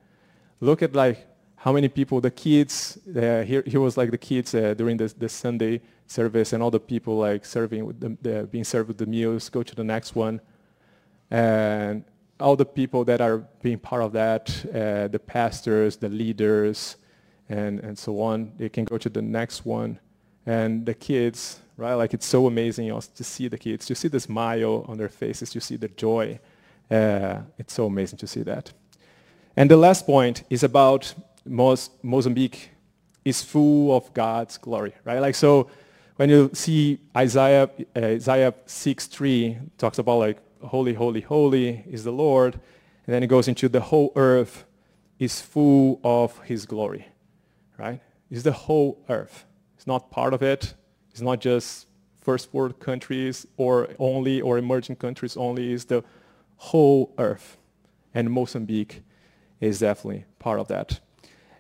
Look 0.62 0.82
at 0.82 0.96
like 0.96 1.28
how 1.58 1.74
many 1.74 1.90
people, 1.90 2.22
the 2.22 2.32
kids, 2.32 2.98
uh, 3.10 3.44
here, 3.44 3.62
here 3.68 3.82
was 3.82 3.98
like 3.98 4.12
the 4.12 4.18
kids 4.18 4.56
uh, 4.56 4.74
during 4.74 4.96
the, 4.96 5.14
the 5.18 5.28
Sunday 5.28 5.82
service 6.06 6.54
and 6.54 6.64
all 6.64 6.72
the 6.72 6.80
people 6.80 7.18
like 7.18 7.44
serving, 7.44 7.86
with 7.86 8.00
the, 8.00 8.18
the, 8.22 8.44
being 8.46 8.64
served 8.64 8.88
with 8.88 8.98
the 8.98 9.06
meals, 9.06 9.50
go 9.50 9.62
to 9.64 9.76
the 9.76 9.84
next 9.84 10.16
one. 10.16 10.40
And 11.30 12.06
all 12.40 12.56
the 12.56 12.66
people 12.66 13.04
that 13.06 13.22
are 13.22 13.40
being 13.62 13.80
part 13.80 14.04
of 14.04 14.14
that, 14.14 14.50
uh, 14.68 15.08
the 15.08 15.20
pastors, 15.20 15.98
the 15.98 16.10
leaders, 16.10 16.98
and, 17.50 17.80
and 17.80 17.98
so 17.98 18.22
on, 18.22 18.52
they 18.58 18.70
can 18.70 18.86
go 18.86 18.98
to 18.98 19.10
the 19.10 19.22
next 19.22 19.66
one. 19.66 20.00
And 20.46 20.86
the 20.86 20.94
kids, 20.94 21.60
right? 21.76 21.96
Like 21.96 22.14
it's 22.14 22.26
so 22.26 22.48
amazing 22.48 22.90
to 23.16 23.24
see 23.24 23.48
the 23.48 23.58
kids, 23.58 23.90
You 23.90 23.96
see 23.96 24.08
the 24.08 24.20
smile 24.20 24.86
on 24.88 24.98
their 24.98 25.10
faces, 25.10 25.56
You 25.56 25.62
see 25.62 25.76
the 25.78 25.90
joy. 25.90 26.40
Uh, 26.90 27.40
it's 27.58 27.74
so 27.74 27.86
amazing 27.86 28.18
to 28.20 28.28
see 28.28 28.44
that. 28.44 28.72
And 29.56 29.70
the 29.70 29.78
last 29.78 30.06
point 30.06 30.44
is 30.50 30.64
about 30.64 31.14
Mozambique 31.46 32.70
is 33.26 33.44
full 33.44 33.96
of 33.96 34.14
God's 34.14 34.58
glory, 34.58 34.94
right? 35.04 35.20
Like 35.20 35.36
so, 35.36 35.70
when 36.16 36.30
you 36.30 36.50
see 36.54 37.00
Isaiah, 37.16 37.70
uh, 37.96 38.00
Isaiah 38.00 38.54
6:3 38.66 39.58
talks 39.78 40.00
about 40.00 40.20
like 40.20 40.38
holy, 40.64 40.94
holy, 40.94 41.22
holy 41.22 41.84
is 41.90 42.04
the 42.04 42.12
Lord, 42.12 42.56
and 43.06 43.14
then 43.14 43.24
it 43.24 43.28
goes 43.28 43.48
into 43.48 43.70
the 43.70 43.82
whole 43.82 44.12
earth 44.16 44.66
is 45.20 45.42
full 45.42 46.00
of 46.04 46.40
His 46.40 46.66
glory, 46.66 47.08
right? 47.78 48.02
It's 48.30 48.44
the 48.44 48.52
whole 48.52 49.04
earth. 49.10 49.46
It's 49.76 49.88
not 49.88 50.12
part 50.12 50.34
of 50.34 50.42
it. 50.42 50.74
It's 51.12 51.22
not 51.22 51.40
just 51.40 51.88
first 52.22 52.54
world 52.54 52.80
countries 52.80 53.48
or 53.56 53.90
only 54.00 54.42
or 54.42 54.58
emerging 54.58 54.98
countries 54.98 55.38
only. 55.38 55.74
It's 55.74 55.86
the 55.86 56.04
whole 56.58 57.14
earth. 57.18 57.58
And 58.14 58.30
Mozambique 58.30 59.02
is 59.60 59.80
definitely 59.80 60.26
part 60.40 60.60
of 60.60 60.68
that. 60.68 61.00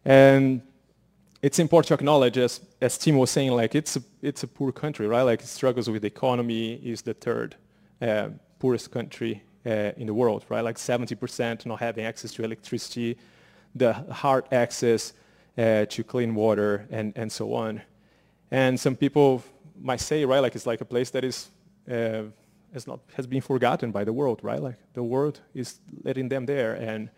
And 0.03 0.61
it's 1.41 1.59
important 1.59 1.87
to 1.89 1.93
acknowledge, 1.93 2.37
as, 2.37 2.61
as 2.81 2.97
Tim 2.97 3.17
was 3.17 3.29
saying, 3.31 3.51
like 3.51 3.75
it's 3.75 3.95
a, 3.95 4.03
it's 4.21 4.43
a 4.43 4.47
poor 4.47 4.71
country, 4.71 5.07
right? 5.07 5.21
Like 5.21 5.41
it 5.41 5.47
struggles 5.47 5.89
with 5.89 6.01
the 6.01 6.07
economy, 6.07 6.73
is 6.83 7.01
the 7.03 7.13
third 7.13 7.55
uh, 8.01 8.29
poorest 8.59 8.91
country 8.91 9.43
uh, 9.65 9.91
in 9.97 10.07
the 10.07 10.13
world, 10.13 10.45
right? 10.49 10.61
Like 10.61 10.77
70% 10.77 11.65
not 11.65 11.79
having 11.79 12.05
access 12.05 12.31
to 12.33 12.43
electricity, 12.43 13.17
the 13.75 13.93
hard 13.93 14.45
access 14.51 15.13
uh, 15.57 15.85
to 15.85 16.03
clean 16.03 16.35
water, 16.35 16.87
and, 16.89 17.13
and 17.15 17.31
so 17.31 17.53
on. 17.53 17.81
And 18.51 18.79
some 18.79 18.95
people 18.95 19.43
might 19.81 19.99
say, 19.99 20.25
right, 20.25 20.39
like 20.39 20.55
it's 20.55 20.65
like 20.65 20.81
a 20.81 20.85
place 20.85 21.09
that 21.11 21.23
is 21.23 21.49
uh, 21.91 22.23
has 22.73 22.87
not 22.87 22.99
has 23.15 23.27
been 23.27 23.41
forgotten 23.41 23.91
by 23.91 24.03
the 24.03 24.13
world, 24.13 24.39
right? 24.41 24.61
Like 24.61 24.75
the 24.93 25.03
world 25.03 25.39
is 25.53 25.79
letting 26.03 26.29
them 26.29 26.45
there, 26.45 26.73
and 26.75 27.09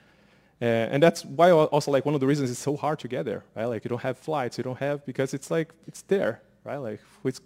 uh, 0.62 0.66
and 0.66 1.02
that's 1.02 1.26
why 1.26 1.52
also 1.52 1.92
like 1.92 2.06
one 2.06 2.16
of 2.16 2.22
the 2.22 2.28
reasons 2.28 2.52
it's 2.52 2.60
so 2.60 2.76
hard 2.76 3.00
to 3.00 3.08
get 3.08 3.26
there, 3.26 3.44
right? 3.56 3.66
Like 3.66 3.84
you 3.84 3.90
don't 3.90 4.02
have 4.02 4.18
flights, 4.18 4.58
you 4.58 4.64
don't 4.64 4.80
have 4.80 5.06
because 5.06 5.34
it's 5.34 5.52
like 5.52 5.74
it's 5.88 6.02
there, 6.04 6.42
right? 6.64 6.78
Like 6.78 7.00
it's, 7.24 7.42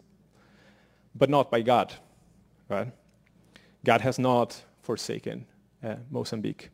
but 1.15 1.29
not 1.29 1.51
by 1.51 1.61
God, 1.61 1.93
right? 2.69 2.91
God 3.85 4.01
has 4.01 4.17
not 4.17 4.63
forsaken 4.81 5.45
uh, 5.83 5.95
Mozambique. 6.09 6.69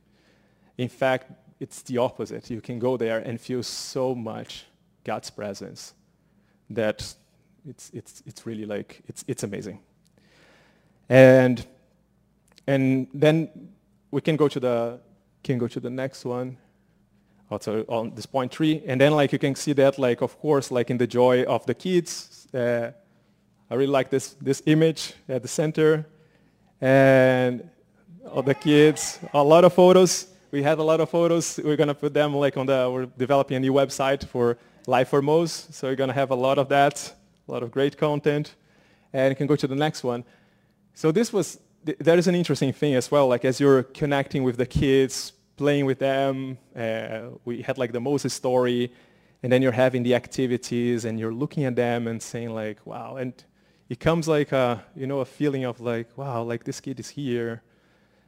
In 0.78 0.89
fact, 0.89 1.32
it's 1.60 1.82
the 1.84 1.97
opposite. 1.97 2.49
You 2.49 2.62
can 2.62 2.80
go 2.80 2.97
there 2.97 3.20
and 3.20 3.39
feel 3.39 3.64
so 3.64 4.16
much 4.16 4.66
God's 5.03 5.30
presence 5.30 5.93
that 6.70 7.16
It's, 7.68 7.91
it's, 7.93 8.24
it's 8.26 8.45
really 8.45 8.66
like, 8.66 9.01
it's, 9.10 9.24
it's 9.28 9.43
amazing. 9.43 9.80
And, 11.10 11.66
and 12.66 13.07
then 13.14 13.49
we 14.12 14.22
can 14.22 14.38
go 14.38 14.47
to 14.47 14.60
the, 14.60 14.99
can 15.43 15.60
go 15.60 15.68
to 15.68 15.80
the 15.80 15.89
next 15.89 16.26
one. 16.26 16.57
Also 17.49 17.84
on 17.88 18.16
this 18.16 18.26
point 18.26 18.51
three. 18.51 18.82
And 18.88 18.99
then 18.99 19.12
like 19.12 19.34
you 19.34 19.39
can 19.39 19.55
see 19.55 19.74
that 19.74 19.97
like, 19.97 20.24
of 20.24 20.39
course, 20.39 20.72
like 20.72 20.89
in 20.89 20.97
the 20.97 21.07
joy 21.07 21.43
of 21.45 21.66
the 21.66 21.74
kids, 21.74 22.47
uh, 22.53 22.91
I 23.70 23.76
really 23.76 23.91
like 23.91 24.10
this, 24.10 24.36
this 24.41 24.62
image 24.66 25.14
at 25.28 25.41
the 25.41 25.47
center. 25.47 26.05
And 26.82 27.69
all 28.32 28.41
the 28.41 28.55
kids, 28.55 29.19
a 29.34 29.43
lot 29.43 29.63
of 29.65 29.73
photos. 29.73 30.27
We 30.51 30.63
have 30.63 30.80
a 30.80 30.84
lot 30.84 30.99
of 30.99 31.09
photos. 31.09 31.59
We're 31.63 31.75
going 31.75 31.89
to 31.89 31.93
put 31.93 32.13
them 32.13 32.36
like 32.36 32.57
on 32.57 32.65
the, 32.65 32.89
we're 32.91 33.05
developing 33.05 33.57
a 33.57 33.59
new 33.59 33.73
website 33.73 34.25
for 34.27 34.57
Life 34.88 35.11
Formoso. 35.11 35.71
So 35.73 35.88
you're 35.88 35.95
going 35.95 36.09
to 36.09 36.13
have 36.13 36.32
a 36.32 36.36
lot 36.36 36.57
of 36.57 36.69
that, 36.69 37.13
a 37.47 37.51
lot 37.51 37.63
of 37.63 37.71
great 37.71 37.97
content. 37.97 38.55
And 39.13 39.32
you 39.32 39.36
can 39.36 39.47
go 39.47 39.55
to 39.55 39.67
the 39.67 39.75
next 39.75 40.03
one. 40.03 40.23
So 40.93 41.11
this 41.11 41.32
was, 41.32 41.59
that 41.84 42.17
is 42.17 42.27
an 42.27 42.36
interesting 42.36 42.73
thing 42.73 42.95
as 42.95 43.11
well. 43.11 43.27
Like 43.27 43.45
as 43.45 43.59
you're 43.59 43.84
connecting 43.84 44.43
with 44.43 44.57
the 44.57 44.65
kids, 44.65 45.34
playing 45.55 45.86
with 45.86 45.99
them, 45.99 46.57
uh, 46.75 47.21
we 47.45 47.61
had 47.61 47.77
like 47.77 47.91
the 47.91 47.99
Moses 47.99 48.34
story, 48.34 48.91
and 49.43 49.51
then 49.51 49.61
you're 49.61 49.71
having 49.71 50.03
the 50.03 50.15
activities, 50.15 51.05
and 51.05 51.19
you're 51.19 51.34
looking 51.34 51.63
at 51.65 51.75
them 51.75 52.07
and 52.07 52.21
saying 52.21 52.53
like, 52.53 52.86
wow. 52.86 53.17
And 53.17 53.34
it 53.90 54.00
comes 54.00 54.28
like 54.28 54.52
a, 54.52 54.84
you 54.96 55.08
know, 55.08 55.20
a 55.20 55.26
feeling 55.26 55.66
of 55.66 55.82
like, 55.82 56.16
wow, 56.16 56.44
like 56.44 56.64
this 56.64 56.80
kid 56.80 57.00
is 57.00 57.10
here. 57.10 57.64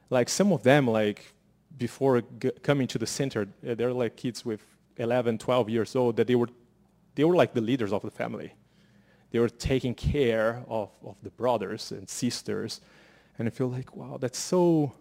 Like 0.09 0.27
some 0.27 0.51
of 0.51 0.63
them, 0.63 0.87
like 0.87 1.33
before 1.77 2.23
coming 2.63 2.87
to 2.87 2.97
the 2.97 3.05
center, 3.05 3.47
uh, 3.67 3.75
they're 3.75 3.93
like 3.93 4.17
kids 4.17 4.43
with 4.43 4.61
11, 4.97 5.37
12 5.37 5.69
years 5.69 5.95
old 5.95 6.17
that 6.17 6.25
they 6.25 6.35
were, 6.35 6.49
they 7.13 7.23
were 7.23 7.35
like 7.35 7.53
the 7.53 7.61
leaders 7.61 7.93
of 7.93 8.01
the 8.01 8.09
family. 8.09 8.53
They 9.29 9.39
were 9.39 9.49
taking 9.49 9.93
care 9.93 10.63
of, 10.67 10.89
of 11.05 11.15
the 11.21 11.29
brothers 11.29 11.91
and 11.91 12.09
sisters. 12.09 12.81
And 13.37 13.47
I 13.47 13.51
feel 13.51 13.69
like, 13.69 13.95
wow, 13.95 14.17
that's 14.19 14.39
so, 14.39 14.93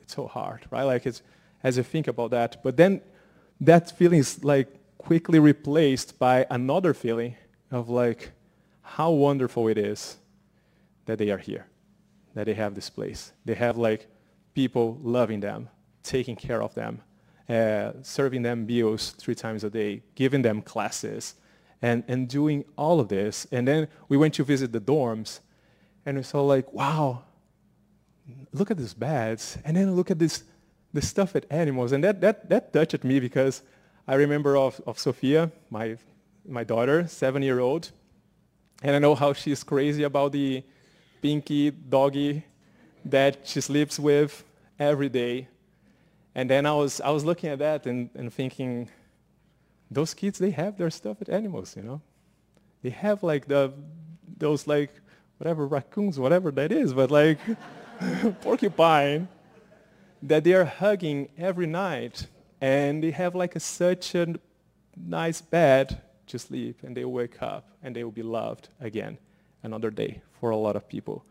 it's 0.00 0.14
so 0.14 0.26
hard, 0.26 0.66
right? 0.70 0.84
Like 0.84 1.06
it's, 1.06 1.22
as 1.62 1.76
you 1.76 1.82
think 1.82 2.08
about 2.08 2.30
that. 2.30 2.62
But 2.62 2.78
then 2.78 3.02
that 3.60 3.96
feeling 3.96 4.20
is 4.20 4.42
like 4.42 4.68
quickly 4.96 5.38
replaced 5.38 6.18
by 6.18 6.46
another 6.50 6.94
feeling 6.94 7.36
of 7.70 7.90
like 7.90 8.32
how 8.86 9.10
wonderful 9.10 9.66
it 9.66 9.76
is 9.76 10.16
that 11.06 11.18
they 11.18 11.30
are 11.30 11.38
here, 11.38 11.66
that 12.34 12.46
they 12.46 12.54
have 12.54 12.74
this 12.74 12.88
place. 12.88 13.32
They 13.44 13.54
have 13.54 13.76
like 13.76 14.06
people 14.54 14.98
loving 15.02 15.40
them, 15.40 15.68
taking 16.02 16.36
care 16.36 16.62
of 16.62 16.72
them, 16.74 17.02
uh, 17.48 17.92
serving 18.02 18.42
them 18.42 18.64
meals 18.64 19.10
three 19.10 19.34
times 19.34 19.64
a 19.64 19.70
day, 19.70 20.02
giving 20.14 20.42
them 20.42 20.62
classes, 20.62 21.34
and, 21.82 22.04
and 22.06 22.28
doing 22.28 22.64
all 22.76 23.00
of 23.00 23.08
this. 23.08 23.46
And 23.50 23.66
then 23.66 23.88
we 24.08 24.16
went 24.16 24.34
to 24.34 24.44
visit 24.44 24.72
the 24.72 24.80
dorms, 24.80 25.40
and 26.04 26.16
we 26.16 26.22
saw 26.22 26.42
like, 26.42 26.72
wow, 26.72 27.24
look 28.52 28.70
at 28.70 28.78
these 28.78 28.94
beds, 28.94 29.58
and 29.64 29.76
then 29.76 29.94
look 29.96 30.10
at 30.10 30.18
this, 30.18 30.44
the 30.92 31.02
stuffed 31.02 31.44
animals. 31.50 31.92
And 31.92 32.04
that, 32.04 32.20
that, 32.20 32.48
that 32.48 32.72
touched 32.72 33.04
me 33.04 33.18
because 33.18 33.62
I 34.06 34.14
remember 34.14 34.56
of, 34.56 34.80
of 34.86 34.98
Sophia, 34.98 35.50
my, 35.70 35.96
my 36.48 36.62
daughter, 36.62 37.08
seven-year-old, 37.08 37.90
and 38.82 38.94
I 38.94 38.98
know 38.98 39.14
how 39.14 39.32
she's 39.32 39.62
crazy 39.64 40.02
about 40.02 40.32
the 40.32 40.62
pinky 41.22 41.70
doggy 41.70 42.44
that 43.04 43.38
she 43.44 43.60
sleeps 43.60 43.98
with 43.98 44.44
every 44.78 45.08
day. 45.08 45.48
And 46.34 46.50
then 46.50 46.66
I 46.66 46.72
was, 46.72 47.00
I 47.00 47.10
was 47.10 47.24
looking 47.24 47.50
at 47.50 47.58
that 47.60 47.86
and, 47.86 48.10
and 48.14 48.32
thinking, 48.32 48.90
those 49.90 50.12
kids, 50.12 50.38
they 50.38 50.50
have 50.50 50.76
their 50.76 50.90
stuffed 50.90 51.28
animals, 51.28 51.76
you 51.76 51.82
know? 51.82 52.02
They 52.82 52.90
have 52.90 53.22
like 53.22 53.46
the, 53.46 53.72
those 54.36 54.66
like, 54.66 54.92
whatever, 55.38 55.66
raccoons, 55.66 56.18
whatever 56.18 56.50
that 56.52 56.72
is, 56.72 56.92
but 56.92 57.10
like 57.10 57.38
porcupine 58.42 59.28
that 60.22 60.44
they 60.44 60.52
are 60.52 60.64
hugging 60.64 61.28
every 61.38 61.66
night. 61.66 62.26
And 62.60 63.02
they 63.02 63.12
have 63.12 63.34
like 63.34 63.56
a, 63.56 63.60
such 63.60 64.14
a 64.14 64.34
nice 64.96 65.40
bed 65.40 66.02
to 66.26 66.38
sleep 66.38 66.82
and 66.82 66.96
they'll 66.96 67.12
wake 67.12 67.42
up 67.42 67.68
and 67.82 67.94
they 67.94 68.04
will 68.04 68.10
be 68.10 68.22
loved 68.22 68.68
again 68.80 69.18
another 69.62 69.90
day 69.90 70.22
for 70.40 70.50
a 70.50 70.56
lot 70.56 70.76
of 70.76 70.88
people. 70.88 71.24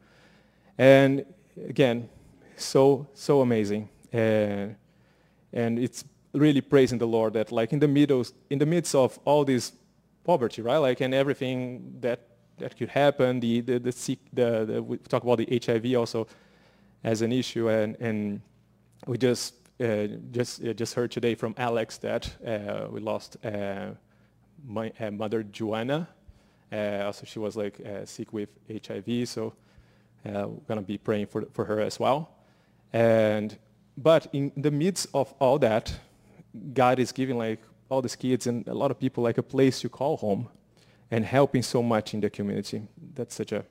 And 0.77 1.25
again, 1.67 2.09
so, 2.57 3.07
so 3.13 3.41
amazing. 3.41 3.89
And, 4.11 4.75
and 5.53 5.79
it's 5.79 6.03
really 6.33 6.61
praising 6.61 6.97
the 6.97 7.07
Lord 7.07 7.33
that 7.33 7.51
like 7.51 7.73
in 7.73 7.79
the 7.79 7.87
middle, 7.87 8.25
in 8.49 8.59
the 8.59 8.65
midst 8.65 8.95
of 8.95 9.19
all 9.25 9.45
this 9.45 9.71
poverty, 10.23 10.61
right? 10.61 10.77
Like 10.77 11.01
and 11.01 11.13
everything 11.13 11.97
that, 12.01 12.19
that 12.57 12.77
could 12.77 12.89
happen, 12.89 13.39
the, 13.39 13.61
the, 13.61 13.79
the, 13.79 13.91
sick, 13.91 14.19
the, 14.33 14.65
the 14.65 14.83
we 14.83 14.97
talk 14.97 15.23
about 15.23 15.37
the 15.37 15.61
HIV 15.65 15.97
also 15.97 16.27
as 17.03 17.21
an 17.21 17.31
issue 17.31 17.69
and, 17.69 17.95
and 17.99 18.41
we 19.07 19.17
just, 19.17 19.55
uh, 19.79 20.07
just, 20.31 20.63
uh, 20.63 20.73
just 20.73 20.93
heard 20.93 21.11
today 21.11 21.35
from 21.35 21.53
Alex 21.57 21.97
that 21.97 22.33
uh, 22.45 22.87
we 22.89 22.99
lost 22.99 23.37
uh, 23.45 23.91
my 24.67 24.91
uh, 24.99 25.11
mother 25.11 25.43
Joanna. 25.43 26.07
Uh, 26.71 27.03
also, 27.05 27.25
she 27.25 27.39
was 27.39 27.55
like 27.55 27.79
sick 28.05 28.33
with 28.33 28.49
HIV, 28.69 29.27
so 29.27 29.53
we're 30.23 30.47
gonna 30.67 30.81
be 30.81 30.97
praying 30.97 31.27
for 31.27 31.45
for 31.53 31.65
her 31.65 31.79
as 31.79 31.99
well. 31.99 32.29
And 32.91 33.57
but 33.97 34.27
in 34.33 34.51
the 34.57 34.71
midst 34.71 35.07
of 35.13 35.33
all 35.39 35.59
that, 35.59 35.93
God 36.73 36.99
is 36.99 37.11
giving 37.11 37.37
like 37.37 37.61
all 37.89 38.01
these 38.01 38.15
kids 38.15 38.47
and 38.47 38.67
a 38.67 38.73
lot 38.73 38.91
of 38.91 38.99
people 38.99 39.23
like 39.23 39.37
a 39.37 39.43
place 39.43 39.79
to 39.81 39.89
call 39.89 40.17
home 40.17 40.49
and 41.11 41.25
helping 41.25 41.61
so 41.61 41.83
much 41.83 42.13
in 42.13 42.19
the 42.19 42.29
community. 42.29 42.81
That's 43.13 43.35
such 43.35 43.51
a 43.51 43.63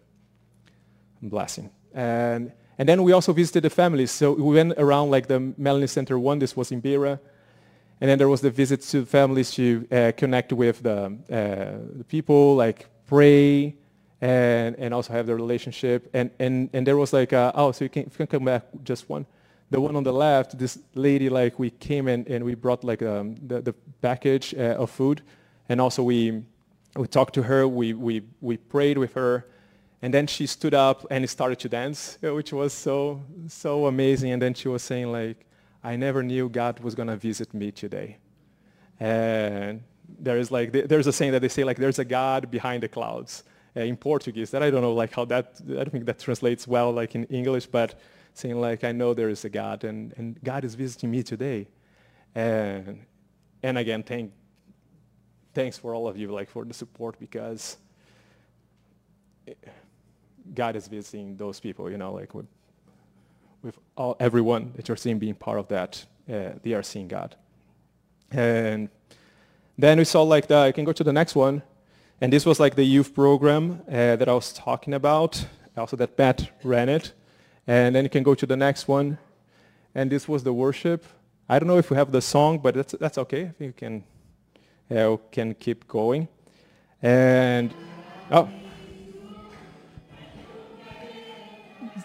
blessing. 1.20 1.70
And, 1.92 2.53
and 2.78 2.88
then 2.88 3.03
we 3.03 3.12
also 3.12 3.32
visited 3.32 3.64
the 3.64 3.70
families. 3.70 4.11
So 4.11 4.32
we 4.32 4.55
went 4.55 4.74
around 4.78 5.11
like 5.11 5.26
the 5.26 5.40
Melanie 5.57 5.86
Center 5.86 6.18
one, 6.18 6.38
this 6.38 6.57
was 6.57 6.70
in 6.70 6.80
Beira. 6.80 7.20
And 8.01 8.11
then 8.11 8.18
there 8.18 8.28
was 8.28 8.40
the 8.40 8.51
visits 8.51 8.90
to 8.90 9.07
families 9.07 9.51
to 9.53 9.86
uh, 9.90 10.12
connect 10.16 10.53
with 10.53 10.82
the, 10.82 11.16
uh, 11.30 11.97
the 11.99 12.05
people, 12.05 12.57
like 12.57 12.88
pray, 13.07 13.76
and, 14.20 14.76
and 14.78 14.92
also 14.92 15.12
have 15.12 15.26
the 15.26 15.34
relationship. 15.34 16.11
And, 16.12 16.30
and, 16.38 16.70
and 16.72 16.86
there 16.86 16.97
was 16.97 17.12
like, 17.12 17.32
oh, 17.32 17.72
so 17.72 17.84
you 17.84 17.88
can, 17.88 18.03
you 18.05 18.11
can 18.11 18.26
come 18.26 18.45
back 18.45 18.64
just 18.82 19.09
one 19.09 19.26
the 19.74 19.80
one 19.80 19.97
on 19.97 20.05
the 20.05 20.12
left, 20.12 20.57
this 20.57 20.78
lady, 20.95 21.28
like 21.28 21.59
we 21.59 21.70
came 21.70 22.07
in 22.07 22.24
and 22.28 22.45
we 22.45 22.55
brought 22.55 22.84
like 22.84 23.03
um, 23.03 23.34
the, 23.45 23.61
the 23.61 23.72
package 24.01 24.55
uh, 24.55 24.82
of 24.82 24.88
food. 24.88 25.22
And 25.68 25.80
also 25.80 26.03
we, 26.03 26.42
we 26.95 27.07
talked 27.09 27.34
to 27.34 27.42
her, 27.42 27.66
we, 27.66 27.92
we, 27.92 28.22
we 28.40 28.57
prayed 28.57 28.99
with 28.99 29.14
her. 29.14 29.47
And 30.01 30.14
then 30.14 30.26
she 30.26 30.47
stood 30.47 30.74
up 30.74 31.07
and 31.11 31.28
started 31.28 31.59
to 31.61 31.68
dance, 31.68 32.18
which 32.22 32.53
was 32.53 32.72
so, 32.72 33.22
so 33.49 33.86
amazing. 33.86 34.32
And 34.32 34.40
then 34.40 34.55
she 34.55 34.68
was 34.68 34.82
saying 34.82 35.11
like, 35.11 35.45
I 35.85 35.97
never 35.97 36.22
knew 36.22 36.49
God 36.49 36.80
was 36.80 36.95
going 36.95 37.09
to 37.09 37.16
visit 37.16 37.53
me 37.53 37.70
today. 37.70 38.16
And 38.99 39.82
there 40.18 40.39
is 40.39 40.51
like, 40.51 40.72
there's 40.72 41.07
a 41.07 41.12
saying 41.12 41.32
that 41.32 41.43
they 41.43 41.49
say 41.49 41.62
like, 41.62 41.76
there's 41.76 41.99
a 41.99 42.05
God 42.05 42.51
behind 42.51 42.82
the 42.82 42.89
clouds 42.89 43.45
uh, 43.76 43.80
in 43.80 43.97
Portuguese. 43.97 44.51
That 44.51 44.62
I 44.62 44.70
don't 44.70 44.80
know 44.80 44.95
like 44.95 45.12
how 45.12 45.26
that, 45.26 45.61
I 45.68 45.74
don't 45.74 45.91
think 45.91 46.07
that 46.07 46.18
translates 46.18 46.66
well 46.66 46.91
like 46.91 47.14
in 47.14 47.24
English, 47.24 47.66
but 47.66 48.01
saying 48.32 48.59
like, 48.61 48.82
I 48.82 48.93
know 48.93 49.12
there 49.12 49.28
is 49.28 49.45
a 49.45 49.51
God, 49.51 49.85
and, 49.85 50.14
and 50.16 50.43
God 50.43 50.64
is 50.64 50.74
visiting 50.74 51.11
me 51.11 51.22
today. 51.22 51.68
And, 52.35 53.05
and 53.62 53.78
again, 53.78 54.03
thank, 54.03 54.32
thanks 55.53 55.76
for 55.76 55.95
all 55.95 56.09
of 56.09 56.16
you, 56.16 56.32
like 56.32 56.49
for 56.49 56.64
the 56.64 56.74
support, 56.74 57.18
because 57.20 57.76
God 60.55 60.76
is 60.76 60.89
visiting 60.89 61.37
those 61.37 61.61
people, 61.61 61.91
you 61.91 61.99
know, 61.99 62.14
like 62.14 62.32
with 63.65 63.79
all, 63.97 64.17
everyone 64.21 64.73
that 64.77 64.89
you're 64.89 64.97
seeing 64.97 65.19
being 65.19 65.35
part 65.35 65.59
of 65.59 65.69
that, 65.69 66.05
uh, 66.31 66.51
they 66.62 66.75
are 66.75 66.83
seeing 66.83 67.09
God. 67.09 67.35
And 68.31 68.91
then 69.79 69.99
we 69.99 70.05
saw 70.05 70.23
like 70.23 70.47
the, 70.47 70.57
I 70.57 70.73
can 70.73 70.85
go 70.85 70.93
to 70.93 71.05
the 71.05 71.12
next 71.12 71.35
one. 71.35 71.62
And 72.21 72.33
this 72.33 72.47
was 72.47 72.61
like 72.61 72.77
the 72.77 72.85
youth 72.85 73.15
program 73.15 73.83
uh, 73.89 74.17
that 74.17 74.29
I 74.29 74.35
was 74.35 74.53
talking 74.53 74.95
about, 74.95 75.47
also 75.77 75.97
that 75.97 76.17
Pat 76.17 76.51
ran 76.62 76.89
it. 76.89 77.12
And 77.67 77.95
then 77.95 78.05
you 78.05 78.11
can 78.11 78.23
go 78.23 78.35
to 78.35 78.47
the 78.47 78.57
next 78.57 78.87
one. 78.87 79.19
And 79.95 80.11
this 80.11 80.29
was 80.29 80.45
the 80.45 80.53
worship. 80.53 81.05
I 81.49 81.59
don't 81.59 81.67
know 81.67 81.79
if 81.79 81.91
we 81.91 81.97
have 81.97 82.12
the 82.12 82.23
song, 82.23 82.59
but 82.59 82.75
that's, 82.75 82.93
that's 82.93 83.19
okay. 83.19 83.47
I 83.47 83.49
think 83.49 83.61
you 83.61 83.73
can, 83.73 84.05
uh, 84.97 85.17
can 85.33 85.55
keep 85.55 85.89
going. 85.89 86.29
And, 87.03 87.75
oh. 88.31 88.49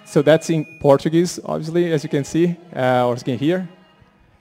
So 0.09 0.23
that's 0.23 0.49
in 0.49 0.65
Portuguese, 0.79 1.39
obviously, 1.45 1.91
as 1.91 2.03
you 2.03 2.09
can 2.09 2.23
see, 2.23 2.57
uh, 2.75 3.07
or 3.07 3.13
you 3.15 3.21
can 3.21 3.37
hear. 3.37 3.69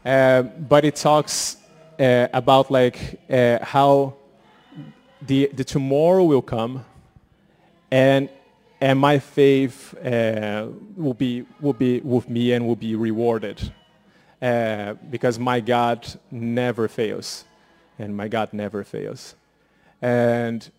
Uh, 0.03 0.41
but 0.43 0.87
it 0.87 0.97
talks 0.97 1.59
uh, 2.01 2.29
about 2.33 2.71
like 2.71 3.21
uh, 3.29 3.59
how 3.63 4.15
the, 5.21 5.51
the 5.53 5.65
tomorrow 5.65 6.25
will 6.25 6.41
come 6.41 6.87
and 7.91 8.31
and 8.81 8.99
my 8.99 9.19
faith 9.19 9.95
uh, 9.99 10.69
will 10.97 11.13
be 11.13 11.45
will 11.61 11.75
be 11.75 12.01
with 12.01 12.31
me 12.31 12.53
and 12.55 12.67
will 12.67 12.77
be 12.77 12.97
rewarded 12.97 13.71
uh, 14.41 14.95
because 15.11 15.39
my 15.39 15.61
God 15.61 16.07
never 16.31 16.89
fails, 16.89 17.45
and 17.99 18.17
my 18.17 18.29
God 18.29 18.55
never 18.55 18.85
fails, 18.85 19.35
and 20.01 20.71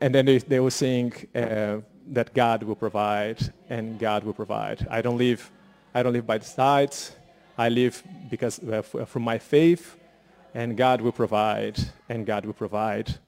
and 0.00 0.14
then 0.14 0.26
they, 0.26 0.38
they 0.38 0.70
sing 0.70 1.12
uh, 1.34 1.78
that 2.12 2.34
God 2.34 2.62
will 2.62 2.76
provide 2.76 3.52
and 3.68 3.98
God 3.98 4.24
will 4.24 4.32
provide. 4.32 4.86
I 4.90 5.02
don't 5.02 5.18
live, 5.18 5.50
I 5.94 6.02
don't 6.02 6.12
live 6.12 6.26
by 6.26 6.38
the 6.38 6.44
sides. 6.44 7.12
I 7.56 7.68
live 7.68 8.02
because 8.30 8.60
uh, 8.62 8.82
from 8.82 9.22
my 9.22 9.38
faith, 9.38 9.96
and 10.54 10.76
God 10.76 11.00
will 11.00 11.12
provide, 11.12 11.76
and 12.08 12.24
God 12.24 12.46
will 12.46 12.52
provide. 12.54 13.18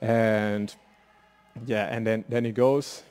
And 0.00 0.74
yeah, 1.66 1.94
and 1.94 2.06
then, 2.06 2.24
then 2.28 2.46
it 2.46 2.52
goes. 2.52 3.02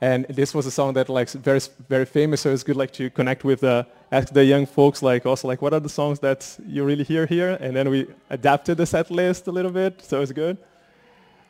And 0.00 0.26
this 0.28 0.54
was 0.54 0.66
a 0.66 0.70
song 0.70 0.92
that 0.94 1.08
like 1.08 1.30
very 1.30 1.60
very 1.88 2.04
famous, 2.04 2.42
so 2.42 2.52
it's 2.52 2.62
good 2.62 2.76
like 2.76 2.92
to 2.92 3.08
connect 3.08 3.44
with 3.44 3.64
uh, 3.64 3.84
ask 4.12 4.28
the 4.28 4.44
young 4.44 4.66
folks 4.66 5.02
like 5.02 5.24
also 5.24 5.48
like 5.48 5.62
what 5.62 5.72
are 5.72 5.80
the 5.80 5.88
songs 5.88 6.20
that 6.20 6.58
you 6.66 6.84
really 6.84 7.04
hear 7.04 7.24
here, 7.24 7.56
and 7.60 7.74
then 7.74 7.88
we 7.88 8.06
adapted 8.28 8.76
the 8.76 8.84
set 8.84 9.10
list 9.10 9.46
a 9.46 9.50
little 9.52 9.70
bit, 9.70 10.02
so 10.02 10.20
it's 10.20 10.32
good. 10.32 10.58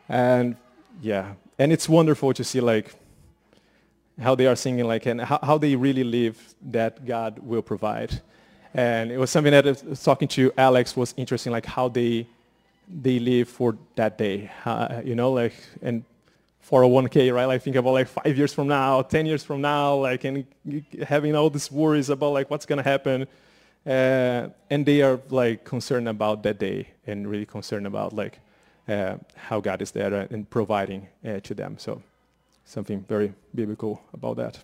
And 0.08 0.54
yeah, 1.02 1.34
and 1.58 1.72
it's 1.72 1.88
wonderful 1.88 2.32
to 2.34 2.44
see 2.44 2.60
like 2.60 2.94
how 4.20 4.34
they 4.34 4.46
are 4.46 4.56
singing 4.56 4.86
like 4.86 5.06
and 5.06 5.20
how, 5.20 5.38
how 5.42 5.58
they 5.58 5.76
really 5.76 6.04
live 6.04 6.54
that 6.62 7.04
God 7.04 7.38
will 7.38 7.62
provide. 7.62 8.20
And 8.74 9.10
it 9.10 9.18
was 9.18 9.30
something 9.30 9.52
that 9.52 9.64
was 9.64 10.02
talking 10.02 10.28
to 10.28 10.52
Alex 10.56 10.96
was 10.96 11.14
interesting, 11.16 11.52
like 11.52 11.66
how 11.66 11.88
they 11.88 12.26
they 12.88 13.18
live 13.18 13.48
for 13.48 13.76
that 13.96 14.16
day, 14.16 14.48
uh, 14.64 15.00
you 15.04 15.16
know, 15.16 15.32
like 15.32 15.54
and 15.82 16.04
401k, 16.70 17.34
right? 17.34 17.46
Like 17.46 17.62
think 17.62 17.76
about 17.76 17.92
like 17.92 18.08
five 18.08 18.36
years 18.36 18.52
from 18.52 18.68
now, 18.68 19.02
10 19.02 19.26
years 19.26 19.44
from 19.44 19.60
now, 19.60 19.94
like 19.94 20.24
and 20.24 20.44
having 21.06 21.34
all 21.34 21.50
these 21.50 21.70
worries 21.70 22.10
about 22.10 22.32
like 22.32 22.50
what's 22.50 22.66
to 22.66 22.82
happen. 22.82 23.26
Uh, 23.86 24.48
and 24.68 24.84
they 24.84 25.00
are 25.00 25.20
like 25.30 25.64
concerned 25.64 26.08
about 26.08 26.42
that 26.42 26.58
day 26.58 26.88
and 27.06 27.28
really 27.28 27.46
concerned 27.46 27.86
about 27.86 28.12
like 28.12 28.34
uh, 28.34 28.45
how 28.86 29.60
God 29.60 29.82
is 29.82 29.90
there 29.90 30.14
and 30.30 30.48
providing 30.48 31.08
uh, 31.24 31.40
to 31.40 31.54
them. 31.54 31.76
So 31.78 32.02
something 32.64 33.04
very 33.08 33.32
biblical 33.54 34.02
about 34.12 34.36
that. 34.36 34.58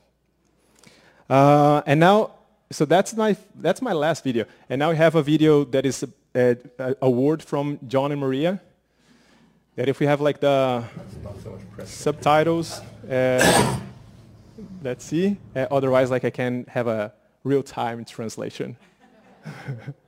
Uh, 1.29 1.83
and 1.87 2.01
now, 2.01 2.31
so 2.71 2.85
that's 2.85 3.15
my, 3.15 3.37
that's 3.55 3.81
my 3.81 3.93
last 3.93 4.25
video. 4.25 4.45
And 4.69 4.79
now 4.79 4.91
we 4.91 4.97
have 4.97 5.15
a 5.15 5.23
video 5.23 5.65
that 5.65 5.87
is 5.87 6.05
a, 6.35 6.57
a, 7.01 7.11
word 7.11 7.43
from 7.43 7.79
John 7.87 8.13
and 8.13 8.21
Maria 8.21 8.61
that 9.77 9.89
if 9.89 10.01
we 10.01 10.07
have 10.07 10.21
like 10.21 10.41
the 10.41 10.85
subtitles, 11.85 12.81
uh, 13.11 13.81
let's 14.83 15.05
see. 15.05 15.37
Uh, 15.57 15.67
otherwise, 15.71 16.11
like 16.11 16.25
I 16.25 16.31
can 16.31 16.67
have 16.69 16.87
a 16.87 17.13
real-time 17.45 18.05
translation. 18.05 18.77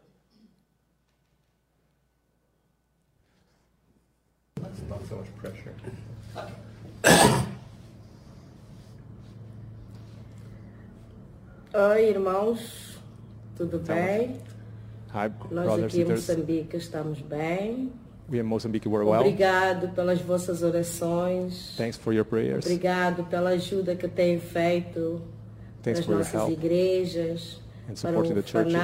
not 4.89 5.07
so 5.09 5.17
much 5.17 5.29
pressure. 5.37 5.75
Oi, 11.75 12.09
irmãos, 12.09 13.01
tudo 13.57 13.79
bem? 13.81 14.37
Hi, 15.13 15.31
Nós 15.51 15.65
brothers 15.65 15.93
aqui 15.93 16.03
em. 16.03 16.05
Moçambique 16.05 16.77
estamos 16.77 17.21
bem. 17.21 17.93
We 18.31 18.39
in 18.39 18.45
Mozambique 18.45 18.89
were 18.89 19.05
well. 19.05 19.21
Obrigado 19.21 19.89
pelas 19.95 20.21
vossas 20.21 20.63
orações. 20.63 21.75
Thanks 21.77 21.99
for 21.99 22.13
your 22.13 22.25
prayers. 22.25 22.65
Obrigado 22.65 23.25
pela 23.25 23.51
ajuda 23.51 23.95
que 23.95 24.09
têm 24.09 24.41
feito 24.41 25.21
Thanks 25.83 26.07
nas 26.07 26.33
nossas 26.33 26.51
igrejas, 26.51 27.61
and 27.89 27.97
supporting 27.99 28.35
the 28.35 28.43
churches, 28.43 28.75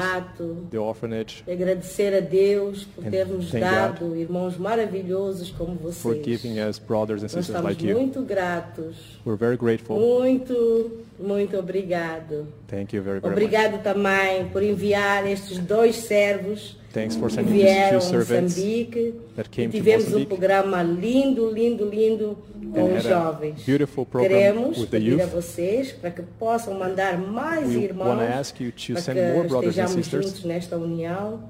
the 0.70 0.76
orphanage, 0.78 1.42
Agradecer 1.48 2.14
a 2.14 2.20
Deus 2.20 2.84
por 2.84 3.04
ter-nos 3.04 3.50
thank 3.50 3.62
dado 3.64 4.14
irmãos 4.16 4.56
maravilhosos 4.58 5.50
como 5.50 5.76
for 5.92 6.14
vocês. 6.14 6.24
giving 6.24 6.58
us 6.60 6.78
brothers 6.78 7.22
and 7.22 7.28
Nós 7.34 7.46
sisters 7.46 7.62
like 7.64 7.84
you. 7.84 7.98
muito 7.98 8.22
gratos. 8.22 8.96
We're 9.24 9.36
very 9.38 9.56
grateful. 9.56 9.98
Muito, 9.98 11.04
muito 11.18 11.58
obrigado. 11.58 12.46
Thank 12.68 12.94
you 12.94 13.02
very, 13.02 13.20
very 13.20 13.34
much. 13.34 13.42
Obrigado 13.42 13.82
também 13.82 14.48
por 14.52 14.62
enviar 14.62 15.26
estes 15.26 15.58
dois 15.58 15.96
servos 15.96 16.76
Thanks 16.92 17.14
for 17.16 17.30
sending 17.30 17.52
these 17.52 17.62
vieram 17.62 17.98
a 17.98 18.00
servants 18.00 18.56
Moçambique. 18.56 19.14
that 19.36 19.48
came 19.50 19.68
to 19.70 19.76
tivemos 19.76 20.04
um 20.06 20.10
Mozambique 20.10 20.28
programa 20.28 20.82
lindo, 20.82 21.48
lindo, 21.50 21.88
lindo 21.88 22.36
com 22.74 22.94
os 22.96 23.04
jovens. 23.04 23.62
beautiful 23.64 24.04
program 24.04 24.28
Queremos 24.28 24.76
with 24.78 24.86
the 24.86 24.98
pedir 24.98 25.20
a 25.20 25.24
youth. 25.24 25.30
vocês 25.32 25.92
para 25.92 26.10
que 26.10 26.22
possam 26.38 26.74
mandar 26.74 27.16
mais 27.16 27.68
We 27.68 27.84
irmãos 27.84 28.16
to 28.18 28.22
ask 28.38 28.60
you 28.60 28.72
to 28.72 28.92
para 28.94 29.02
send 29.02 29.18
que 29.20 29.32
more 29.32 29.46
brothers 29.48 29.78
and 29.78 29.86
sisters 29.88 30.26
juntos 30.26 30.44
nesta 30.44 30.76
união 30.76 31.40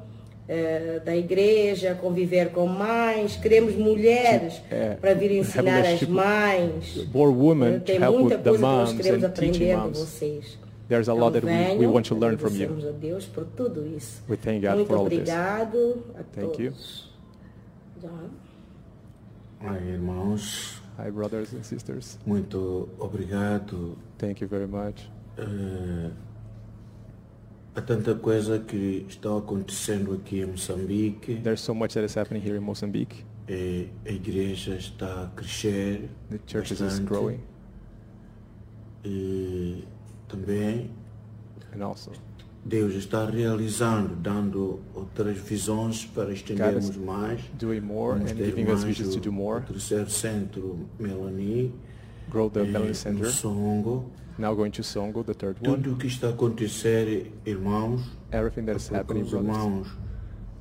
eh, 0.46 1.00
da 1.04 1.16
igreja, 1.16 1.94
conviver 1.94 2.50
com 2.50 2.66
mães. 2.66 3.36
Queremos 3.36 3.74
mulheres 3.76 4.60
eh, 4.70 4.96
para 5.00 5.14
vir 5.14 5.30
ensinar 5.38 5.78
as 5.80 6.02
leadership 6.02 6.10
mãe. 6.10 6.72
more 7.14 7.30
women 7.32 7.78
to 7.78 7.84
Tem 7.86 7.98
muita 8.00 8.36
coisa 8.36 8.58
que 8.58 8.58
nós 8.60 8.92
queremos 8.92 9.24
aprender 9.24 9.58
de 9.58 9.74
moms. 9.76 9.98
vocês. 9.98 10.58
There's 10.90 11.08
a 11.08 11.14
lot 11.14 11.30
that 11.34 11.44
we, 11.44 11.78
we 11.78 11.86
want 11.86 12.04
to 12.06 12.14
learn 12.16 12.36
from 12.36 12.52
you. 12.56 12.66
a 12.88 12.92
Deus 12.92 13.24
por 13.24 13.44
tudo 13.56 13.86
isso. 13.96 14.20
We 14.28 14.36
thank 14.36 14.62
God 14.62 14.74
Muito 14.74 14.88
for 14.88 14.96
all 14.98 15.04
of 15.06 15.10
this. 15.10 15.20
obrigado 15.20 16.04
a 16.18 16.22
Thank 16.34 16.58
you. 16.58 16.70
todos. 16.72 17.08
John? 18.02 18.30
Ai, 19.62 19.78
irmãos, 19.92 20.80
Hi, 20.98 21.10
brothers 21.10 21.52
and 21.54 21.62
sisters. 21.64 22.18
muito 22.26 22.88
obrigado. 22.98 23.96
Thank 24.18 24.40
you 24.42 24.48
very 24.48 24.66
much. 24.66 25.08
Eh, 25.38 26.10
há 27.76 27.80
tanta 27.82 28.14
coisa 28.16 28.58
que 28.58 29.06
está 29.08 29.36
acontecendo 29.38 30.12
aqui 30.14 30.40
em 30.40 30.46
Moçambique. 30.46 31.36
There's 31.36 31.60
so 31.60 31.72
much 31.72 31.94
that 31.94 32.04
is 32.04 32.16
happening 32.16 32.42
here 32.44 32.56
in 32.56 32.60
Mozambique. 32.62 33.24
Eh, 33.48 33.86
a 34.04 34.10
igreja 34.10 34.74
está 34.74 35.24
a 35.24 35.26
crescer. 35.36 36.08
The 36.30 36.40
church 36.48 36.72
is 36.72 36.80
bastante. 36.80 37.06
growing. 37.06 37.40
E 39.04 39.84
também 40.30 40.90
And 41.72 41.84
also, 41.84 42.10
Deus 42.64 42.94
está 42.94 43.24
realizando, 43.24 44.14
dando 44.16 44.80
outras 44.94 45.38
visões 45.38 46.04
para 46.04 46.32
estendermos 46.32 46.96
mais. 46.96 47.40
doing 47.58 47.80
more 47.80 48.18
Vamos 48.18 48.32
and 48.32 48.36
giving 48.36 48.64
us 48.64 48.82
mais 48.82 48.84
visions 48.84 49.14
to 49.14 49.20
do 49.20 49.32
more. 49.32 49.62
Terceiro 49.62 50.10
centro 50.10 50.86
Melanie, 50.98 51.72
Grow 52.28 52.50
the 52.50 52.60
eh, 52.60 52.64
Melanie 52.64 52.94
Center. 52.94 53.30
Songo. 53.30 54.04
Now 54.38 54.54
going 54.54 54.70
to 54.72 54.82
Songo, 54.82 55.24
the 55.24 55.34
third 55.34 55.56
one. 55.60 55.76
Tudo 55.76 55.92
o 55.92 55.96
que 55.96 56.06
está 56.06 56.28
a 56.28 56.30
acontecer, 56.30 57.32
irmãos, 57.46 58.02
Everything 58.32 58.64
that 58.66 58.76
is 58.76 58.88
happening, 58.88 59.24
brothers, 59.24 59.48
irmãos, 59.48 59.88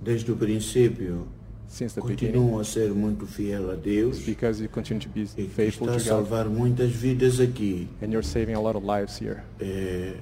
desde 0.01 0.31
o 0.31 0.35
princípio, 0.35 1.27
since 1.69 1.93
the 1.93 2.01
beginning, 2.01 2.33
continuam 2.33 2.59
a 2.59 2.63
ser 2.63 2.89
muito 2.89 3.25
fiel 3.27 3.69
a 3.69 3.75
Deus 3.75 4.19
because 4.25 4.59
you 4.61 4.67
continue 4.67 4.99
to 4.99 5.09
be 5.09 5.21
e 5.37 5.47
faithful 5.47 5.87
está 5.87 5.95
a 5.95 5.99
salvar 5.99 6.49
muitas 6.49 6.91
vidas 6.91 7.39
aqui. 7.39 7.87
And 8.01 8.07
you're 8.07 8.27
saving 8.27 8.55
a 8.55 8.59
lot 8.59 8.75
of 8.75 8.83
lives 8.83 9.17
here. 9.21 9.43
Eh, 9.61 10.15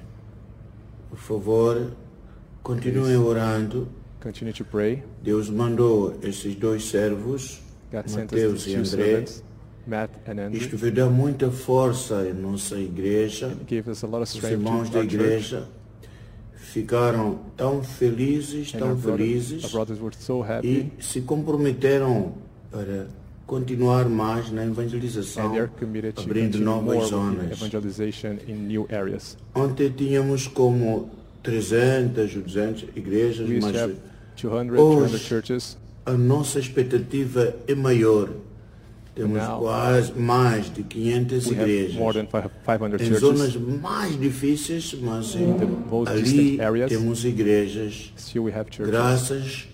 por 1.08 1.18
favor, 1.18 1.90
continuem 2.62 3.16
orando. 3.16 3.88
Continue 4.20 4.52
to 4.52 4.64
pray. 4.64 5.02
Deus 5.22 5.48
mandou 5.48 6.18
esses 6.22 6.54
dois 6.54 6.84
servos, 6.84 7.60
God 7.90 8.04
Mateus 8.10 8.66
e 8.66 8.74
André. 8.74 9.24
Matt 9.86 10.10
and 10.26 10.38
Andrew. 10.38 10.60
Isto 10.60 10.76
vai 10.76 10.90
dar 10.90 11.08
muita 11.08 11.50
força 11.50 12.16
à 12.16 12.34
nossa 12.34 12.76
igreja. 12.76 13.50
Os 13.50 14.44
irmãos 14.44 14.90
da 14.90 14.98
our 14.98 15.08
church. 15.08 15.77
Igreja 16.68 16.72
ficaram 16.72 17.38
tão 17.56 17.82
felizes, 17.82 18.72
And 18.74 18.78
tão 18.78 18.88
our, 18.90 18.96
brother, 18.96 19.10
our 19.12 19.18
felizes 19.18 19.70
brothers 19.72 20.00
were 20.00 20.14
so 20.18 20.42
happy. 20.42 20.92
e 20.98 21.02
se 21.02 21.20
comprometeram 21.22 22.34
para 22.70 23.06
continuar 23.46 24.08
mais 24.08 24.50
na 24.52 24.62
And 24.62 24.70
evangelização, 24.72 25.52
they're 25.52 25.68
committed 25.78 26.14
to 26.14 26.22
abrindo 26.22 26.58
continue 26.58 26.64
more 26.64 26.84
novas 26.84 27.02
with 27.04 27.10
zonas. 27.10 27.52
evangelization 27.62 28.36
in 28.46 28.54
new 28.66 28.86
areas. 28.90 29.36
Ontem 29.54 29.90
tínhamos 29.90 30.46
como 30.46 31.10
300 31.42 32.36
ou 32.36 32.42
200 32.42 32.88
igrejas, 32.94 33.48
We 33.48 33.56
used 33.58 33.62
mas 33.62 33.72
to 33.72 33.78
have 33.78 33.94
200, 34.36 34.78
Hoje- 34.78 34.96
200 35.00 35.20
churches. 35.20 35.78
a 36.04 36.12
nossa 36.12 36.58
expectativa 36.58 37.54
é 37.66 37.74
maior. 37.74 38.28
Temos 39.18 39.38
quase 39.58 40.12
mais 40.18 40.72
de 40.72 40.82
500 40.82 41.46
We 41.46 41.56
have 41.56 41.70
igrejas. 41.70 41.94
more 41.96 42.12
than 42.18 42.26
fi- 42.26 42.48
500 42.64 43.00
Em 43.00 43.14
zonas 43.14 43.56
mais 43.56 44.18
difíceis, 44.20 44.96
mas 45.02 45.34
ali 46.06 46.58
temos 46.88 47.24
igrejas. 47.24 48.12
Graças 48.90 49.68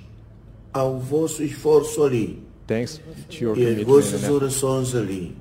ao 0.72 0.98
vosso 0.98 1.42
esforço 1.42 2.02
ali 2.02 2.42
Thanks 2.66 3.00
to 3.28 3.44
your 3.44 3.58
e 3.58 3.66
as 3.66 3.82
vossas 3.82 4.22
orações 4.30 4.94
ali. 4.94 5.36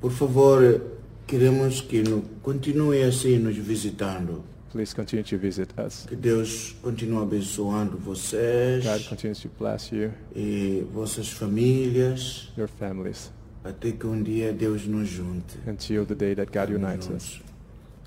Por 0.00 0.12
favor, 0.12 0.80
queremos 1.26 1.80
que 1.80 2.02
continue 2.42 3.02
assim 3.02 3.38
nos 3.38 3.56
visitando. 3.56 4.44
Please 4.72 4.94
continue 4.94 5.22
to 5.24 5.36
visit 5.36 5.68
us. 5.78 6.06
Que 6.08 6.16
Deus 6.16 6.74
continue 6.82 7.22
abençoando 7.22 7.98
vocês 7.98 8.82
God 8.84 9.06
continues 9.06 9.38
to 9.40 9.50
bless 9.58 9.92
you, 9.92 10.10
e 10.34 10.82
vossas 10.94 11.28
famílias, 11.28 12.50
your 12.56 12.68
families, 12.68 13.30
até 13.62 13.92
que 13.92 14.06
um 14.06 14.22
dia 14.22 14.50
Deus 14.50 14.86
nos 14.86 15.08
junte. 15.10 15.58
until 15.66 16.06
the 16.06 16.14
day 16.14 16.34
that 16.34 16.50
God 16.50 16.70
unites 16.74 17.06
us. 17.10 17.40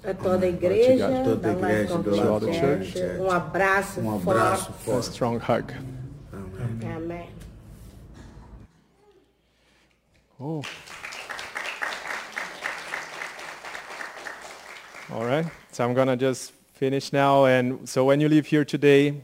A 0.03 0.13
toda 0.15 0.45
a 0.45 0.49
igreja, 0.49 1.05
Obrigado. 1.07 1.23
Toda 1.23 1.35
da 1.35 1.49
a 1.49 1.51
igreja, 1.53 1.97
do 1.99 2.09
Life 2.11 2.59
Church, 2.59 2.97
um 3.21 3.31
abraço, 3.31 3.99
Um 4.01 4.15
abraço 4.15 4.65
forte. 4.73 4.89
A 4.89 4.93
forte. 4.93 5.09
strong 5.09 5.37
hug. 5.37 5.73
Amém. 6.33 6.95
Amém. 6.95 7.29
Oh. 10.39 10.61
All 15.11 15.23
right, 15.23 15.45
so 15.71 15.83
I'm 15.85 15.93
gonna 15.93 16.17
just 16.17 16.51
finish 16.75 17.11
now. 17.13 17.45
And 17.45 17.87
so 17.87 18.05
when 18.05 18.19
you 18.19 18.29
leave 18.29 18.45
here 18.47 18.65
today, 18.65 19.23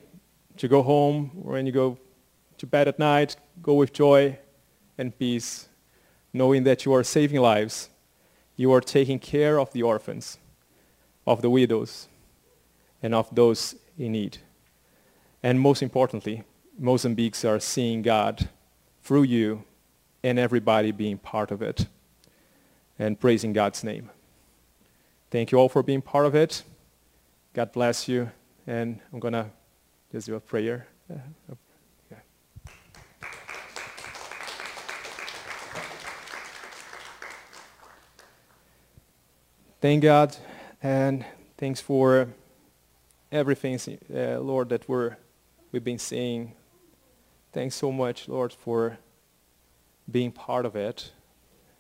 to 0.58 0.68
go 0.68 0.82
home, 0.84 1.32
or 1.44 1.54
when 1.54 1.66
you 1.66 1.72
go 1.72 1.98
to 2.58 2.66
bed 2.66 2.88
at 2.88 3.00
night, 3.00 3.36
go 3.62 3.74
with 3.74 3.94
joy 3.94 4.38
and 4.98 5.18
peace, 5.18 5.68
knowing 6.34 6.64
that 6.64 6.86
you 6.86 6.94
are 6.94 7.04
saving 7.04 7.42
lives. 7.42 7.90
You 8.56 8.72
are 8.74 8.82
taking 8.82 9.20
care 9.20 9.60
of 9.60 9.72
the 9.74 9.82
orphans, 9.82 10.38
of 11.26 11.42
the 11.42 11.50
widows, 11.50 12.08
and 13.02 13.16
of 13.16 13.34
those 13.34 13.76
in 13.98 14.12
need. 14.12 14.38
And 15.42 15.60
most 15.60 15.82
importantly, 15.82 16.44
Mozambiques 16.80 17.44
are 17.44 17.60
seeing 17.60 18.02
God 18.02 18.48
through 19.02 19.24
you 19.24 19.64
and 20.24 20.38
everybody 20.38 20.92
being 20.92 21.18
part 21.18 21.50
of 21.50 21.62
it 21.62 21.88
and 23.00 23.20
praising 23.20 23.52
God's 23.52 23.84
name. 23.84 24.12
Thank 25.32 25.52
you 25.52 25.58
all 25.58 25.70
for 25.70 25.82
being 25.82 26.02
part 26.02 26.28
of 26.28 26.36
it. 26.36 26.62
God 27.54 27.72
bless 27.74 28.08
you. 28.08 28.32
And 28.66 29.00
I'm 29.12 29.20
going 29.20 29.34
to 29.34 29.48
just 30.12 30.28
do 30.28 30.36
a 30.36 30.40
prayer. 30.40 30.88
Uh, 31.12 31.18
yeah. 32.10 32.18
Thank 39.82 40.04
God 40.04 40.38
and 40.82 41.26
thanks 41.58 41.82
for 41.82 42.30
everything, 43.32 43.80
uh, 44.14 44.40
Lord, 44.40 44.70
that 44.70 44.88
we're, 44.88 45.18
we've 45.72 45.84
been 45.84 46.00
seeing. 46.00 46.54
Thanks 47.52 47.76
so 47.76 47.92
much, 47.92 48.30
Lord, 48.30 48.54
for 48.54 48.98
being 50.10 50.32
part 50.32 50.66
of 50.66 50.76
it. 50.76 51.12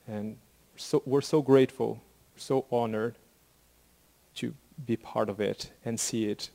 And 0.08 0.38
so, 0.76 1.02
we're 1.06 1.22
so 1.22 1.42
grateful, 1.42 2.02
so 2.36 2.66
honored 2.72 3.16
to 4.36 4.54
be 4.86 4.98
part 4.98 5.30
of 5.30 5.40
it 5.40 5.72
and 5.86 6.00
see 6.00 6.26
it, 6.26 6.50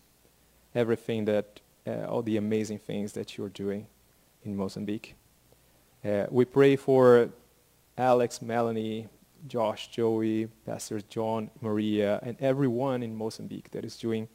everything 0.75 1.25
that, 1.27 1.61
uh, 1.87 2.05
all 2.07 2.23
the 2.23 2.37
amazing 2.37 2.79
things 2.79 3.13
that 3.13 3.37
you're 3.37 3.49
doing 3.49 3.87
in 4.45 4.57
Mozambique. 4.57 5.15
Uh, 6.05 6.27
we 6.31 6.45
pray 6.45 6.77
for 6.77 7.31
Alex, 7.99 8.43
Melanie, 8.43 9.09
Josh, 9.47 9.89
Joey, 9.89 10.49
Pastor 10.65 11.01
John, 11.01 11.51
Maria, 11.61 12.21
and 12.23 12.37
everyone 12.41 13.03
in 13.03 13.15
Mozambique 13.15 13.71
that 13.71 13.85
is 13.85 13.97
doing 13.97 14.29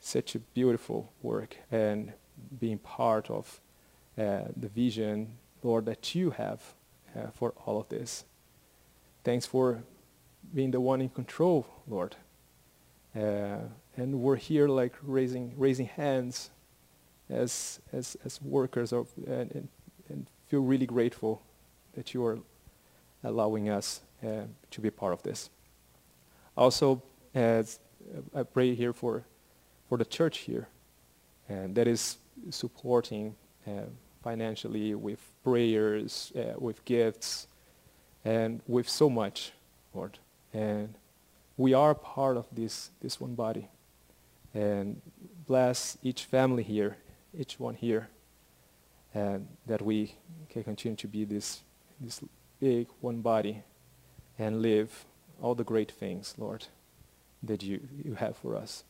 such 0.00 0.34
a 0.34 0.38
beautiful 0.38 1.12
work 1.22 1.56
and 1.70 2.12
being 2.58 2.78
part 2.78 3.30
of 3.30 3.60
uh, 4.18 4.42
the 4.56 4.68
vision, 4.68 5.38
Lord, 5.62 5.86
that 5.86 6.14
you 6.14 6.30
have 6.30 6.60
uh, 7.16 7.28
for 7.32 7.54
all 7.64 7.80
of 7.80 7.88
this. 7.88 8.24
Thanks 9.24 9.46
for 9.46 9.84
being 10.52 10.72
the 10.72 10.80
one 10.80 11.00
in 11.00 11.08
control, 11.08 11.66
Lord. 11.86 12.16
Uh, 13.14 13.58
and 13.96 14.20
we're 14.20 14.36
here 14.36 14.68
like 14.68 14.94
raising, 15.02 15.52
raising 15.56 15.86
hands 15.86 16.50
as, 17.28 17.80
as, 17.92 18.16
as 18.24 18.40
workers 18.40 18.92
of, 18.92 19.08
and, 19.26 19.50
and, 19.52 19.68
and 20.08 20.26
feel 20.46 20.62
really 20.62 20.86
grateful 20.86 21.42
that 21.94 22.14
you 22.14 22.24
are 22.24 22.38
allowing 23.24 23.68
us 23.68 24.00
uh, 24.24 24.42
to 24.70 24.80
be 24.80 24.90
part 24.90 25.12
of 25.12 25.22
this. 25.22 25.50
Also, 26.56 27.02
as 27.34 27.78
I 28.34 28.42
pray 28.42 28.74
here 28.74 28.92
for, 28.92 29.24
for 29.88 29.98
the 29.98 30.04
church 30.04 30.38
here, 30.38 30.68
and 31.48 31.74
that 31.74 31.86
is 31.86 32.18
supporting 32.50 33.34
uh, 33.66 33.82
financially 34.22 34.94
with 34.94 35.20
prayers, 35.44 36.32
uh, 36.36 36.58
with 36.58 36.84
gifts, 36.84 37.46
and 38.24 38.60
with 38.66 38.88
so 38.88 39.10
much, 39.10 39.52
Lord. 39.94 40.18
And 40.52 40.94
we 41.56 41.74
are 41.74 41.94
part 41.94 42.36
of 42.36 42.46
this, 42.52 42.90
this 43.00 43.20
one 43.20 43.34
body. 43.34 43.68
And 44.54 45.00
bless 45.46 45.96
each 46.02 46.24
family 46.24 46.62
here, 46.62 46.96
each 47.36 47.58
one 47.58 47.74
here, 47.74 48.08
and 49.14 49.48
that 49.66 49.82
we 49.82 50.14
can 50.48 50.64
continue 50.64 50.96
to 50.96 51.08
be 51.08 51.24
this, 51.24 51.60
this 52.00 52.20
big 52.60 52.88
one 53.00 53.20
body 53.20 53.62
and 54.38 54.62
live 54.62 55.04
all 55.40 55.54
the 55.54 55.64
great 55.64 55.90
things, 55.90 56.34
Lord, 56.38 56.66
that 57.42 57.62
you, 57.62 57.80
you 58.04 58.14
have 58.14 58.36
for 58.36 58.56
us. 58.56 58.84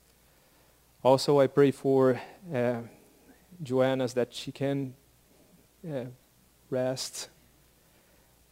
Also, 1.03 1.41
I 1.41 1.47
pray 1.47 1.71
for 1.71 2.21
uh, 2.55 2.81
Joanna's 3.63 4.15
that 4.15 4.35
she 4.35 4.53
can 4.53 4.95
uh, 5.89 6.05
rest 6.71 7.29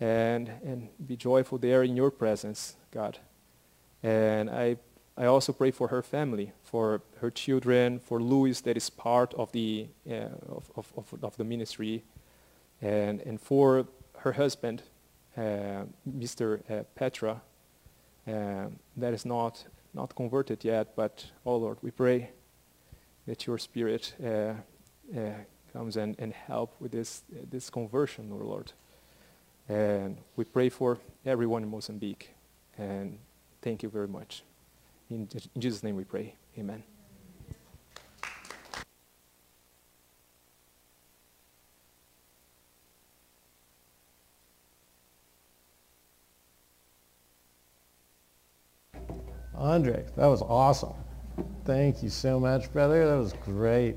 and, 0.00 0.50
and 0.64 0.88
be 1.06 1.16
joyful 1.16 1.58
there 1.58 1.82
in 1.82 1.96
your 1.96 2.10
presence, 2.10 2.76
God. 2.90 3.18
And 4.02 4.50
I, 4.50 4.76
I 5.16 5.26
also 5.26 5.52
pray 5.52 5.70
for 5.70 5.88
her 5.88 6.02
family, 6.02 6.52
for 6.62 7.02
her 7.20 7.30
children, 7.30 8.00
for 8.00 8.20
Louis 8.20 8.60
that 8.62 8.76
is 8.76 8.88
part 8.90 9.34
of 9.34 9.52
the, 9.52 9.88
uh, 10.08 10.14
of, 10.48 10.70
of, 10.76 10.92
of, 10.96 11.24
of, 11.24 11.36
the 11.36 11.44
ministry, 11.44 12.04
and, 12.80 13.20
and 13.22 13.40
for 13.40 13.86
her 14.18 14.32
husband, 14.32 14.82
uh, 15.36 15.84
Mr. 16.08 16.60
Uh, 16.70 16.84
Petra, 16.94 17.42
uh, 18.26 18.66
that 18.96 19.12
is 19.12 19.26
not, 19.26 19.64
not 19.92 20.14
converted 20.14 20.64
yet, 20.64 20.96
but, 20.96 21.26
oh 21.44 21.56
Lord, 21.56 21.78
we 21.82 21.90
pray 21.90 22.30
that 23.26 23.46
your 23.46 23.58
spirit 23.58 24.14
uh, 24.24 24.54
uh, 25.16 25.30
comes 25.72 25.96
and, 25.96 26.16
and 26.18 26.32
help 26.32 26.74
with 26.80 26.92
this, 26.92 27.22
this 27.50 27.70
conversion, 27.70 28.30
oh 28.32 28.44
Lord. 28.44 28.72
And 29.68 30.16
we 30.34 30.44
pray 30.44 30.68
for 30.68 30.98
everyone 31.24 31.62
in 31.62 31.68
Mozambique. 31.68 32.30
And 32.76 33.18
Thank 33.62 33.82
you 33.82 33.88
very 33.88 34.08
much. 34.08 34.42
In, 35.10 35.28
in 35.54 35.60
Jesus' 35.60 35.82
name 35.82 35.96
we 35.96 36.04
pray. 36.04 36.34
Amen. 36.58 36.82
Andre, 49.54 50.06
that 50.16 50.26
was 50.26 50.40
awesome. 50.40 50.94
Thank 51.66 52.02
you 52.02 52.08
so 52.08 52.40
much, 52.40 52.72
brother. 52.72 53.06
That 53.06 53.16
was 53.16 53.34
great. 53.44 53.96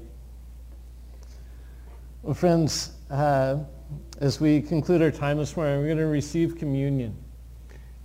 Well, 2.22 2.34
friends, 2.34 2.92
uh, 3.10 3.60
as 4.20 4.42
we 4.42 4.62
conclude 4.62 5.02
our 5.02 5.12
time 5.12 5.38
this 5.38 5.56
morning, 5.56 5.80
we're 5.80 5.86
going 5.86 5.98
to 6.00 6.08
receive 6.08 6.58
communion. 6.58 7.16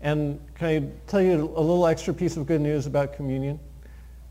And 0.00 0.40
can 0.54 0.68
I 0.68 1.08
tell 1.08 1.20
you 1.20 1.34
a 1.34 1.60
little 1.60 1.86
extra 1.86 2.14
piece 2.14 2.36
of 2.36 2.46
good 2.46 2.60
news 2.60 2.86
about 2.86 3.14
communion? 3.14 3.58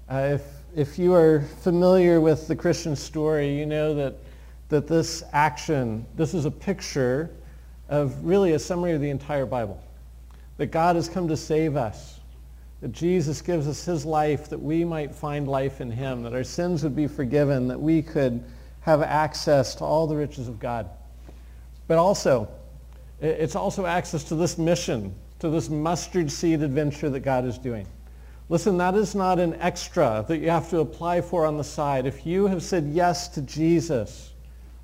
Uh, 0.10 0.36
if, 0.36 0.42
if 0.76 1.00
you 1.00 1.14
are 1.14 1.42
familiar 1.62 2.22
with 2.22 2.48
the 2.48 2.56
Christian 2.56 2.96
story, 2.96 3.58
you 3.58 3.66
know 3.66 3.94
that, 3.94 4.16
that 4.70 4.88
this 4.88 5.24
action, 5.34 6.06
this 6.16 6.34
is 6.34 6.46
a 6.46 6.52
picture 6.52 7.32
of 7.90 8.24
really 8.24 8.54
a 8.54 8.60
summary 8.60 8.94
of 8.94 9.02
the 9.02 9.10
entire 9.10 9.46
Bible. 9.46 9.82
That 10.56 10.68
God 10.68 10.96
has 10.96 11.10
come 11.10 11.28
to 11.28 11.38
save 11.38 11.76
us. 11.76 12.22
That 12.80 12.94
Jesus 12.94 13.42
gives 13.42 13.68
us 13.68 13.84
his 13.84 14.06
life 14.06 14.50
that 14.50 14.62
we 14.62 14.86
might 14.86 15.14
find 15.14 15.48
life 15.48 15.82
in 15.82 15.92
him. 15.92 16.24
That 16.24 16.34
our 16.34 16.44
sins 16.44 16.84
would 16.84 16.96
be 16.96 17.08
forgiven. 17.08 17.68
That 17.68 17.80
we 17.80 18.02
could 18.02 18.42
have 18.82 19.02
access 19.02 19.76
to 19.76 19.84
all 19.84 20.08
the 20.08 20.16
riches 20.16 20.48
of 20.48 20.60
God. 20.60 20.90
But 21.88 21.98
also, 21.98 22.48
it's 23.20 23.56
also 23.56 23.86
access 23.86 24.24
to 24.26 24.36
this 24.36 24.58
mission 24.58 25.14
to 25.40 25.50
this 25.50 25.70
mustard 25.70 26.32
seed 26.32 26.62
adventure 26.62 27.10
that 27.10 27.20
God 27.22 27.46
is 27.46 27.58
doing. 27.58 27.88
Listen, 28.50 28.78
that 28.78 28.96
is 28.96 29.14
not 29.14 29.40
an 29.40 29.56
extra 29.56 30.24
that 30.28 30.38
you 30.38 30.50
have 30.50 30.70
to 30.70 30.80
apply 30.80 31.22
for 31.22 31.46
on 31.46 31.58
the 31.58 31.64
side. 31.64 32.06
If 32.06 32.26
you 32.26 32.48
have 32.48 32.64
said 32.64 32.86
yes 32.86 33.28
to 33.30 33.42
Jesus, 33.42 34.32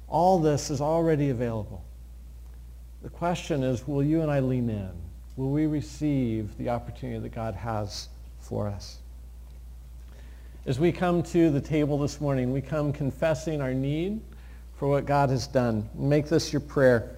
all 0.08 0.40
this 0.40 0.70
is 0.70 0.82
already 0.82 1.30
available. 1.30 1.84
The 3.02 3.10
question 3.10 3.64
is, 3.64 3.88
will 3.88 4.04
you 4.04 4.22
and 4.22 4.30
I 4.30 4.42
lean 4.42 4.70
in? 4.70 4.92
Will 5.38 5.52
we 5.52 5.66
receive 5.66 6.56
the 6.58 6.70
opportunity 6.70 7.20
that 7.20 7.34
God 7.34 7.56
has 7.56 8.10
for 8.40 8.68
us? 8.68 9.00
As 10.66 10.80
we 10.80 10.92
come 10.92 11.24
to 11.24 11.50
the 11.50 11.60
table 11.60 11.98
this 11.98 12.22
morning, 12.22 12.54
we 12.54 12.62
come 12.62 12.94
confessing 12.94 13.62
our 13.62 13.74
need 13.74 14.22
for 14.76 14.88
what 14.88 15.06
God 15.06 15.30
has 15.30 15.48
done. 15.48 15.90
Make 15.94 16.28
this 16.28 16.54
your 16.54 16.62
prayer. 16.62 17.18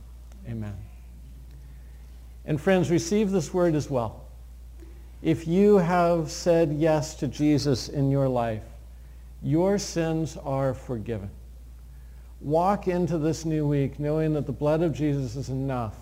Amen. 0.47 0.75
And 2.45 2.59
friends, 2.59 2.89
receive 2.89 3.31
this 3.31 3.53
word 3.53 3.75
as 3.75 3.89
well. 3.89 4.25
If 5.21 5.47
you 5.47 5.77
have 5.77 6.31
said 6.31 6.73
yes 6.73 7.15
to 7.15 7.27
Jesus 7.27 7.89
in 7.89 8.09
your 8.09 8.27
life, 8.27 8.63
your 9.43 9.77
sins 9.77 10.37
are 10.37 10.73
forgiven. 10.73 11.29
Walk 12.41 12.87
into 12.87 13.19
this 13.19 13.45
new 13.45 13.67
week 13.67 13.99
knowing 13.99 14.33
that 14.33 14.47
the 14.47 14.51
blood 14.51 14.81
of 14.81 14.93
Jesus 14.93 15.35
is 15.35 15.49
enough 15.49 15.95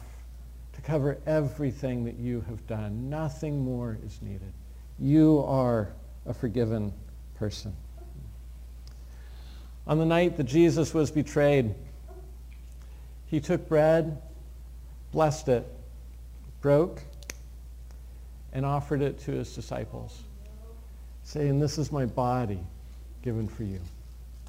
to 0.74 0.82
cover 0.82 1.18
everything 1.26 2.06
that 2.06 2.16
you 2.16 2.44
have 2.48 2.66
done. 2.68 3.10
Nothing 3.10 3.60
more 3.60 3.98
is 4.06 4.22
needed. 4.22 4.54
You 4.98 5.44
are 5.46 5.90
a 6.26 6.34
forgiven 6.34 6.94
person. 7.36 7.76
On 9.86 9.98
the 9.98 10.06
night 10.06 10.38
that 10.38 10.44
Jesus 10.44 10.94
was 10.94 11.12
betrayed, 11.12 11.74
he 13.26 13.40
took 13.42 13.68
bread, 13.68 14.22
blessed 15.12 15.50
it, 15.50 15.68
broke, 16.62 17.02
and 18.54 18.66
offered 18.66 19.02
it 19.02 19.20
to 19.20 19.32
his 19.32 19.54
disciples, 19.54 20.24
saying, 21.24 21.60
this 21.60 21.78
is 21.78 21.92
my 21.92 22.06
body 22.06 22.60
given 23.22 23.48
for 23.48 23.64
you. 23.64 23.80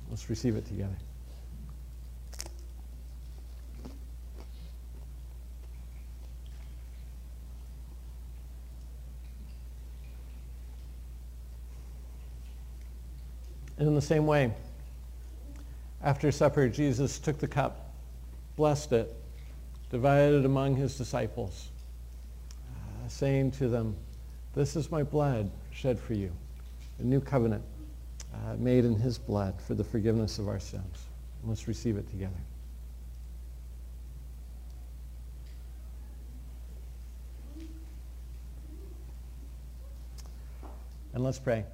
Let's 0.09 0.31
receive 0.31 0.57
it 0.57 0.67
together. 0.67 0.97
And 13.79 13.89
in 13.89 13.95
the 13.95 14.03
same 14.03 14.27
way, 14.27 14.53
after 16.03 16.31
supper, 16.31 16.69
Jesus 16.69 17.19
took 17.19 17.39
the 17.39 17.49
cup, 17.49 17.95
blessed 18.57 18.93
it, 18.93 19.20
divided 19.91 20.45
among 20.45 20.77
his 20.77 20.97
disciples, 20.97 21.69
uh, 22.55 23.09
saying 23.09 23.51
to 23.51 23.69
them, 23.69 23.97
this 24.55 24.77
is 24.77 24.91
my 24.91 25.03
blood 25.03 25.51
shed 25.73 25.99
for 25.99 26.15
you, 26.15 26.33
a 26.99 27.03
new 27.03 27.21
covenant 27.21 27.63
uh, 28.33 28.55
made 28.57 28.85
in 28.85 28.95
his 28.95 29.19
blood 29.19 29.55
for 29.67 29.75
the 29.75 29.85
forgiveness 29.85 30.39
of 30.39 30.49
our 30.49 30.61
sins. 30.61 31.07
Let's 31.45 31.67
receive 31.67 31.97
it 31.97 32.09
together. 32.11 32.33
And 41.13 41.25
let's 41.25 41.39
pray. 41.39 41.65